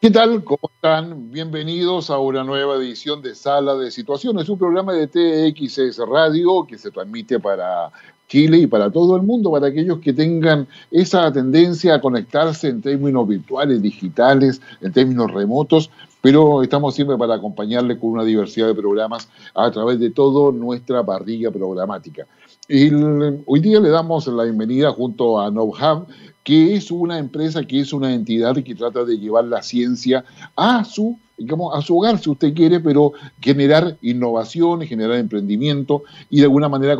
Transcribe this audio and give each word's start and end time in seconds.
¿Qué 0.00 0.12
tal? 0.12 0.44
¿Cómo 0.44 0.70
están? 0.72 1.32
Bienvenidos 1.32 2.08
a 2.08 2.20
una 2.20 2.44
nueva 2.44 2.76
edición 2.76 3.20
de 3.20 3.34
Sala 3.34 3.74
de 3.74 3.90
Situaciones, 3.90 4.48
un 4.48 4.56
programa 4.56 4.92
de 4.92 5.08
TXS 5.08 5.98
Radio 6.08 6.64
que 6.68 6.78
se 6.78 6.92
transmite 6.92 7.40
para 7.40 7.90
Chile 8.28 8.58
y 8.58 8.68
para 8.68 8.92
todo 8.92 9.16
el 9.16 9.22
mundo, 9.22 9.50
para 9.50 9.66
aquellos 9.66 9.98
que 9.98 10.12
tengan 10.12 10.68
esa 10.92 11.32
tendencia 11.32 11.96
a 11.96 12.00
conectarse 12.00 12.68
en 12.68 12.80
términos 12.80 13.26
virtuales, 13.26 13.82
digitales, 13.82 14.62
en 14.80 14.92
términos 14.92 15.32
remotos, 15.32 15.90
pero 16.20 16.62
estamos 16.62 16.94
siempre 16.94 17.18
para 17.18 17.34
acompañarles 17.34 17.98
con 17.98 18.10
una 18.10 18.22
diversidad 18.22 18.68
de 18.68 18.76
programas 18.76 19.28
a 19.52 19.68
través 19.72 19.98
de 19.98 20.10
toda 20.10 20.52
nuestra 20.52 21.04
parrilla 21.04 21.50
programática. 21.50 22.24
hoy 22.68 23.60
día 23.60 23.80
le 23.80 23.88
damos 23.88 24.28
la 24.28 24.44
bienvenida 24.44 24.92
junto 24.92 25.40
a 25.40 25.50
NoHub 25.50 26.06
que 26.48 26.76
es 26.76 26.90
una 26.90 27.18
empresa, 27.18 27.62
que 27.62 27.78
es 27.78 27.92
una 27.92 28.14
entidad 28.14 28.56
que 28.64 28.74
trata 28.74 29.04
de 29.04 29.18
llevar 29.18 29.44
la 29.44 29.62
ciencia 29.62 30.24
a 30.56 30.82
su, 30.82 31.18
digamos, 31.36 31.76
a 31.76 31.82
su 31.82 31.98
hogar, 31.98 32.18
si 32.18 32.30
usted 32.30 32.54
quiere, 32.54 32.80
pero 32.80 33.12
generar 33.38 33.98
innovación, 34.00 34.80
generar 34.80 35.18
emprendimiento 35.18 36.04
y 36.30 36.38
de 36.38 36.44
alguna 36.44 36.70
manera 36.70 36.96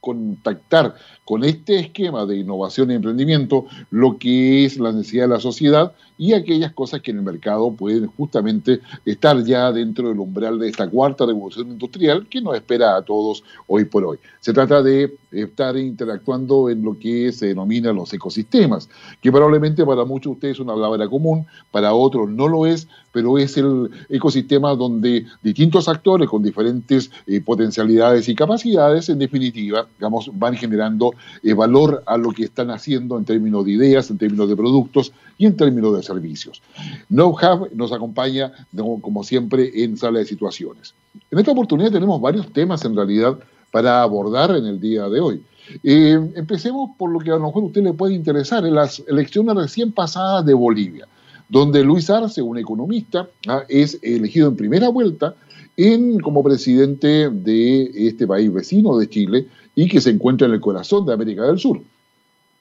contactar 0.00 0.96
con 1.28 1.44
este 1.44 1.78
esquema 1.78 2.24
de 2.24 2.38
innovación 2.38 2.90
y 2.90 2.94
emprendimiento 2.94 3.66
lo 3.90 4.16
que 4.16 4.64
es 4.64 4.78
la 4.78 4.92
necesidad 4.92 5.24
de 5.24 5.34
la 5.34 5.40
sociedad 5.40 5.92
y 6.16 6.32
aquellas 6.32 6.72
cosas 6.72 7.02
que 7.02 7.10
en 7.10 7.18
el 7.18 7.22
mercado 7.22 7.70
pueden 7.70 8.06
justamente 8.06 8.80
estar 9.04 9.44
ya 9.44 9.70
dentro 9.70 10.08
del 10.08 10.18
umbral 10.18 10.58
de 10.58 10.68
esta 10.68 10.88
cuarta 10.88 11.26
revolución 11.26 11.68
industrial 11.68 12.26
que 12.30 12.40
nos 12.40 12.56
espera 12.56 12.96
a 12.96 13.02
todos 13.02 13.44
hoy 13.66 13.84
por 13.84 14.06
hoy. 14.06 14.18
Se 14.40 14.54
trata 14.54 14.82
de 14.82 15.16
estar 15.30 15.76
interactuando 15.76 16.70
en 16.70 16.82
lo 16.82 16.98
que 16.98 17.30
se 17.30 17.48
denomina 17.48 17.92
los 17.92 18.12
ecosistemas, 18.14 18.88
que 19.20 19.30
probablemente 19.30 19.84
para 19.84 20.06
muchos 20.06 20.30
de 20.30 20.34
ustedes 20.34 20.56
es 20.56 20.60
una 20.60 20.72
palabra 20.74 21.08
común, 21.08 21.46
para 21.70 21.92
otros 21.92 22.30
no 22.30 22.48
lo 22.48 22.64
es, 22.64 22.88
pero 23.12 23.38
es 23.38 23.56
el 23.56 23.90
ecosistema 24.08 24.74
donde 24.74 25.26
distintos 25.42 25.88
actores 25.88 26.28
con 26.28 26.42
diferentes 26.42 27.10
eh, 27.26 27.40
potencialidades 27.40 28.28
y 28.28 28.34
capacidades, 28.34 29.08
en 29.08 29.18
definitiva, 29.18 29.86
digamos, 29.98 30.30
van 30.32 30.54
generando 30.54 31.12
eh, 31.42 31.54
valor 31.54 32.02
a 32.06 32.16
lo 32.16 32.30
que 32.32 32.44
están 32.44 32.70
haciendo 32.70 33.18
en 33.18 33.24
términos 33.24 33.64
de 33.64 33.72
ideas, 33.72 34.10
en 34.10 34.18
términos 34.18 34.48
de 34.48 34.56
productos 34.56 35.12
y 35.36 35.46
en 35.46 35.56
términos 35.56 35.96
de 35.96 36.02
servicios. 36.02 36.62
KnowHub 37.08 37.70
nos 37.74 37.92
acompaña, 37.92 38.52
como 39.00 39.24
siempre, 39.24 39.84
en 39.84 39.96
sala 39.96 40.20
de 40.20 40.24
situaciones. 40.24 40.94
En 41.30 41.38
esta 41.38 41.52
oportunidad 41.52 41.92
tenemos 41.92 42.20
varios 42.20 42.52
temas, 42.52 42.84
en 42.84 42.96
realidad, 42.96 43.38
para 43.70 44.02
abordar 44.02 44.50
en 44.56 44.66
el 44.66 44.80
día 44.80 45.08
de 45.08 45.20
hoy. 45.20 45.42
Eh, 45.82 46.18
empecemos 46.34 46.90
por 46.96 47.10
lo 47.10 47.18
que 47.18 47.30
a 47.30 47.34
lo 47.34 47.46
mejor 47.46 47.62
a 47.62 47.66
usted 47.66 47.82
le 47.82 47.92
puede 47.92 48.14
interesar, 48.14 48.64
en 48.66 48.74
las 48.74 49.02
elecciones 49.06 49.54
recién 49.54 49.92
pasadas 49.92 50.44
de 50.46 50.54
Bolivia, 50.54 51.06
donde 51.48 51.84
Luis 51.84 52.08
Arce, 52.10 52.42
un 52.42 52.58
economista, 52.58 53.28
ah, 53.46 53.62
es 53.68 53.98
elegido 54.02 54.48
en 54.48 54.56
primera 54.56 54.88
vuelta 54.88 55.34
en, 55.78 56.18
como 56.18 56.42
presidente 56.42 57.30
de 57.30 57.90
este 57.94 58.26
país 58.26 58.52
vecino 58.52 58.98
de 58.98 59.08
Chile 59.08 59.46
y 59.74 59.88
que 59.88 60.00
se 60.00 60.10
encuentra 60.10 60.48
en 60.48 60.54
el 60.54 60.60
corazón 60.60 61.06
de 61.06 61.14
América 61.14 61.44
del 61.44 61.58
Sur 61.58 61.80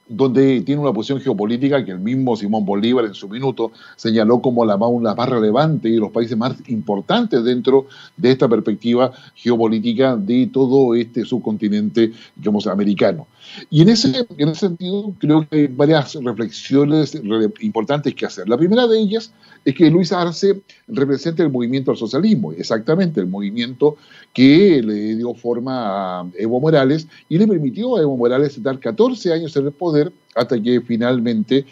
donde 0.10 0.62
tiene 0.62 0.82
una 0.82 0.94
posición 0.94 1.20
geopolítica 1.20 1.84
que 1.84 1.92
el 1.92 2.00
mismo 2.00 2.36
Simón 2.36 2.66
Bolívar 2.66 3.06
en 3.06 3.14
su 3.14 3.28
minuto 3.28 3.72
señaló 3.96 4.42
como 4.42 4.66
la 4.66 4.78
más, 4.78 4.90
más 5.16 5.30
relevante 5.30 5.90
y 5.90 5.98
los 5.98 6.12
países 6.12 6.38
más 6.38 6.56
importantes 6.68 7.44
dentro 7.44 7.88
de 8.16 8.32
esta 8.32 8.48
perspectiva 8.48 9.12
geopolítica 9.36 10.16
de 10.16 10.50
todo 10.52 10.96
este 10.96 11.26
subcontinente, 11.26 12.12
digamos, 12.36 12.68
americano. 12.68 13.28
Y 13.70 13.82
en 13.82 13.90
ese, 13.90 14.26
en 14.38 14.50
ese 14.50 14.68
sentido 14.68 15.14
creo 15.20 15.48
que 15.48 15.56
hay 15.58 15.68
varias 15.68 16.16
reflexiones 16.16 17.20
importantes 17.62 18.14
que 18.14 18.26
hacer. 18.26 18.48
La 18.48 18.58
primera 18.58 18.88
de 18.88 19.00
ellas 19.00 19.32
es 19.64 19.76
que 19.76 19.90
Luis 19.90 20.12
Arce 20.12 20.62
representa 20.88 21.44
el 21.44 21.52
movimiento 21.52 21.92
al 21.92 21.98
socialismo, 21.98 22.54
exactamente 22.54 23.20
el 23.20 23.28
movimiento 23.28 23.98
que 24.34 24.82
le 24.82 25.16
dio 25.16 25.34
forma 25.34 26.22
a 26.22 26.28
Evo 26.38 26.60
Morales 26.60 27.08
y 27.28 27.38
le 27.38 27.48
permitió 27.48 27.98
a 27.98 28.02
Evo 28.02 28.16
Morales 28.16 28.58
estar 28.58 28.80
14 28.80 29.34
años 29.34 29.56
en 29.56 29.66
el 29.66 29.72
poder 29.72 29.97
hasta 30.38 30.62
que 30.62 30.82
finalmente 30.82 31.66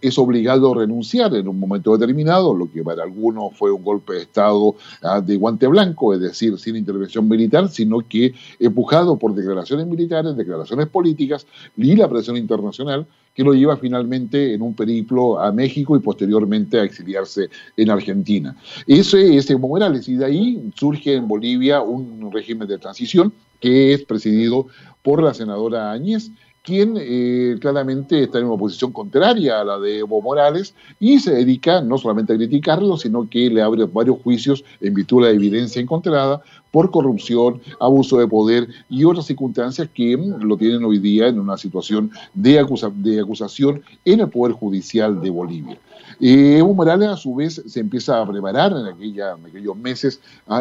es 0.00 0.18
obligado 0.18 0.72
a 0.72 0.78
renunciar 0.78 1.34
en 1.36 1.46
un 1.46 1.58
momento 1.58 1.96
determinado, 1.96 2.54
lo 2.54 2.70
que 2.70 2.82
para 2.82 3.02
algunos 3.02 3.54
fue 3.56 3.70
un 3.70 3.84
golpe 3.84 4.14
de 4.14 4.22
Estado 4.22 4.74
ah, 5.02 5.20
de 5.20 5.36
guante 5.36 5.66
blanco, 5.66 6.14
es 6.14 6.20
decir, 6.20 6.58
sin 6.58 6.76
intervención 6.76 7.28
militar, 7.28 7.68
sino 7.68 7.98
que 7.98 8.34
empujado 8.58 9.18
por 9.18 9.34
declaraciones 9.34 9.86
militares, 9.86 10.36
declaraciones 10.36 10.88
políticas 10.88 11.46
y 11.76 11.94
la 11.94 12.08
presión 12.08 12.36
internacional, 12.36 13.06
que 13.34 13.44
lo 13.44 13.52
lleva 13.54 13.76
finalmente 13.76 14.54
en 14.54 14.62
un 14.62 14.74
periplo 14.74 15.38
a 15.38 15.52
México 15.52 15.96
y 15.96 16.00
posteriormente 16.00 16.80
a 16.80 16.84
exiliarse 16.84 17.48
en 17.76 17.90
Argentina. 17.90 18.56
Ese 18.86 19.36
es 19.36 19.48
Evo 19.50 19.68
Morales 19.68 20.08
y 20.08 20.16
de 20.16 20.24
ahí 20.24 20.70
surge 20.74 21.14
en 21.14 21.28
Bolivia 21.28 21.82
un 21.82 22.30
régimen 22.32 22.68
de 22.68 22.78
transición 22.78 23.32
que 23.60 23.94
es 23.94 24.02
presidido 24.02 24.66
por 25.02 25.22
la 25.22 25.32
senadora 25.32 25.92
Áñez, 25.92 26.30
quien 26.62 26.94
eh, 26.96 27.56
claramente 27.60 28.22
está 28.22 28.38
en 28.38 28.46
una 28.46 28.56
posición 28.56 28.92
contraria 28.92 29.60
a 29.60 29.64
la 29.64 29.78
de 29.78 29.98
Evo 29.98 30.22
Morales 30.22 30.74
y 31.00 31.18
se 31.18 31.32
dedica 31.32 31.80
no 31.80 31.98
solamente 31.98 32.32
a 32.32 32.36
criticarlo, 32.36 32.96
sino 32.96 33.28
que 33.28 33.50
le 33.50 33.62
abre 33.62 33.84
varios 33.84 34.18
juicios 34.22 34.64
en 34.80 34.94
virtud 34.94 35.22
de 35.22 35.28
la 35.28 35.34
evidencia 35.34 35.82
encontrada 35.82 36.40
por 36.70 36.90
corrupción, 36.90 37.60
abuso 37.80 38.18
de 38.18 38.28
poder 38.28 38.68
y 38.88 39.04
otras 39.04 39.26
circunstancias 39.26 39.88
que 39.92 40.16
mm, 40.16 40.42
lo 40.42 40.56
tienen 40.56 40.84
hoy 40.84 40.98
día 40.98 41.26
en 41.26 41.40
una 41.40 41.58
situación 41.58 42.10
de, 42.32 42.60
acusación 42.60 43.82
en 44.04 44.20
el 44.20 44.28
Poder 44.28 44.52
Judicial 44.52 45.20
de 45.20 45.30
Bolivia. 45.30 45.78
Eh, 46.20 46.58
Evo 46.58 46.74
Morales, 46.74 47.08
a 47.08 47.16
su 47.16 47.34
vez, 47.34 47.60
se 47.66 47.80
empieza 47.80 48.20
a 48.20 48.26
preparar 48.26 48.72
en, 48.72 48.86
aquella, 48.86 49.34
aquellos 49.34 49.76
meses 49.76 50.20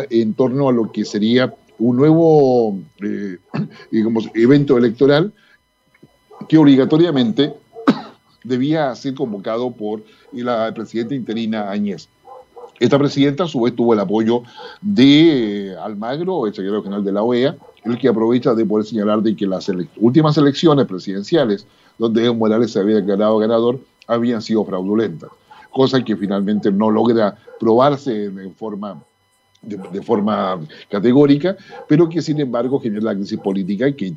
en 0.10 0.34
torno 0.34 0.70
a 0.70 0.74
lo 0.74 0.92
que 0.92 1.06
sería 1.06 1.54
un 1.78 1.98
nuevo 1.98 2.78
eh, 3.04 3.38
evento 4.34 4.78
electoral 4.78 5.32
que 6.48 6.58
obligatoriamente 6.58 7.54
debía 8.44 8.94
ser 8.96 9.14
convocado 9.16 9.72
por 9.72 10.04
la 10.34 10.74
presidenta 10.74 11.16
interina 11.16 11.70
Añez. 11.70 12.08
Esta 12.80 12.98
presidenta, 12.98 13.44
a 13.44 13.48
su 13.48 13.62
vez, 13.62 13.76
tuvo 13.76 13.94
el 13.94 14.00
apoyo 14.00 14.42
de 14.82 15.72
eh, 15.72 15.78
Almagro, 15.78 16.48
el 16.48 16.54
secretario 16.54 16.82
general 16.82 17.04
de 17.04 17.12
la 17.12 17.22
OEA, 17.22 17.56
el 17.84 17.98
que 17.98 18.08
aprovecha 18.08 18.56
de 18.56 18.66
poder 18.66 18.86
señalar 18.86 19.22
de 19.22 19.36
que 19.36 19.46
las 19.46 19.70
últimas 19.98 20.38
elecciones 20.38 20.88
presidenciales, 20.88 21.68
donde 22.00 22.26
Evo 22.26 22.36
Morales 22.36 22.72
se 22.72 22.80
había 22.80 22.96
declarado 22.96 23.38
ganador, 23.38 23.80
habían 24.08 24.42
sido 24.42 24.66
fraudulentas, 24.66 25.30
cosa 25.70 26.04
que 26.04 26.16
finalmente 26.16 26.72
no 26.72 26.90
logra 26.90 27.38
probarse 27.60 28.26
en 28.26 28.56
forma 28.56 29.04
de, 29.62 30.02
forma 30.02 30.60
categórica, 30.90 31.56
pero 31.88 32.10
que 32.10 32.22
sin 32.22 32.40
embargo 32.40 32.80
genera 32.80 33.06
la 33.06 33.16
crisis 33.16 33.38
política 33.40 33.92
que, 33.96 34.12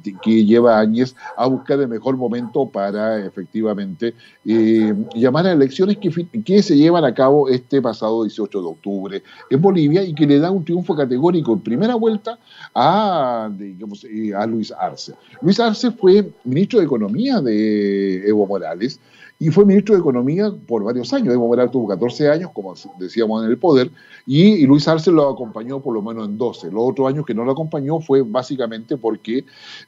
lleva 0.45 0.79
años 0.79 1.15
a 1.37 1.47
buscar 1.47 1.81
el 1.81 1.89
mejor 1.89 2.17
momento 2.17 2.67
para 2.67 3.25
efectivamente 3.25 4.15
eh, 4.47 4.95
llamar 5.15 5.47
a 5.47 5.53
elecciones 5.53 5.99
que, 5.99 6.63
se 6.63 6.77
llevan 6.77 7.05
a 7.05 7.13
cabo 7.13 7.49
este 7.49 7.83
pasado 7.83 8.25
18 8.25 8.61
de 8.61 8.67
octubre 8.67 9.23
en 9.51 9.61
Bolivia 9.61 10.03
y 10.03 10.15
que 10.15 10.27
le 10.27 10.39
da 10.39 10.51
un 10.51 10.65
triunfo 10.65 10.97
categórico 10.97 11.53
en 11.53 11.61
primera 11.61 11.95
vuelta 11.95 12.39
a, 12.75 13.51
eh, 13.61 14.35
a 14.35 14.47
Luis 14.47 14.73
Arce. 14.73 15.13
Luis 15.43 15.61
Arce 15.61 15.91
fue 15.91 16.31
ministro 16.45 16.79
de 16.79 16.87
Economía 16.87 17.41
de 17.43 18.27
Evo 18.27 18.47
Morales, 18.47 18.99
y 19.39 19.51
fue 19.51 19.65
ministro 19.65 19.95
de 19.95 20.01
Economía 20.01 20.53
por 20.67 20.85
varios 20.85 21.13
años. 21.13 21.35
Evo 21.35 21.49
Morales 21.49 21.73
tuvo 21.73 21.89
14 21.89 22.31
años, 22.31 22.51
como 22.53 22.75
decíamos, 22.99 23.45
en 23.45 23.51
el 23.51 23.59
poder, 23.59 23.91
y, 24.27 24.65
Luis 24.67 24.87
Arce 24.89 25.11
lo 25.11 25.29
acompañó 25.29 25.81
por 25.81 25.95
lo 25.95 26.03
menos 26.03 26.29
en 26.29 26.39
12. 26.39 26.71
Los 26.71 26.83
otros 26.91 27.09
años 27.09 27.27
que 27.27 27.35
no 27.35 27.45
lo 27.45 27.53
acompañó 27.53 28.01
fue 28.01 28.23
básicamente 28.23 28.97
porque 28.97 29.45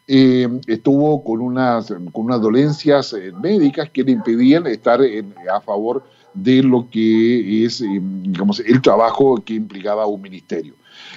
eh, 0.06 0.48
estuvo 0.66 1.22
con 1.22 1.40
unas, 1.40 1.86
con 2.12 2.24
unas 2.26 2.40
dolencias 2.40 3.12
eh, 3.12 3.32
médicas 3.40 3.88
que 3.90 4.02
le 4.02 4.12
impedían 4.12 4.66
estar 4.66 5.00
a 5.00 5.60
favor 5.60 6.02
de 6.34 6.62
lo 6.62 6.88
que 6.90 7.64
es, 7.64 7.80
eh, 7.80 8.00
digamos, 8.02 8.60
el 8.60 8.82
trabajo 8.82 9.36
que 9.42 9.54
implicaba 9.54 10.06
un 10.06 10.20
ministerio. 10.20 10.74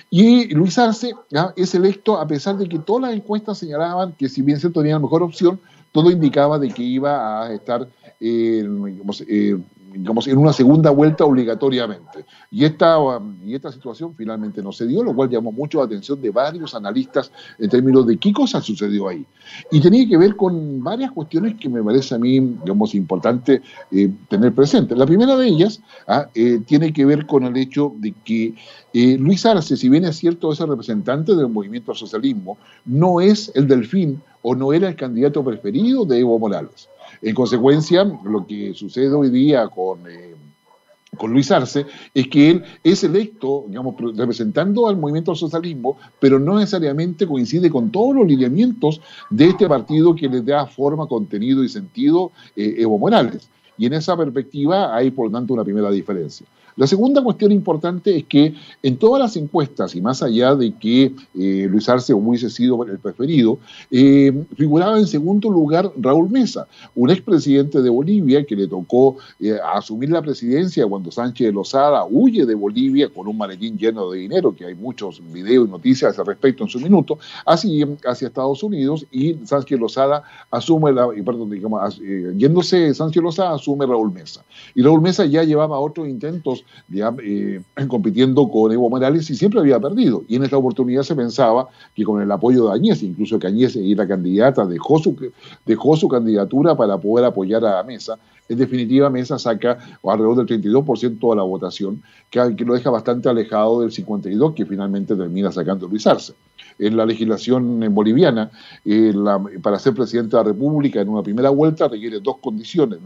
Y 0.09 0.53
Luis 0.53 0.77
Arce 0.77 1.13
es 1.55 1.75
electo 1.75 2.17
a 2.17 2.27
pesar 2.27 2.57
de 2.57 2.67
que 2.67 2.79
todas 2.79 3.09
las 3.09 3.13
encuestas 3.13 3.57
señalaban 3.57 4.13
que 4.13 4.29
si 4.29 4.41
bien 4.41 4.59
se 4.59 4.69
tenía 4.69 4.93
la 4.93 4.99
mejor 4.99 5.23
opción, 5.23 5.59
todo 5.91 6.11
indicaba 6.11 6.59
de 6.59 6.69
que 6.69 6.83
iba 6.83 7.43
a 7.43 7.53
estar 7.53 7.87
eh, 8.19 8.67
digamos, 9.93 10.27
en 10.27 10.37
una 10.37 10.53
segunda 10.53 10.91
vuelta 10.91 11.25
obligatoriamente. 11.25 12.25
Y 12.51 12.65
esta, 12.65 12.97
y 13.45 13.55
esta 13.55 13.71
situación 13.71 14.13
finalmente 14.15 14.61
no 14.61 14.71
se 14.71 14.85
dio, 14.85 15.03
lo 15.03 15.13
cual 15.13 15.29
llamó 15.29 15.51
mucho 15.51 15.79
la 15.79 15.85
atención 15.85 16.21
de 16.21 16.29
varios 16.29 16.75
analistas 16.75 17.31
en 17.57 17.69
términos 17.69 18.05
de 18.05 18.17
qué 18.17 18.31
cosa 18.31 18.61
sucedió 18.61 19.07
ahí. 19.07 19.25
Y 19.71 19.81
tenía 19.81 20.07
que 20.07 20.17
ver 20.17 20.35
con 20.35 20.83
varias 20.83 21.11
cuestiones 21.11 21.55
que 21.55 21.69
me 21.69 21.83
parece 21.83 22.15
a 22.15 22.17
mí, 22.17 22.39
digamos, 22.39 22.95
importante 22.95 23.61
eh, 23.91 24.11
tener 24.27 24.53
presente. 24.53 24.95
La 24.95 25.05
primera 25.05 25.35
de 25.35 25.47
ellas 25.47 25.81
ah, 26.07 26.27
eh, 26.35 26.61
tiene 26.65 26.93
que 26.93 27.05
ver 27.05 27.25
con 27.25 27.43
el 27.43 27.57
hecho 27.57 27.93
de 27.97 28.13
que 28.23 28.53
Luis 28.91 29.45
Arce, 29.45 29.77
si 29.77 29.87
bien 29.87 30.05
es 30.05 30.17
cierto, 30.17 30.51
es 30.51 30.59
el 30.59 30.67
representante 30.67 31.35
del 31.35 31.47
movimiento 31.47 31.91
al 31.91 31.97
socialismo, 31.97 32.57
no 32.85 33.21
es 33.21 33.51
el 33.53 33.67
delfín 33.67 34.21
o 34.41 34.55
no 34.55 34.73
era 34.73 34.87
el 34.87 34.95
candidato 34.95 35.43
preferido 35.43 36.05
de 36.05 36.19
Evo 36.19 36.39
Morales. 36.39 36.89
En 37.21 37.35
consecuencia, 37.35 38.03
lo 38.23 38.45
que 38.45 38.73
sucede 38.73 39.13
hoy 39.13 39.29
día 39.29 39.67
con, 39.67 39.99
eh, 40.09 40.35
con 41.17 41.31
Luis 41.31 41.51
Arce 41.51 41.85
es 42.13 42.27
que 42.27 42.51
él 42.51 42.63
es 42.83 43.03
electo, 43.03 43.65
digamos, 43.67 43.95
representando 44.15 44.87
al 44.87 44.97
movimiento 44.97 45.31
al 45.31 45.37
socialismo, 45.37 45.97
pero 46.19 46.39
no 46.39 46.57
necesariamente 46.57 47.27
coincide 47.27 47.69
con 47.69 47.91
todos 47.91 48.15
los 48.15 48.27
lineamientos 48.27 49.01
de 49.29 49.47
este 49.47 49.67
partido 49.67 50.15
que 50.15 50.29
le 50.29 50.41
da 50.41 50.65
forma, 50.65 51.07
contenido 51.07 51.63
y 51.63 51.69
sentido 51.69 52.31
eh, 52.55 52.75
Evo 52.77 52.97
Morales. 52.97 53.49
Y 53.77 53.85
en 53.85 53.93
esa 53.93 54.15
perspectiva 54.15 54.95
hay, 54.95 55.11
por 55.11 55.27
lo 55.27 55.31
tanto, 55.31 55.53
una 55.53 55.63
primera 55.63 55.89
diferencia. 55.89 56.45
La 56.79 56.87
segunda 56.87 57.21
cuestión 57.21 57.51
importante 57.51 58.15
es 58.15 58.23
que 58.23 58.53
en 58.81 58.95
todas 58.95 59.21
las 59.21 59.35
encuestas, 59.35 59.97
y 59.97 60.01
más 60.01 60.23
allá 60.23 60.55
de 60.55 60.71
que 60.71 61.11
eh, 61.37 61.67
Luis 61.69 61.89
Arce 61.89 62.13
hubiese 62.13 62.49
sido 62.49 62.81
el 62.85 62.97
preferido, 62.99 63.59
eh, 63.91 64.45
figuraba 64.55 64.97
en 64.97 65.05
segundo 65.05 65.49
lugar 65.49 65.91
Raúl 65.97 66.29
Mesa, 66.29 66.69
un 66.95 67.09
expresidente 67.09 67.81
de 67.81 67.89
Bolivia 67.89 68.45
que 68.45 68.55
le 68.55 68.65
tocó 68.65 69.17
eh, 69.41 69.57
asumir 69.73 70.09
la 70.09 70.21
presidencia 70.21 70.87
cuando 70.87 71.11
Sánchez 71.11 71.53
Lozada 71.53 72.05
huye 72.09 72.45
de 72.45 72.55
Bolivia 72.55 73.09
con 73.09 73.27
un 73.27 73.37
maletín 73.37 73.77
lleno 73.77 74.09
de 74.11 74.19
dinero, 74.19 74.55
que 74.55 74.63
hay 74.63 74.75
muchos 74.75 75.21
videos 75.33 75.67
y 75.67 75.71
noticias 75.71 76.17
al 76.17 76.27
respecto 76.27 76.63
en 76.63 76.69
su 76.69 76.79
minuto, 76.79 77.19
así 77.45 77.83
hacia 78.05 78.29
Estados 78.29 78.63
Unidos 78.63 79.05
y 79.11 79.33
Sánchez 79.43 79.77
Lozada 79.77 80.23
asume 80.49 80.93
la, 80.93 81.09
perdón, 81.25 81.51
yéndose 82.37 82.93
Sánchez 82.93 83.21
Lozada 83.21 83.53
asume 83.55 83.85
Raúl 83.85 84.13
Mesa. 84.13 84.45
Y 84.75 84.81
Raúl 84.81 85.01
Mesa 85.01 85.25
ya 85.25 85.43
llevaba 85.43 85.77
otros 85.77 86.07
intentos 86.07 86.63
eh, 86.91 87.61
compitiendo 87.87 88.49
con 88.49 88.71
Evo 88.71 88.89
Morales 88.89 89.29
y 89.29 89.35
siempre 89.35 89.59
había 89.59 89.79
perdido. 89.79 90.23
Y 90.27 90.35
en 90.35 90.43
esta 90.43 90.57
oportunidad 90.57 91.03
se 91.03 91.15
pensaba 91.15 91.67
que 91.95 92.03
con 92.03 92.21
el 92.21 92.31
apoyo 92.31 92.67
de 92.67 92.73
Añez, 92.73 93.03
incluso 93.03 93.39
que 93.39 93.47
Añez 93.47 93.75
era 93.75 94.07
candidata, 94.07 94.65
dejó 94.65 94.99
su, 94.99 95.15
dejó 95.65 95.95
su 95.95 96.07
candidatura 96.07 96.75
para 96.75 96.97
poder 96.97 97.25
apoyar 97.25 97.63
a 97.65 97.75
la 97.75 97.83
Mesa. 97.83 98.17
En 98.49 98.57
definitiva, 98.57 99.09
Mesa 99.11 99.37
saca 99.37 99.77
alrededor 100.03 100.43
del 100.43 100.61
32% 100.61 101.29
de 101.29 101.35
la 101.35 101.43
votación, 101.43 102.01
que, 102.31 102.65
lo 102.65 102.73
deja 102.73 102.89
bastante 102.89 103.29
alejado 103.29 103.81
del 103.81 103.91
52% 103.91 104.55
que 104.55 104.65
finalmente 104.65 105.15
termina 105.15 105.51
sacando 105.51 105.87
Luis 105.87 106.05
Arce 106.07 106.33
en 106.79 106.95
la 106.95 107.05
legislación 107.05 107.93
boliviana, 107.93 108.49
eh, 108.85 109.13
para 109.61 109.77
ser 109.77 109.93
presidente 109.93 110.35
de 110.35 110.43
la 110.43 110.49
República 110.49 111.01
en 111.01 111.09
una 111.09 111.21
primera 111.21 111.49
vuelta 111.49 111.87
requiere 111.89 112.19
dos 112.21 112.37
condiciones, 112.37 112.99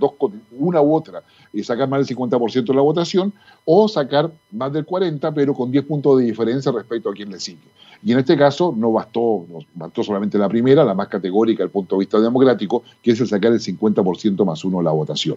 una 0.58 0.82
u 0.82 0.94
otra, 0.94 1.24
eh, 1.52 1.64
sacar 1.64 1.90
más 1.90 2.00
del 2.00 2.16
50% 2.16 2.72
de 2.72 2.76
la 2.76 2.82
votación 2.82 3.34
o 3.66 3.88
sacar 3.88 4.32
más 4.52 4.72
del 4.72 4.86
40%, 4.86 5.34
pero 5.34 5.54
con 5.54 5.72
10 5.72 5.86
puntos 5.86 6.20
de 6.20 6.26
diferencia 6.26 6.72
respecto 6.72 7.10
a 7.10 7.14
quien 7.14 7.32
le 7.32 7.40
sigue. 7.40 7.68
Y 8.06 8.12
en 8.12 8.20
este 8.20 8.38
caso 8.38 8.74
no 8.78 8.92
bastó, 8.92 9.46
no 9.50 9.60
bastó 9.74 10.04
solamente 10.04 10.38
la 10.38 10.50
primera, 10.50 10.84
la 10.84 10.94
más 10.94 11.08
categórica 11.08 11.64
desde 11.64 11.66
el 11.66 11.72
punto 11.72 11.96
de 11.96 12.00
vista 12.02 12.20
democrático, 12.20 12.84
que 13.02 13.12
es 13.12 13.20
el 13.22 13.28
sacar 13.28 13.54
el 13.54 13.60
50% 13.60 14.46
más 14.46 14.64
uno 14.66 14.80
de 14.80 14.84
la 14.84 14.92
votación. 14.92 15.33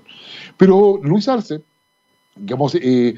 Pero 0.57 1.01
Luis 1.03 1.29
Arce 1.29 1.61
digamos, 2.37 2.75
eh, 2.75 3.15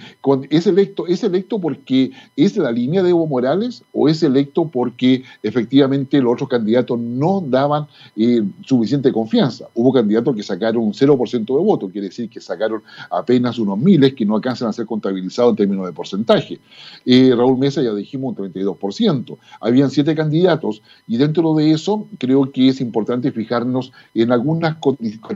es, 0.51 0.67
electo, 0.67 1.07
¿es 1.07 1.25
electo 1.25 1.59
porque 1.59 2.13
es 2.37 2.57
la 2.57 2.71
línea 2.71 3.03
de 3.03 3.11
Evo 3.11 3.27
Morales 3.27 3.83
o 3.93 4.09
es 4.09 4.23
electo 4.23 4.69
porque 4.69 5.25
efectivamente 5.43 6.21
los 6.21 6.35
otros 6.35 6.49
candidatos 6.49 6.99
no 6.99 7.43
daban 7.45 7.87
eh, 8.17 8.43
suficiente 8.65 9.13
confianza? 9.13 9.67
Hubo 9.75 9.93
candidatos 9.93 10.37
que 10.37 10.43
sacaron 10.43 10.85
un 10.85 10.93
0% 10.93 11.47
de 11.47 11.65
voto, 11.65 11.89
quiere 11.89 12.09
decir 12.09 12.31
que 12.31 12.41
sacaron 12.41 12.83
apenas 13.11 13.59
unos 13.59 13.79
miles 13.79 14.15
que 14.15 14.25
no 14.25 14.37
alcanzan 14.37 14.69
a 14.69 14.73
ser 14.73 14.87
contabilizados 14.87 15.51
en 15.51 15.57
términos 15.57 15.87
de 15.87 15.93
porcentaje. 15.93 16.61
Eh, 17.05 17.35
Raúl 17.37 17.59
Mesa 17.59 17.83
ya 17.83 17.93
dijimos 17.95 18.39
un 18.39 18.53
32%. 18.53 19.37
Habían 19.61 19.91
siete 19.91 20.15
candidatos 20.15 20.83
y 21.07 21.17
dentro 21.17 21.55
de 21.55 21.73
eso 21.73 22.07
creo 22.19 22.51
que 22.53 22.69
es 22.69 22.81
importante 22.81 23.33
fijarnos 23.33 23.93
en 24.15 24.31
algunas 24.31 24.77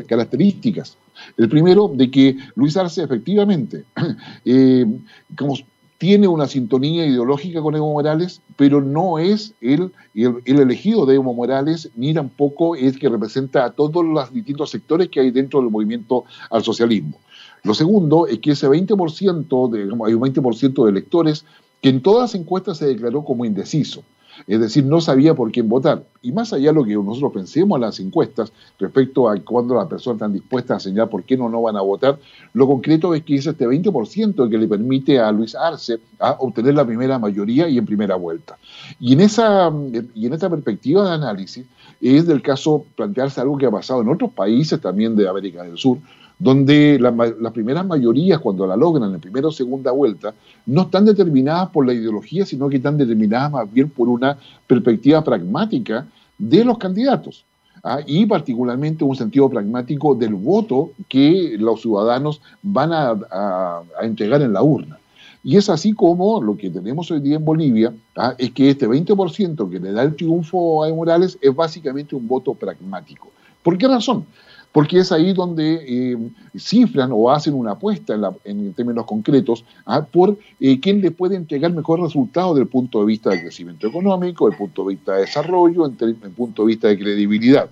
características 0.06 0.96
el 1.36 1.48
primero, 1.48 1.90
de 1.92 2.10
que 2.10 2.36
Luis 2.54 2.76
Arce 2.76 3.02
efectivamente 3.02 3.84
eh, 4.44 4.86
tiene 5.98 6.26
una 6.26 6.48
sintonía 6.48 7.06
ideológica 7.06 7.60
con 7.62 7.76
Evo 7.76 7.92
Morales, 7.92 8.40
pero 8.56 8.80
no 8.80 9.18
es 9.20 9.54
el, 9.60 9.92
el, 10.14 10.42
elegido 10.44 11.06
de 11.06 11.14
Evo 11.14 11.32
Morales, 11.32 11.90
ni 11.94 12.12
tampoco 12.12 12.74
es 12.74 12.98
que 12.98 13.08
representa 13.08 13.64
a 13.64 13.70
todos 13.70 14.04
los 14.04 14.32
distintos 14.32 14.70
sectores 14.70 15.08
que 15.08 15.20
hay 15.20 15.30
dentro 15.30 15.60
del 15.60 15.70
movimiento 15.70 16.24
al 16.50 16.64
socialismo. 16.64 17.20
Lo 17.62 17.74
segundo 17.74 18.26
es 18.26 18.40
que 18.40 18.50
ese 18.50 18.68
20%, 18.68 19.70
de, 19.70 19.82
hay 19.82 20.14
un 20.14 20.20
20% 20.20 20.84
de 20.84 20.90
electores 20.90 21.44
que 21.80 21.90
en 21.90 22.02
todas 22.02 22.32
las 22.32 22.34
encuestas 22.40 22.78
se 22.78 22.86
declaró 22.86 23.24
como 23.24 23.44
indeciso 23.44 24.02
es 24.46 24.60
decir, 24.60 24.84
no 24.84 25.00
sabía 25.00 25.34
por 25.34 25.50
quién 25.50 25.68
votar. 25.68 26.04
Y 26.22 26.32
más 26.32 26.52
allá 26.52 26.68
de 26.68 26.74
lo 26.74 26.84
que 26.84 26.94
nosotros 26.94 27.32
pensemos 27.32 27.76
en 27.76 27.82
las 27.82 28.00
encuestas 28.00 28.52
respecto 28.78 29.28
a 29.28 29.38
cuándo 29.40 29.74
las 29.74 29.86
personas 29.86 30.16
están 30.16 30.32
dispuestas 30.32 30.76
a 30.76 30.80
señalar 30.80 31.08
por 31.08 31.24
qué 31.24 31.36
no, 31.36 31.48
no 31.48 31.62
van 31.62 31.76
a 31.76 31.80
votar, 31.80 32.18
lo 32.52 32.66
concreto 32.66 33.14
es 33.14 33.22
que 33.24 33.36
es 33.36 33.46
este 33.46 33.66
20% 33.66 34.48
que 34.48 34.58
le 34.58 34.68
permite 34.68 35.18
a 35.18 35.32
Luis 35.32 35.54
Arce 35.54 35.98
a 36.18 36.36
obtener 36.38 36.74
la 36.74 36.86
primera 36.86 37.18
mayoría 37.18 37.68
y 37.68 37.78
en 37.78 37.86
primera 37.86 38.16
vuelta. 38.16 38.58
Y 39.00 39.12
en 39.14 39.20
esa, 39.20 39.72
y 40.14 40.26
en 40.26 40.32
esta 40.32 40.48
perspectiva 40.48 41.04
de 41.04 41.14
análisis 41.14 41.66
es 42.00 42.26
del 42.26 42.42
caso 42.42 42.84
plantearse 42.96 43.40
algo 43.40 43.56
que 43.56 43.66
ha 43.66 43.70
pasado 43.70 44.02
en 44.02 44.08
otros 44.08 44.32
países 44.32 44.80
también 44.80 45.14
de 45.16 45.28
América 45.28 45.62
del 45.62 45.78
Sur, 45.78 45.98
donde 46.42 46.98
las 46.98 47.52
primeras 47.52 47.86
mayorías, 47.86 48.40
cuando 48.40 48.66
la 48.66 48.76
logran 48.76 49.14
en 49.14 49.20
primera 49.20 49.46
o 49.46 49.52
segunda 49.52 49.92
vuelta, 49.92 50.34
no 50.66 50.82
están 50.82 51.04
determinadas 51.04 51.68
por 51.68 51.86
la 51.86 51.94
ideología, 51.94 52.44
sino 52.44 52.68
que 52.68 52.78
están 52.78 52.98
determinadas 52.98 53.52
más 53.52 53.72
bien 53.72 53.88
por 53.88 54.08
una 54.08 54.36
perspectiva 54.66 55.22
pragmática 55.22 56.04
de 56.38 56.64
los 56.64 56.78
candidatos. 56.78 57.44
¿ah? 57.84 58.00
y 58.04 58.26
particularmente 58.26 59.04
un 59.04 59.14
sentido 59.14 59.48
pragmático 59.48 60.16
del 60.16 60.34
voto 60.34 60.90
que 61.08 61.56
los 61.58 61.80
ciudadanos 61.80 62.40
van 62.60 62.92
a, 62.92 63.82
entregar 64.02 64.42
en 64.42 64.52
la 64.52 64.64
urna. 64.64 64.98
Y 65.44 65.56
es 65.56 65.68
así 65.68 65.92
como 65.92 66.42
lo 66.42 66.56
que 66.56 66.70
tenemos 66.70 67.08
hoy 67.12 67.20
día 67.20 67.36
en 67.36 67.44
Bolivia 67.44 67.92
¿ah? 68.16 68.34
es 68.36 68.50
que 68.50 68.70
este 68.70 68.88
20% 68.88 69.70
que 69.70 69.78
le 69.78 69.92
da 69.92 70.02
el 70.02 70.16
triunfo 70.16 70.82
a 70.82 70.88
Morales 70.92 71.38
es 71.40 71.54
básicamente 71.54 72.16
un 72.16 72.26
voto 72.26 72.52
pragmático. 72.54 73.30
¿Por 73.62 73.78
qué 73.78 73.86
razón? 73.86 74.24
Porque 74.72 74.98
es 74.98 75.12
ahí 75.12 75.32
donde 75.34 75.84
eh, 75.86 76.18
cifran 76.56 77.10
o 77.12 77.30
hacen 77.30 77.54
una 77.54 77.72
apuesta 77.72 78.18
en, 78.44 78.72
términos 78.72 79.04
concretos 79.04 79.64
¿ah? 79.84 80.04
por 80.04 80.38
eh, 80.58 80.80
quién 80.80 81.00
le 81.02 81.10
puede 81.10 81.36
entregar 81.36 81.72
mejor 81.72 82.00
resultado 82.00 82.54
desde 82.54 82.62
el 82.62 82.68
punto 82.68 83.00
de 83.00 83.06
vista 83.06 83.30
del 83.30 83.42
crecimiento 83.42 83.86
económico, 83.86 84.46
desde 84.46 84.54
el 84.54 84.58
punto 84.58 84.82
de 84.82 84.94
vista 84.94 85.12
de 85.14 85.20
desarrollo, 85.20 85.88
desde 85.88 86.06
el 86.06 86.32
punto 86.32 86.62
de 86.62 86.68
vista 86.68 86.88
de 86.88 86.98
credibilidad. 86.98 87.68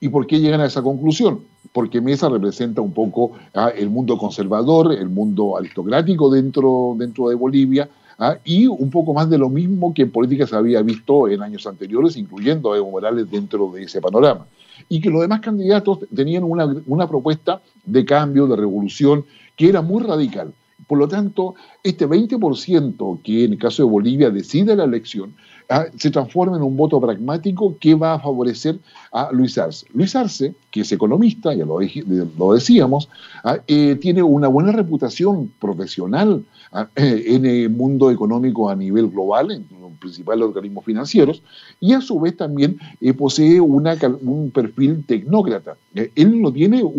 ¿Y 0.00 0.08
por 0.08 0.26
qué 0.26 0.40
llegan 0.40 0.60
a 0.60 0.66
esa 0.66 0.82
conclusión? 0.82 1.42
Porque 1.72 2.00
Mesa 2.00 2.28
representa 2.28 2.80
un 2.80 2.92
poco 2.92 3.32
¿ah? 3.54 3.70
el 3.76 3.88
mundo 3.88 4.18
conservador, 4.18 4.92
el 4.92 5.08
mundo 5.08 5.56
aristocrático 5.56 6.28
dentro, 6.28 6.96
dentro 6.98 7.28
de 7.28 7.36
Bolivia, 7.36 7.88
¿ah? 8.18 8.36
y 8.44 8.66
un 8.66 8.90
poco 8.90 9.14
más 9.14 9.30
de 9.30 9.38
lo 9.38 9.48
mismo 9.48 9.94
que 9.94 10.02
en 10.02 10.10
política 10.10 10.44
se 10.44 10.56
había 10.56 10.82
visto 10.82 11.28
en 11.28 11.40
años 11.40 11.68
anteriores, 11.68 12.16
incluyendo 12.16 12.72
a 12.72 12.76
Evo 12.76 12.90
Morales 12.90 13.30
dentro 13.30 13.70
de 13.70 13.84
ese 13.84 14.00
panorama 14.00 14.44
y 14.88 15.00
que 15.00 15.10
los 15.10 15.22
demás 15.22 15.40
candidatos 15.40 16.00
tenían 16.14 16.44
una, 16.44 17.08
propuesta 17.08 17.60
de 17.84 18.04
cambio, 18.04 18.46
de 18.46 18.56
revolución, 18.56 19.24
que 19.56 19.68
era 19.68 19.82
muy 19.82 20.02
radical. 20.02 20.52
Por 20.86 20.98
lo 20.98 21.08
tanto, 21.08 21.54
este 21.82 22.06
20% 22.06 23.22
que 23.22 23.44
en 23.44 23.52
el 23.52 23.58
caso 23.58 23.82
de 23.82 23.90
Bolivia 23.90 24.30
decide 24.30 24.76
la 24.76 24.84
elección, 24.84 25.34
ah, 25.68 25.86
se 25.96 26.10
transforma 26.10 26.56
en 26.56 26.62
un 26.62 26.76
voto 26.76 27.00
pragmático 27.00 27.76
que 27.78 27.94
va 27.94 28.14
a 28.14 28.20
favorecer 28.20 28.78
a 29.12 29.30
Luis 29.32 29.56
Arce. 29.58 29.86
Luis 29.92 30.14
Arce, 30.14 30.54
que 30.70 30.80
es 30.82 30.92
economista, 30.92 31.54
ya 31.54 31.64
lo, 31.64 31.78
decíamos, 32.52 33.08
ah, 33.44 33.58
eh, 33.66 33.96
tiene 34.00 34.22
una 34.22 34.48
buena 34.48 34.72
reputación 34.72 35.50
profesional 35.58 36.44
ah, 36.72 36.88
en 36.96 37.46
el 37.46 37.70
mundo 37.70 38.10
económico 38.10 38.68
a 38.68 38.76
nivel 38.76 39.08
global, 39.08 39.50
en 39.50 39.66
los 39.80 39.92
principales 39.98 40.44
organismos 40.44 40.84
financieros, 40.84 41.42
y 41.80 41.92
a 41.92 42.00
su 42.00 42.20
vez 42.20 42.36
también 42.36 42.78
eh, 43.00 43.12
posee 43.14 43.60
una, 43.60 43.96
un 44.22 44.50
perfil 44.50 45.04
tecnócrata. 45.06 45.76
Eh, 45.94 46.10
él 46.14 46.40
no 46.40 46.52
tiene 46.52 46.82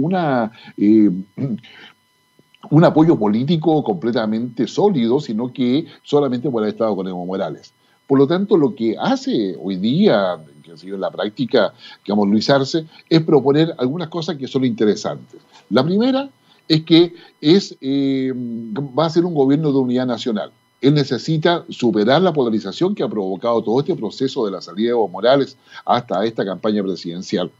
un 2.69 2.83
apoyo 2.83 3.17
político 3.17 3.83
completamente 3.83 4.67
sólido, 4.67 5.19
sino 5.19 5.51
que 5.53 5.85
solamente 6.03 6.49
por 6.49 6.63
haber 6.63 6.73
estado 6.73 6.95
con 6.95 7.07
Evo 7.07 7.25
Morales. 7.25 7.73
Por 8.07 8.17
lo 8.17 8.27
tanto, 8.27 8.57
lo 8.57 8.73
que 8.73 8.95
hace 8.97 9.55
hoy 9.61 9.75
día, 9.75 10.37
que 10.63 10.71
ha 10.71 10.77
sido 10.77 10.97
la 10.97 11.11
práctica, 11.11 11.73
digamos, 12.05 12.27
Luis 12.29 12.49
Arce, 12.49 12.85
es 13.09 13.21
proponer 13.21 13.75
algunas 13.77 14.07
cosas 14.07 14.37
que 14.37 14.47
son 14.47 14.63
interesantes. 14.63 15.41
La 15.69 15.83
primera 15.83 16.29
es 16.67 16.83
que 16.83 17.13
es, 17.41 17.75
eh, 17.81 18.33
va 18.35 19.05
a 19.05 19.09
ser 19.09 19.25
un 19.25 19.33
gobierno 19.33 19.71
de 19.71 19.79
unidad 19.79 20.05
nacional. 20.05 20.51
Él 20.79 20.93
necesita 20.93 21.65
superar 21.69 22.21
la 22.21 22.33
polarización 22.33 22.93
que 22.93 23.03
ha 23.03 23.09
provocado 23.09 23.63
todo 23.63 23.79
este 23.79 23.95
proceso 23.95 24.45
de 24.45 24.51
la 24.51 24.61
salida 24.61 24.87
de 24.87 24.91
Evo 24.91 25.07
Morales 25.07 25.57
hasta 25.85 26.23
esta 26.23 26.45
campaña 26.45 26.83
presidencial. 26.83 27.51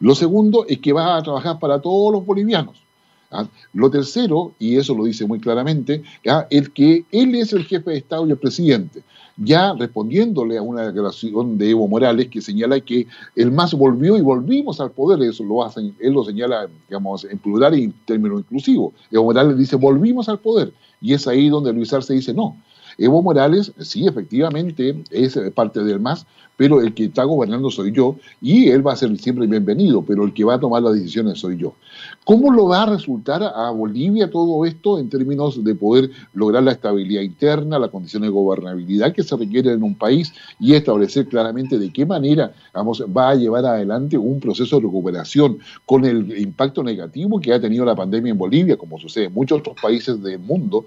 Lo 0.00 0.14
segundo 0.14 0.66
es 0.68 0.78
que 0.80 0.92
va 0.92 1.16
a 1.16 1.22
trabajar 1.22 1.58
para 1.58 1.80
todos 1.80 2.12
los 2.12 2.26
bolivianos. 2.26 2.82
¿ah? 3.30 3.46
Lo 3.72 3.88
tercero, 3.88 4.52
y 4.58 4.76
eso 4.76 4.94
lo 4.94 5.04
dice 5.04 5.26
muy 5.26 5.38
claramente, 5.38 6.02
es 6.50 6.68
que 6.70 7.04
él 7.12 7.34
es 7.36 7.52
el 7.52 7.64
jefe 7.64 7.92
de 7.92 7.98
Estado 7.98 8.26
y 8.26 8.32
el 8.32 8.38
presidente. 8.38 9.02
Ya 9.36 9.74
respondiéndole 9.74 10.56
a 10.56 10.62
una 10.62 10.86
declaración 10.86 11.58
de 11.58 11.70
Evo 11.70 11.88
Morales 11.88 12.28
que 12.28 12.40
señala 12.40 12.80
que 12.80 13.06
el 13.34 13.52
MAS 13.52 13.74
volvió 13.74 14.16
y 14.16 14.22
volvimos 14.22 14.80
al 14.80 14.90
poder, 14.90 15.22
eso 15.22 15.44
lo 15.44 15.64
hacen, 15.64 15.94
él 16.00 16.12
lo 16.14 16.24
señala, 16.24 16.68
digamos, 16.88 17.24
en 17.24 17.38
plural 17.38 17.78
y 17.78 17.84
en 17.84 17.94
términos 18.06 18.40
inclusivos. 18.40 18.94
Evo 19.10 19.24
Morales 19.24 19.58
dice, 19.58 19.76
volvimos 19.76 20.28
al 20.28 20.38
poder, 20.38 20.72
y 21.00 21.14
es 21.14 21.26
ahí 21.26 21.48
donde 21.48 21.72
Luis 21.72 21.92
Arce 21.92 22.14
dice, 22.14 22.32
no, 22.32 22.56
Evo 22.98 23.22
Morales, 23.22 23.72
sí, 23.78 24.06
efectivamente, 24.06 25.02
es 25.10 25.38
parte 25.54 25.84
del 25.84 26.00
MAS, 26.00 26.26
pero 26.56 26.80
el 26.80 26.94
que 26.94 27.04
está 27.04 27.24
gobernando 27.24 27.70
soy 27.70 27.92
yo 27.92 28.16
y 28.40 28.68
él 28.68 28.86
va 28.86 28.94
a 28.94 28.96
ser 28.96 29.16
siempre 29.18 29.46
bienvenido, 29.46 30.02
pero 30.02 30.24
el 30.24 30.32
que 30.32 30.44
va 30.44 30.54
a 30.54 30.60
tomar 30.60 30.82
las 30.82 30.94
decisiones 30.94 31.38
soy 31.38 31.58
yo. 31.58 31.74
¿Cómo 32.24 32.50
lo 32.50 32.66
va 32.68 32.84
a 32.84 32.86
resultar 32.86 33.42
a 33.42 33.70
Bolivia 33.70 34.30
todo 34.30 34.64
esto 34.64 34.98
en 34.98 35.08
términos 35.10 35.62
de 35.62 35.74
poder 35.74 36.10
lograr 36.32 36.62
la 36.62 36.72
estabilidad 36.72 37.22
interna, 37.22 37.78
la 37.78 37.88
condición 37.88 38.22
de 38.22 38.30
gobernabilidad 38.30 39.12
que 39.12 39.22
se 39.22 39.36
requiere 39.36 39.72
en 39.72 39.82
un 39.82 39.94
país 39.94 40.32
y 40.58 40.74
establecer 40.74 41.26
claramente 41.28 41.78
de 41.78 41.92
qué 41.92 42.06
manera 42.06 42.52
vamos, 42.72 43.04
va 43.14 43.30
a 43.30 43.34
llevar 43.34 43.66
adelante 43.66 44.16
un 44.16 44.40
proceso 44.40 44.76
de 44.76 44.82
recuperación 44.82 45.58
con 45.84 46.04
el 46.04 46.38
impacto 46.40 46.82
negativo 46.82 47.40
que 47.40 47.52
ha 47.52 47.60
tenido 47.60 47.84
la 47.84 47.94
pandemia 47.94 48.32
en 48.32 48.38
Bolivia, 48.38 48.76
como 48.76 48.98
sucede 48.98 49.26
en 49.26 49.34
muchos 49.34 49.60
otros 49.60 49.76
países 49.80 50.22
del 50.22 50.38
mundo? 50.38 50.85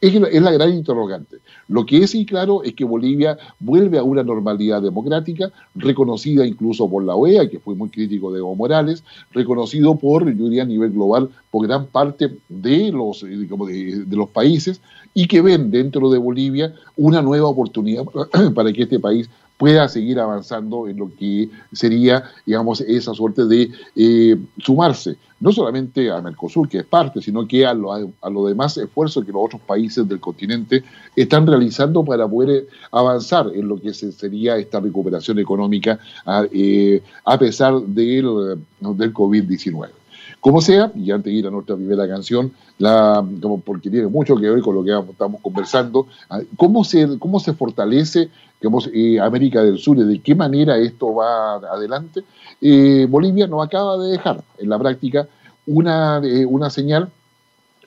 Es, 0.00 0.14
la 0.14 0.52
gran 0.52 0.72
interrogante. 0.72 1.38
Lo 1.68 1.84
que 1.84 1.98
es 1.98 2.14
y 2.14 2.24
claro 2.24 2.62
es 2.62 2.74
que 2.74 2.84
Bolivia 2.84 3.38
vuelve 3.60 3.98
a 3.98 4.02
una 4.02 4.22
normalidad 4.22 4.82
democrática, 4.82 5.50
reconocida 5.74 6.46
incluso 6.46 6.88
por 6.88 7.04
la 7.04 7.14
OEA, 7.14 7.48
que 7.48 7.58
fue 7.58 7.74
muy 7.74 7.88
crítico 7.90 8.32
de 8.32 8.38
Evo 8.38 8.54
Morales, 8.54 9.02
reconocido 9.32 9.96
por, 9.96 10.24
yo 10.24 10.44
diría 10.44 10.62
a 10.62 10.66
nivel 10.66 10.92
global, 10.92 11.30
por 11.50 11.66
gran 11.66 11.86
parte 11.86 12.30
de 12.48 12.92
los, 12.92 13.22
eh, 13.22 13.26
de, 14.06 14.16
los 14.16 14.28
países 14.30 14.80
y 15.14 15.26
que 15.26 15.40
ven 15.40 15.70
dentro 15.70 16.10
de 16.10 16.18
Bolivia 16.18 16.74
una 16.96 17.22
nueva 17.22 17.48
oportunidad 17.48 18.04
para 18.54 18.72
que 18.72 18.82
este 18.82 18.98
país 18.98 19.28
pueda 19.58 19.88
seguir 19.88 20.18
avanzando 20.20 20.88
en 20.88 20.96
lo 20.96 21.10
que 21.14 21.50
sería, 21.72 22.24
digamos, 22.46 22.80
esa 22.80 23.12
suerte 23.12 23.44
de 23.44 23.70
eh, 23.96 24.36
sumarse, 24.58 25.16
no 25.40 25.52
solamente 25.52 26.10
a 26.10 26.22
Mercosur, 26.22 26.68
que 26.68 26.78
es 26.78 26.84
parte, 26.84 27.20
sino 27.20 27.46
que 27.46 27.66
a, 27.66 27.74
los 27.74 28.48
demás 28.48 28.76
esfuerzos 28.78 29.24
que 29.24 29.32
los 29.32 29.44
otros 29.44 29.60
países 29.62 30.08
del 30.08 30.20
continente 30.20 30.84
están 31.14 31.46
realizando 31.46 32.04
para 32.04 32.26
poder 32.26 32.68
avanzar 32.92 33.50
en 33.52 33.68
lo 33.68 33.80
que 33.80 33.92
sería 33.92 34.56
esta 34.56 34.80
recuperación 34.80 35.38
económica 35.40 35.98
a, 36.24 36.44
eh, 36.52 37.02
pesar 37.38 37.80
del, 37.80 38.58
del 38.80 39.12
COVID-19. 39.12 39.97
Como 40.40 40.60
sea, 40.60 40.92
y 40.94 41.10
antes 41.10 41.32
de 41.32 41.38
ir 41.38 41.46
a 41.46 41.50
nuestra 41.50 41.74
primera 41.74 42.06
canción, 42.06 42.52
la, 42.78 43.24
como 43.42 43.60
porque 43.60 43.90
tiene 43.90 44.06
mucho 44.06 44.36
que 44.36 44.48
ver 44.48 44.60
con 44.62 44.74
lo 44.74 44.84
que 44.84 45.10
estamos 45.10 45.40
conversando, 45.40 46.06
ah, 46.30 46.40
¿cómo 46.56 46.84
se, 46.84 47.18
cómo 47.18 47.40
se 47.40 47.54
fortalece 47.54 48.28
digamos, 48.60 48.90
eh, 48.92 49.20
América 49.20 49.62
del 49.62 49.78
Sur 49.78 49.98
y 49.98 50.04
de 50.04 50.20
qué 50.20 50.34
manera 50.34 50.76
esto 50.76 51.14
va 51.14 51.56
adelante? 51.56 52.22
Eh, 52.60 53.06
Bolivia 53.08 53.46
nos 53.46 53.64
acaba 53.64 53.98
de 53.98 54.12
dejar 54.12 54.42
en 54.58 54.68
la 54.68 54.78
práctica 54.78 55.28
una, 55.66 56.20
eh, 56.24 56.46
una 56.46 56.70
señal 56.70 57.10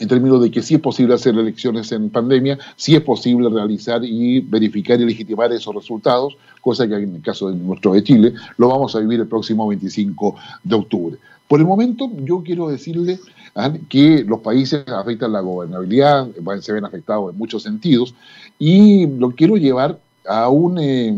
en 0.02 0.08
términos 0.08 0.42
de 0.42 0.50
que 0.50 0.64
sí 0.64 0.74
es 0.74 0.82
posible 0.82 1.14
hacer 1.14 1.36
elecciones 1.36 1.92
en 1.92 2.10
pandemia, 2.10 2.58
sí 2.76 2.96
es 2.96 3.02
posible 3.02 3.50
realizar 3.50 4.04
y 4.04 4.40
verificar 4.40 5.00
y 5.00 5.06
legitimar 5.06 5.54
esos 5.54 5.76
resultados, 5.76 6.36
cosa 6.60 6.88
que 6.88 6.96
en 6.96 7.16
el 7.18 7.22
caso 7.22 7.50
de 7.50 7.56
nuestro 7.56 7.94
de 7.94 8.04
Chile 8.04 8.34
lo 8.58 8.70
vamos 8.70 8.96
a 8.96 9.00
vivir 9.00 9.20
el 9.20 9.28
próximo 9.28 9.68
25 9.68 10.36
de 10.64 10.76
octubre. 10.76 11.18
Por 11.48 11.60
el 11.60 11.68
momento, 11.68 12.10
yo 12.24 12.42
quiero 12.44 12.70
decirle 12.70 13.20
¿ah? 13.54 13.72
que 13.90 14.24
los 14.24 14.40
países 14.40 14.88
afectan 14.88 15.34
la 15.34 15.42
gobernabilidad, 15.42 16.30
se 16.62 16.74
ven 16.74 16.84
afectados 16.84 17.32
en 17.32 17.38
muchos 17.38 17.62
sentidos, 17.62 18.16
y 18.58 19.06
lo 19.06 19.30
quiero 19.32 19.56
llevar 19.56 20.00
a 20.28 20.50
un, 20.50 20.80
eh, 20.80 21.16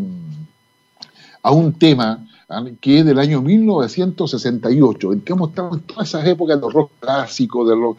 a 1.42 1.52
un 1.54 1.72
tema 1.72 2.28
¿ah? 2.50 2.66
que 2.82 3.00
es 3.00 3.06
del 3.06 3.20
año 3.20 3.42
1968, 3.42 5.14
en 5.14 5.22
que 5.22 5.32
hemos 5.32 5.52
estado 5.52 5.74
en 5.74 5.80
todas 5.82 6.10
esas 6.10 6.28
épocas 6.28 6.60
de 6.60 6.70
rock 6.70 6.92
clásico, 7.00 7.66
de 7.66 7.76
rock, 7.76 7.98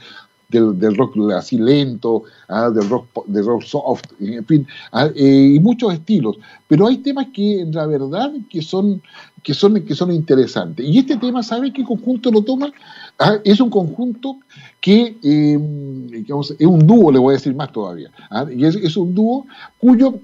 del, 0.61 0.97
rock 0.97 1.17
así 1.37 1.59
lento, 1.59 2.25
¿ah? 2.49 2.71
del, 2.71 2.89
rock, 2.89 3.27
del 3.27 3.45
rock 3.45 3.63
soft, 3.63 4.05
en 4.21 4.45
fin, 4.45 4.67
eh, 5.15 5.53
y 5.57 5.61
muchos 5.61 5.93
estilos. 5.93 6.37
Pero 6.69 6.87
hay 6.87 6.99
temas 6.99 7.27
que, 7.33 7.67
la 7.71 7.87
verdad, 7.87 8.33
que 8.51 8.63
son 8.63 9.03
que 9.45 9.53
son, 9.53 9.81
que 9.83 9.95
son 9.95 10.11
interesantes. 10.11 10.85
Y 10.87 10.99
este 10.99 11.19
tema, 11.19 11.43
¿sabe 11.43 11.71
qué 11.71 11.85
conjunto 11.85 12.31
lo 12.33 12.43
toma? 12.43 12.73
Ah, 13.19 13.37
es 13.45 13.61
un 13.61 13.69
conjunto 13.69 14.39
que 14.81 15.17
em, 15.23 16.09
es 16.15 16.67
un 16.67 16.87
dúo, 16.87 17.13
le 17.13 17.19
voy 17.19 17.35
a 17.35 17.37
decir 17.37 17.55
más 17.55 17.71
todavía. 17.71 18.11
¿ah? 18.31 18.47
Es, 18.59 18.97
un 18.97 19.15
dúo 19.15 19.47
cuyo, 19.79 20.19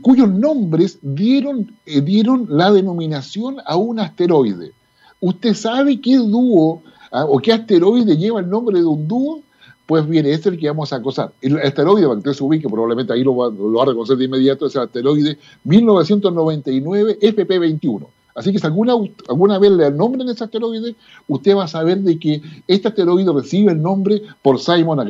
cuyos 0.00 0.30
nombres 0.30 0.98
dieron, 1.02 1.70
eh, 1.84 2.00
dieron 2.00 2.46
la 2.48 2.72
denominación 2.72 3.58
a 3.66 3.76
un 3.76 4.00
asteroide. 4.00 4.72
¿Usted 5.20 5.52
sabe 5.52 6.00
qué 6.00 6.16
dúo 6.16 6.82
¿ah? 7.10 7.24
o 7.24 7.38
qué 7.38 7.52
asteroide 7.52 8.16
lleva 8.16 8.40
el 8.40 8.48
nombre 8.48 8.78
de 8.78 8.86
un 8.86 9.06
dúo? 9.06 9.42
Pues 9.86 10.08
bien, 10.08 10.24
este 10.26 10.48
es 10.48 10.54
el 10.54 10.60
que 10.60 10.68
vamos 10.68 10.92
a 10.92 10.96
acosar. 10.96 11.32
El 11.40 11.58
asteroide, 11.58 12.06
para 12.06 12.14
que 12.14 12.28
usted 12.30 12.38
se 12.38 12.44
ubique, 12.44 12.68
probablemente 12.68 13.12
ahí 13.12 13.24
lo 13.24 13.34
va, 13.34 13.48
a 13.48 13.86
reconocer 13.86 14.16
de 14.16 14.26
inmediato, 14.26 14.66
es 14.66 14.76
el 14.76 14.82
asteroide 14.82 15.36
1999 15.64 17.18
FP21. 17.20 18.06
Así 18.34 18.52
que 18.52 18.58
si 18.58 18.66
alguna, 18.66 18.94
alguna 19.28 19.58
vez 19.58 19.72
le 19.72 19.90
nombran 19.90 20.28
ese 20.28 20.44
asteroide, 20.44 20.94
usted 21.26 21.56
va 21.56 21.64
a 21.64 21.68
saber 21.68 21.98
de 21.98 22.18
que 22.18 22.40
este 22.68 22.88
asteroide 22.88 23.32
recibe 23.32 23.72
el 23.72 23.82
nombre 23.82 24.22
por 24.42 24.60
Simon 24.60 25.04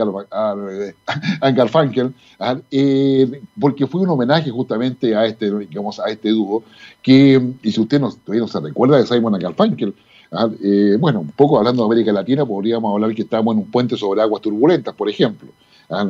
Garfunkel, 1.55 2.15
eh, 2.71 3.43
porque 3.61 3.87
fue 3.87 4.01
un 4.01 4.09
homenaje 4.09 4.51
justamente 4.51 5.15
a 5.15 5.27
este, 5.27 5.51
digamos, 5.59 6.01
a 6.01 6.09
este 6.11 6.31
dúo, 6.31 6.65
que, 7.03 7.53
y 7.63 7.71
si 7.71 7.81
usted 7.81 8.01
no, 8.01 8.11
todavía 8.13 8.41
no 8.41 8.49
se 8.49 8.61
recuerda 8.61 8.97
de 8.97 9.07
Simon 9.07 9.35
Ah, 9.35 10.20
eh, 10.63 10.97
bueno, 10.99 11.21
un 11.21 11.33
poco 11.33 11.59
hablando 11.59 11.83
de 11.83 11.87
América 11.87 12.13
Latina, 12.13 12.47
podríamos 12.47 12.93
hablar 12.93 13.15
que 13.15 13.23
estamos 13.23 13.53
en 13.55 13.61
un 13.61 13.71
puente 13.71 13.97
sobre 13.97 14.23
aguas 14.23 14.43
turbulentas, 14.43 14.95
por 14.95 15.09
ejemplo. 15.09 15.51
Ah, 15.89 16.07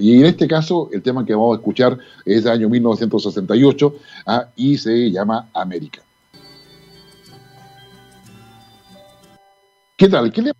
y 0.00 0.18
en 0.18 0.26
este 0.26 0.48
caso, 0.48 0.88
el 0.92 1.00
tema 1.00 1.24
que 1.24 1.32
vamos 1.32 1.56
a 1.56 1.60
escuchar 1.60 1.96
es 2.24 2.42
del 2.42 2.52
año 2.54 2.68
1968 2.68 3.94
ah, 4.26 4.48
y 4.56 4.76
se 4.78 5.10
llama 5.12 5.48
América. 5.54 6.02
¿Qué 9.96 10.08
tal? 10.08 10.32
¿Qué 10.32 10.42
le 10.42 10.52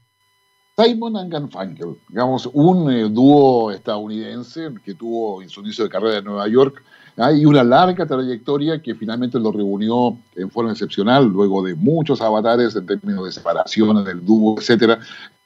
Simon 0.77 1.17
and 1.17 1.31
Garfunkel, 1.31 1.99
digamos, 2.09 2.49
un 2.53 2.91
eh, 2.91 3.09
dúo 3.11 3.73
estadounidense 3.73 4.71
que 4.85 4.95
tuvo 4.95 5.43
en 5.43 5.51
su 5.51 5.61
inicio 5.61 5.85
de 5.85 5.91
carrera 5.91 6.19
en 6.19 6.25
Nueva 6.25 6.49
York 6.49 6.83
hay 7.17 7.45
una 7.45 7.63
larga 7.63 8.07
trayectoria 8.07 8.81
que 8.81 8.95
finalmente 8.95 9.39
lo 9.39 9.53
reunió 9.53 10.17
en 10.35 10.51
forma 10.51 10.73
excepcional, 10.73 11.27
luego 11.27 11.63
de 11.63 11.75
muchos 11.75 12.21
avatares 12.21 12.75
en 12.77 12.87
términos 12.87 13.25
de 13.27 13.33
separación 13.33 14.05
del 14.05 14.25
dúo, 14.25 14.57
etcétera. 14.59 14.99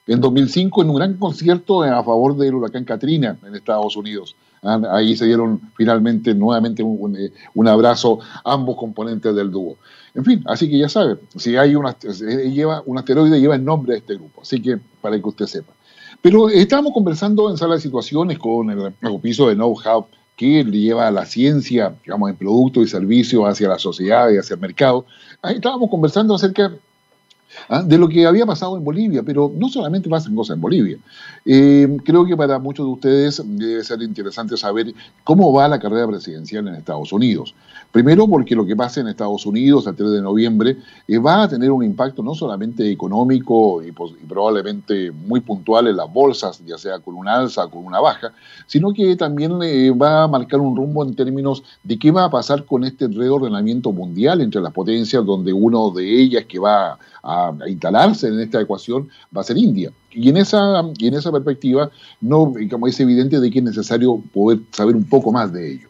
En 0.06 0.20
2005, 0.20 0.82
en 0.82 0.90
un 0.90 0.96
gran 0.96 1.14
concierto 1.14 1.82
a 1.82 2.04
favor 2.04 2.36
del 2.36 2.54
huracán 2.54 2.84
Katrina 2.84 3.36
en 3.44 3.56
Estados 3.56 3.96
Unidos. 3.96 4.36
Ah, 4.62 4.80
ahí 4.92 5.16
se 5.16 5.26
dieron 5.26 5.60
finalmente 5.76 6.34
nuevamente 6.34 6.82
un, 6.82 7.16
eh, 7.16 7.32
un, 7.54 7.68
abrazo 7.68 8.20
ambos 8.44 8.76
componentes 8.76 9.34
del 9.34 9.50
dúo. 9.50 9.76
En 10.14 10.24
fin, 10.24 10.42
así 10.46 10.70
que 10.70 10.78
ya 10.78 10.88
sabe, 10.88 11.18
si 11.36 11.56
hay 11.56 11.74
una, 11.74 11.96
lleva, 11.98 12.82
un 12.86 12.98
asteroide 12.98 13.38
lleva 13.38 13.56
el 13.56 13.64
nombre 13.64 13.92
de 13.92 13.98
este 13.98 14.14
grupo, 14.14 14.42
así 14.42 14.62
que 14.62 14.78
para 15.00 15.20
que 15.20 15.28
usted 15.28 15.46
sepa. 15.46 15.72
Pero 16.22 16.48
estábamos 16.48 16.92
conversando 16.92 17.50
en 17.50 17.56
sala 17.56 17.74
de 17.74 17.80
situaciones 17.80 18.38
con 18.38 18.70
el, 18.70 18.94
piso 19.20 19.48
de 19.48 19.54
know-how 19.54 20.06
que 20.36 20.62
le 20.62 20.78
lleva 20.78 21.08
a 21.08 21.10
la 21.10 21.24
ciencia, 21.24 21.94
digamos, 22.04 22.30
en 22.30 22.36
productos 22.36 22.84
y 22.84 22.88
servicios 22.88 23.42
hacia 23.44 23.68
la 23.68 23.78
sociedad 23.78 24.30
y 24.30 24.36
hacia 24.36 24.54
el 24.54 24.60
mercado. 24.60 25.06
Ahí 25.40 25.56
estábamos 25.56 25.88
conversando 25.90 26.34
acerca 26.34 26.72
¿ah? 27.70 27.82
de 27.82 27.96
lo 27.96 28.06
que 28.08 28.26
había 28.26 28.44
pasado 28.44 28.76
en 28.76 28.84
Bolivia, 28.84 29.22
pero 29.22 29.50
no 29.56 29.70
solamente 29.70 30.10
pasan 30.10 30.36
cosas 30.36 30.56
en 30.56 30.60
Bolivia. 30.60 30.98
Eh, 31.44 31.96
creo 32.04 32.26
que 32.26 32.36
para 32.36 32.58
muchos 32.58 32.86
de 32.86 32.92
ustedes 32.92 33.42
debe 33.44 33.82
ser 33.82 34.02
interesante 34.02 34.58
saber 34.58 34.92
cómo 35.24 35.52
va 35.52 35.68
la 35.68 35.80
carrera 35.80 36.06
presidencial 36.06 36.68
en 36.68 36.74
Estados 36.74 37.12
Unidos. 37.12 37.54
Primero 37.92 38.28
porque 38.28 38.54
lo 38.54 38.66
que 38.66 38.76
pasa 38.76 39.00
en 39.00 39.08
Estados 39.08 39.46
Unidos 39.46 39.86
el 39.86 39.96
3 39.96 40.10
de 40.10 40.22
noviembre 40.22 40.76
eh, 41.08 41.18
va 41.18 41.44
a 41.44 41.48
tener 41.48 41.70
un 41.70 41.82
impacto 41.82 42.22
no 42.22 42.34
solamente 42.34 42.90
económico 42.90 43.82
y, 43.82 43.92
probablemente 43.92 45.10
muy 45.10 45.40
puntual 45.40 45.86
en 45.86 45.96
las 45.96 46.12
bolsas, 46.12 46.62
ya 46.66 46.76
sea 46.76 46.98
con 46.98 47.14
una 47.14 47.36
alza 47.36 47.64
o 47.64 47.70
con 47.70 47.86
una 47.86 48.00
baja, 48.00 48.32
sino 48.66 48.92
que 48.92 49.16
también 49.16 49.58
eh, 49.62 49.90
va 49.90 50.24
a 50.24 50.28
marcar 50.28 50.60
un 50.60 50.76
rumbo 50.76 51.04
en 51.04 51.14
términos 51.14 51.62
de 51.82 51.98
qué 51.98 52.10
va 52.10 52.24
a 52.24 52.30
pasar 52.30 52.64
con 52.64 52.84
este 52.84 53.08
reordenamiento 53.08 53.92
mundial 53.92 54.40
entre 54.40 54.60
las 54.60 54.72
potencias, 54.72 55.24
donde 55.24 55.52
uno 55.52 55.90
de 55.90 56.20
ellas 56.20 56.44
que 56.46 56.58
va 56.58 56.98
a, 57.22 57.52
instalarse 57.66 58.28
en 58.28 58.40
esta 58.40 58.60
ecuación 58.60 59.08
va 59.34 59.40
a 59.40 59.44
ser 59.44 59.56
India. 59.56 59.90
Y 60.10 60.28
en 60.28 60.36
esa, 60.36 60.82
y 60.98 61.08
en 61.08 61.14
esa 61.14 61.32
perspectiva, 61.32 61.90
no, 62.20 62.52
como 62.70 62.86
es 62.86 62.98
evidente 63.00 63.40
de 63.40 63.50
que 63.50 63.58
es 63.58 63.64
necesario 63.64 64.22
poder 64.32 64.60
saber 64.70 64.96
un 64.96 65.04
poco 65.04 65.32
más 65.32 65.52
de 65.52 65.72
ello. 65.72 65.88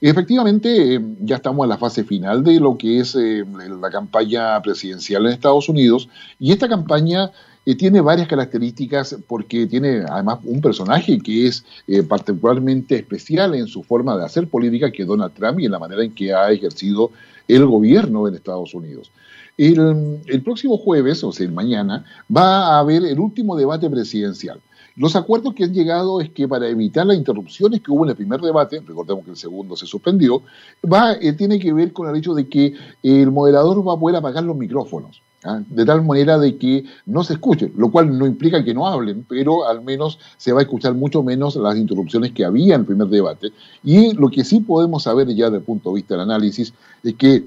Efectivamente, 0.00 0.94
eh, 0.94 1.00
ya 1.20 1.36
estamos 1.36 1.64
en 1.64 1.70
la 1.70 1.78
fase 1.78 2.04
final 2.04 2.44
de 2.44 2.60
lo 2.60 2.78
que 2.78 3.00
es 3.00 3.16
eh, 3.16 3.44
la 3.80 3.90
campaña 3.90 4.60
presidencial 4.62 5.26
en 5.26 5.32
Estados 5.32 5.68
Unidos 5.68 6.08
y 6.38 6.52
esta 6.52 6.68
campaña 6.68 7.32
eh, 7.68 7.74
tiene 7.74 8.00
varias 8.00 8.28
características 8.28 9.14
porque 9.26 9.66
tiene 9.66 10.02
además 10.08 10.38
un 10.44 10.62
personaje 10.62 11.18
que 11.18 11.48
es 11.48 11.66
eh, 11.86 12.02
particularmente 12.02 12.96
especial 12.96 13.54
en 13.54 13.66
su 13.66 13.82
forma 13.82 14.16
de 14.16 14.24
hacer 14.24 14.48
política, 14.48 14.90
que 14.90 15.02
es 15.02 15.08
Donald 15.08 15.34
Trump 15.34 15.60
y 15.60 15.66
en 15.66 15.72
la 15.72 15.78
manera 15.78 16.02
en 16.02 16.14
que 16.14 16.32
ha 16.32 16.50
ejercido 16.50 17.10
el 17.46 17.66
gobierno 17.66 18.26
en 18.26 18.36
Estados 18.36 18.72
Unidos. 18.72 19.10
El, 19.58 20.18
el 20.28 20.42
próximo 20.42 20.78
jueves, 20.78 21.22
o 21.22 21.30
sea, 21.30 21.46
mañana, 21.50 22.06
va 22.34 22.68
a 22.68 22.78
haber 22.78 23.04
el 23.04 23.20
último 23.20 23.54
debate 23.54 23.90
presidencial. 23.90 24.62
Los 24.98 25.14
acuerdos 25.14 25.54
que 25.54 25.62
han 25.62 25.72
llegado 25.72 26.20
es 26.20 26.28
que 26.30 26.48
para 26.48 26.66
evitar 26.66 27.06
las 27.06 27.16
interrupciones 27.16 27.80
que 27.80 27.92
hubo 27.92 28.04
en 28.04 28.10
el 28.10 28.16
primer 28.16 28.40
debate, 28.40 28.82
recordemos 28.84 29.24
que 29.24 29.30
el 29.30 29.36
segundo 29.36 29.76
se 29.76 29.86
suspendió, 29.86 30.42
va, 30.84 31.12
eh, 31.12 31.32
tiene 31.34 31.60
que 31.60 31.72
ver 31.72 31.92
con 31.92 32.10
el 32.10 32.16
hecho 32.16 32.34
de 32.34 32.48
que 32.48 32.74
el 33.04 33.30
moderador 33.30 33.86
va 33.86 33.92
a 33.92 33.96
poder 33.96 34.16
apagar 34.16 34.42
los 34.42 34.56
micrófonos. 34.56 35.22
¿ah? 35.44 35.62
de 35.68 35.84
tal 35.84 36.04
manera 36.04 36.36
de 36.36 36.56
que 36.56 36.84
no 37.06 37.22
se 37.22 37.34
escuchen, 37.34 37.72
lo 37.76 37.92
cual 37.92 38.18
no 38.18 38.26
implica 38.26 38.64
que 38.64 38.74
no 38.74 38.88
hablen, 38.88 39.24
pero 39.28 39.68
al 39.68 39.82
menos 39.82 40.18
se 40.36 40.52
va 40.52 40.58
a 40.58 40.62
escuchar 40.62 40.94
mucho 40.94 41.22
menos 41.22 41.54
las 41.54 41.76
interrupciones 41.76 42.32
que 42.32 42.44
había 42.44 42.74
en 42.74 42.80
el 42.80 42.86
primer 42.86 43.06
debate. 43.06 43.52
Y 43.84 44.14
lo 44.14 44.30
que 44.30 44.42
sí 44.42 44.58
podemos 44.58 45.04
saber 45.04 45.28
ya 45.28 45.44
desde 45.44 45.58
el 45.58 45.62
punto 45.62 45.90
de 45.90 45.94
vista 45.94 46.14
del 46.14 46.22
análisis 46.22 46.74
es 47.04 47.14
que 47.14 47.44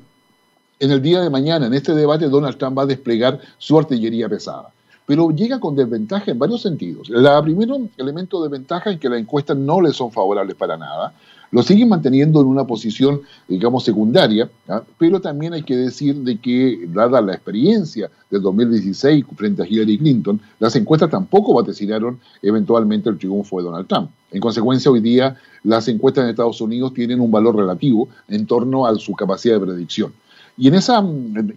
en 0.80 0.92
el 0.92 1.02
día 1.02 1.20
de 1.20 1.30
mañana, 1.30 1.68
en 1.68 1.74
este 1.74 1.94
debate, 1.94 2.30
Donald 2.30 2.58
Trump 2.58 2.78
va 2.78 2.84
a 2.84 2.86
desplegar 2.86 3.42
su 3.58 3.78
artillería 3.78 4.30
pesada 4.30 4.72
pero 5.12 5.30
llega 5.30 5.60
con 5.60 5.76
desventaja 5.76 6.32
en 6.32 6.40
varios 6.40 6.62
sentidos. 6.62 7.10
El 7.10 7.28
primero 7.44 7.78
elemento 7.98 8.42
de 8.42 8.48
ventaja 8.48 8.92
es 8.92 8.98
que 8.98 9.10
las 9.10 9.20
encuestas 9.20 9.58
no 9.58 9.82
le 9.82 9.92
son 9.92 10.10
favorables 10.10 10.56
para 10.56 10.78
nada, 10.78 11.14
lo 11.52 11.64
siguen 11.64 11.90
manteniendo 11.90 12.40
en 12.40 12.48
una 12.48 12.66
posición, 12.66 13.20
digamos, 13.46 13.84
secundaria, 13.84 14.50
¿ah? 14.70 14.82
pero 14.98 15.20
también 15.20 15.52
hay 15.52 15.64
que 15.64 15.76
decir 15.76 16.16
de 16.16 16.40
que, 16.40 16.88
dada 16.94 17.20
la 17.20 17.34
experiencia 17.34 18.10
del 18.30 18.42
2016 18.42 19.26
frente 19.36 19.64
a 19.64 19.68
Hillary 19.68 19.98
Clinton, 19.98 20.40
las 20.60 20.78
encuestas 20.78 21.10
tampoco 21.10 21.54
vaticinaron 21.56 22.18
eventualmente 22.42 23.10
el 23.10 23.18
triunfo 23.18 23.58
de 23.58 23.66
Donald 23.66 23.88
Trump. 23.88 24.12
En 24.32 24.40
consecuencia, 24.40 24.90
hoy 24.90 25.02
día 25.02 25.36
las 25.66 25.90
encuestas 25.90 26.24
en 26.24 26.30
Estados 26.30 26.62
Unidos 26.62 26.94
tienen 26.94 27.20
un 27.20 27.30
valor 27.30 27.58
relativo 27.58 28.08
en 28.30 28.46
torno 28.46 28.86
a 28.86 28.96
su 28.96 29.12
capacidad 29.12 29.56
de 29.56 29.66
predicción. 29.66 30.14
Y 30.58 30.68
en, 30.68 30.76
esa, 30.76 31.04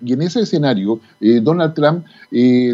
y 0.03 0.13
en 0.13 0.23
ese 0.23 0.41
escenario, 0.41 1.01
eh, 1.21 1.41
Donald 1.41 1.75
Trump 1.75 2.07
eh, 2.31 2.73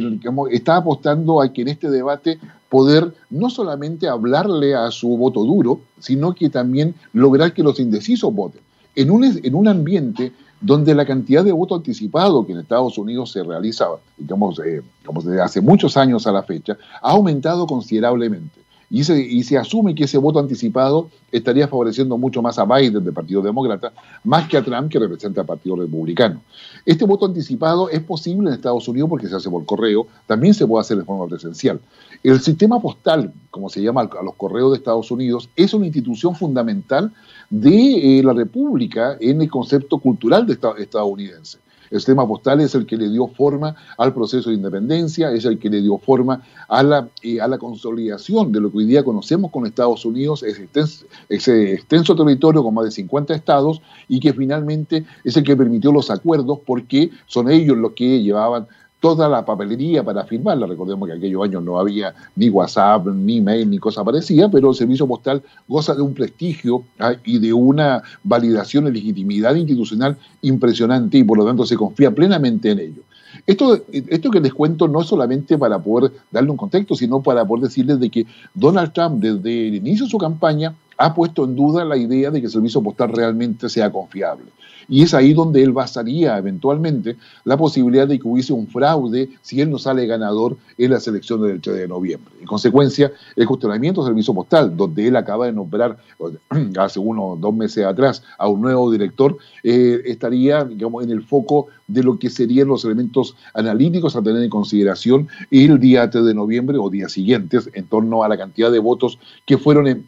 está 0.50 0.76
apostando 0.76 1.40
a 1.40 1.52
que 1.52 1.62
en 1.62 1.68
este 1.68 1.90
debate 1.90 2.38
poder 2.68 3.12
no 3.30 3.50
solamente 3.50 4.08
hablarle 4.08 4.74
a 4.74 4.90
su 4.90 5.08
voto 5.16 5.44
duro, 5.44 5.80
sino 5.98 6.34
que 6.34 6.48
también 6.48 6.94
lograr 7.12 7.52
que 7.52 7.62
los 7.62 7.80
indecisos 7.80 8.32
voten. 8.32 8.60
En 8.94 9.10
un, 9.10 9.24
en 9.24 9.54
un 9.54 9.68
ambiente 9.68 10.32
donde 10.60 10.94
la 10.94 11.06
cantidad 11.06 11.42
de 11.42 11.52
voto 11.52 11.74
anticipado 11.74 12.46
que 12.46 12.52
en 12.52 12.58
Estados 12.58 12.98
Unidos 12.98 13.32
se 13.32 13.42
realiza, 13.42 13.86
digamos, 14.16 14.58
eh, 14.60 14.82
digamos, 15.00 15.24
desde 15.24 15.40
hace 15.40 15.60
muchos 15.60 15.96
años 15.96 16.26
a 16.26 16.32
la 16.32 16.42
fecha, 16.42 16.76
ha 17.02 17.10
aumentado 17.10 17.66
considerablemente 17.66 18.60
y 18.90 19.04
se, 19.04 19.20
y 19.20 19.44
se 19.44 19.56
asume 19.56 19.94
que 19.94 20.04
ese 20.04 20.18
voto 20.18 20.40
anticipado 20.40 21.08
estaría 21.30 21.68
favoreciendo 21.68 22.18
mucho 22.18 22.42
más 22.42 22.58
a 22.58 22.64
Biden 22.64 23.04
del 23.04 23.14
Partido 23.14 23.40
Demócrata, 23.40 23.92
más 24.24 24.48
que 24.48 24.56
a 24.56 24.64
Trump 24.64 24.90
que 24.90 24.98
representa 24.98 25.42
al 25.42 25.46
Partido 25.46 25.76
Republicano. 25.76 26.42
Este 26.84 27.04
voto 27.04 27.26
anticipado 27.26 27.88
es 27.88 28.00
posible 28.00 28.48
en 28.48 28.54
Estados 28.54 28.88
Unidos 28.88 29.08
porque 29.08 29.28
se 29.28 29.36
hace 29.36 29.48
por 29.48 29.64
correo, 29.64 30.08
también 30.26 30.54
se 30.54 30.66
puede 30.66 30.80
hacer 30.80 30.98
de 30.98 31.04
forma 31.04 31.28
presencial. 31.28 31.80
El 32.24 32.40
sistema 32.40 32.80
postal, 32.80 33.32
como 33.50 33.68
se 33.68 33.80
llama 33.80 34.02
a 34.02 34.22
los 34.22 34.34
correos 34.34 34.72
de 34.72 34.78
Estados 34.78 35.10
Unidos, 35.10 35.48
es 35.54 35.72
una 35.72 35.86
institución 35.86 36.34
fundamental 36.34 37.12
de 37.48 38.18
eh, 38.18 38.22
la 38.22 38.32
República 38.32 39.16
en 39.20 39.40
el 39.40 39.48
concepto 39.48 39.98
cultural 39.98 40.46
de 40.46 40.58
estadounidense. 40.78 41.58
El 41.90 41.98
sistema 41.98 42.26
postal 42.26 42.60
es 42.60 42.74
el 42.74 42.86
que 42.86 42.96
le 42.96 43.08
dio 43.08 43.26
forma 43.28 43.74
al 43.98 44.14
proceso 44.14 44.50
de 44.50 44.56
independencia, 44.56 45.32
es 45.32 45.44
el 45.44 45.58
que 45.58 45.68
le 45.68 45.82
dio 45.82 45.98
forma 45.98 46.42
a 46.68 46.82
la, 46.82 47.08
eh, 47.22 47.40
a 47.40 47.48
la 47.48 47.58
consolidación 47.58 48.52
de 48.52 48.60
lo 48.60 48.70
que 48.70 48.78
hoy 48.78 48.86
día 48.86 49.04
conocemos 49.04 49.50
con 49.50 49.66
Estados 49.66 50.04
Unidos, 50.04 50.42
ese 50.42 50.62
extenso, 50.62 51.06
ese 51.28 51.74
extenso 51.74 52.14
territorio 52.14 52.62
con 52.62 52.74
más 52.74 52.84
de 52.84 52.90
50 52.92 53.34
estados 53.34 53.82
y 54.08 54.20
que 54.20 54.32
finalmente 54.32 55.04
es 55.24 55.36
el 55.36 55.42
que 55.42 55.56
permitió 55.56 55.90
los 55.90 56.10
acuerdos 56.10 56.60
porque 56.64 57.10
son 57.26 57.50
ellos 57.50 57.76
los 57.76 57.92
que 57.92 58.22
llevaban 58.22 58.68
toda 59.00 59.28
la 59.28 59.44
papelería 59.44 60.04
para 60.04 60.24
firmarla. 60.24 60.66
Recordemos 60.66 61.08
que 61.08 61.14
aquellos 61.14 61.42
años 61.42 61.62
no 61.62 61.78
había 61.78 62.14
ni 62.36 62.48
WhatsApp, 62.48 63.06
ni 63.06 63.40
mail, 63.40 63.68
ni 63.68 63.78
cosa 63.78 64.04
parecida, 64.04 64.50
pero 64.50 64.70
el 64.70 64.76
servicio 64.76 65.06
postal 65.08 65.42
goza 65.66 65.94
de 65.94 66.02
un 66.02 66.14
prestigio 66.14 66.84
¿ah? 66.98 67.14
y 67.24 67.38
de 67.38 67.52
una 67.52 68.02
validación 68.22 68.86
y 68.86 68.92
legitimidad 68.92 69.54
institucional 69.54 70.16
impresionante 70.42 71.18
y 71.18 71.24
por 71.24 71.38
lo 71.38 71.46
tanto 71.46 71.64
se 71.64 71.76
confía 71.76 72.10
plenamente 72.10 72.70
en 72.70 72.78
ello. 72.78 73.02
Esto, 73.46 73.80
esto 73.92 74.30
que 74.30 74.40
les 74.40 74.52
cuento 74.52 74.88
no 74.88 75.00
es 75.00 75.06
solamente 75.06 75.56
para 75.56 75.78
poder 75.78 76.12
darle 76.30 76.50
un 76.50 76.56
contexto, 76.56 76.94
sino 76.94 77.22
para 77.22 77.44
poder 77.44 77.64
decirles 77.64 77.98
de 78.00 78.10
que 78.10 78.26
Donald 78.54 78.92
Trump 78.92 79.20
desde 79.20 79.68
el 79.68 79.74
inicio 79.76 80.04
de 80.04 80.10
su 80.10 80.18
campaña 80.18 80.74
ha 81.00 81.14
puesto 81.14 81.44
en 81.44 81.56
duda 81.56 81.82
la 81.82 81.96
idea 81.96 82.30
de 82.30 82.40
que 82.40 82.46
el 82.46 82.52
servicio 82.52 82.82
postal 82.82 83.10
realmente 83.10 83.70
sea 83.70 83.90
confiable. 83.90 84.44
Y 84.86 85.02
es 85.02 85.14
ahí 85.14 85.32
donde 85.32 85.62
él 85.62 85.72
basaría 85.72 86.36
eventualmente 86.36 87.16
la 87.44 87.56
posibilidad 87.56 88.06
de 88.06 88.18
que 88.18 88.28
hubiese 88.28 88.52
un 88.52 88.66
fraude 88.66 89.30
si 89.40 89.60
él 89.60 89.70
no 89.70 89.78
sale 89.78 90.04
ganador 90.04 90.58
en 90.76 90.90
la 90.90 91.00
selección 91.00 91.40
del 91.40 91.60
3 91.60 91.76
de 91.76 91.88
noviembre. 91.88 92.34
En 92.40 92.46
consecuencia, 92.46 93.12
el 93.36 93.46
cuestionamiento 93.46 94.02
del 94.02 94.10
servicio 94.10 94.34
postal, 94.34 94.76
donde 94.76 95.06
él 95.06 95.16
acaba 95.16 95.46
de 95.46 95.52
nombrar 95.52 95.96
hace 96.78 96.98
unos 96.98 97.40
dos 97.40 97.54
meses 97.54 97.86
atrás 97.86 98.22
a 98.36 98.48
un 98.48 98.60
nuevo 98.60 98.90
director, 98.90 99.38
eh, 99.62 100.02
estaría 100.04 100.64
digamos, 100.64 101.04
en 101.04 101.12
el 101.12 101.22
foco 101.22 101.68
de 101.86 102.02
lo 102.02 102.18
que 102.18 102.28
serían 102.28 102.68
los 102.68 102.84
elementos 102.84 103.36
analíticos 103.54 104.16
a 104.16 104.22
tener 104.22 104.42
en 104.42 104.50
consideración 104.50 105.28
el 105.50 105.78
día 105.78 106.10
3 106.10 106.24
de 106.24 106.34
noviembre 106.34 106.76
o 106.78 106.90
días 106.90 107.12
siguientes 107.12 107.70
en 107.72 107.86
torno 107.86 108.22
a 108.22 108.28
la 108.28 108.36
cantidad 108.36 108.70
de 108.70 108.80
votos 108.80 109.18
que 109.46 109.56
fueron 109.56 109.86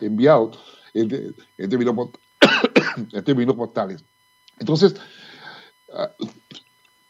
enviados 0.00 0.58
en, 0.94 1.34
en 1.58 1.70
términos 1.70 2.10
en 3.12 3.24
términos 3.24 3.56
postales. 3.56 4.04
Entonces, 4.58 4.94
uh, 5.88 6.26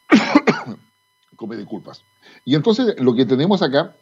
come 1.37 1.57
disculpas. 1.57 2.03
Y 2.45 2.55
entonces 2.55 2.99
lo 3.01 3.15
que 3.15 3.25
tenemos 3.25 3.63
acá 3.63 3.95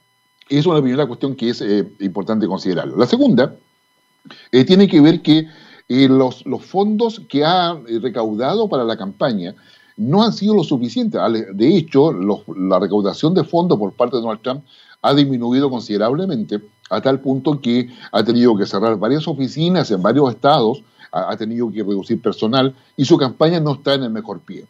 es 0.49 0.67
una 0.67 0.81
primera 0.81 1.07
cuestión 1.07 1.35
que 1.35 1.51
es 1.51 1.61
eh, 1.61 1.87
importante 2.01 2.47
considerarlo. 2.47 2.97
La 2.97 3.07
segunda 3.07 3.57
eh, 4.53 4.65
tiene 4.65 4.89
que 4.89 5.01
ver 5.01 5.23
que 5.23 5.47
eh, 5.89 6.09
los, 6.09 6.45
los, 6.47 6.65
fondos 6.65 7.21
que 7.29 7.45
ha 7.45 7.79
recaudado 8.01 8.69
para 8.69 8.85
la 8.85 8.97
campaña 8.97 9.55
no 9.97 10.23
han 10.23 10.33
sido 10.33 10.55
lo 10.55 10.65
suficiente. 10.65 11.19
De 11.53 11.77
hecho, 11.77 12.13
la 12.13 12.79
recaudación 12.79 13.35
de 13.35 13.45
fondos 13.45 13.79
por 13.79 13.93
parte 13.93 14.17
de 14.17 14.23
Donald 14.23 14.43
Trump 14.43 14.65
ha 15.03 15.15
disminuido 15.15 15.71
considerablemente 15.71 16.61
a 16.91 17.01
tal 17.01 17.21
punto 17.21 17.61
que 17.61 17.89
ha 18.13 18.23
tenido 18.23 18.57
que 18.57 18.67
cerrar 18.67 18.99
varias 18.99 19.27
oficinas 19.27 19.91
en 19.91 20.03
varios 20.03 20.31
estados 20.31 20.83
ha, 21.15 21.37
tenido 21.37 21.71
que 21.71 21.83
reducir 21.83 22.21
personal 22.21 22.75
y 22.97 23.05
su 23.05 23.17
campaña 23.17 23.61
no 23.61 23.75
está 23.75 23.95
en 23.95 24.03
el 24.03 24.11
mejor 24.11 24.41
pie. 24.41 24.67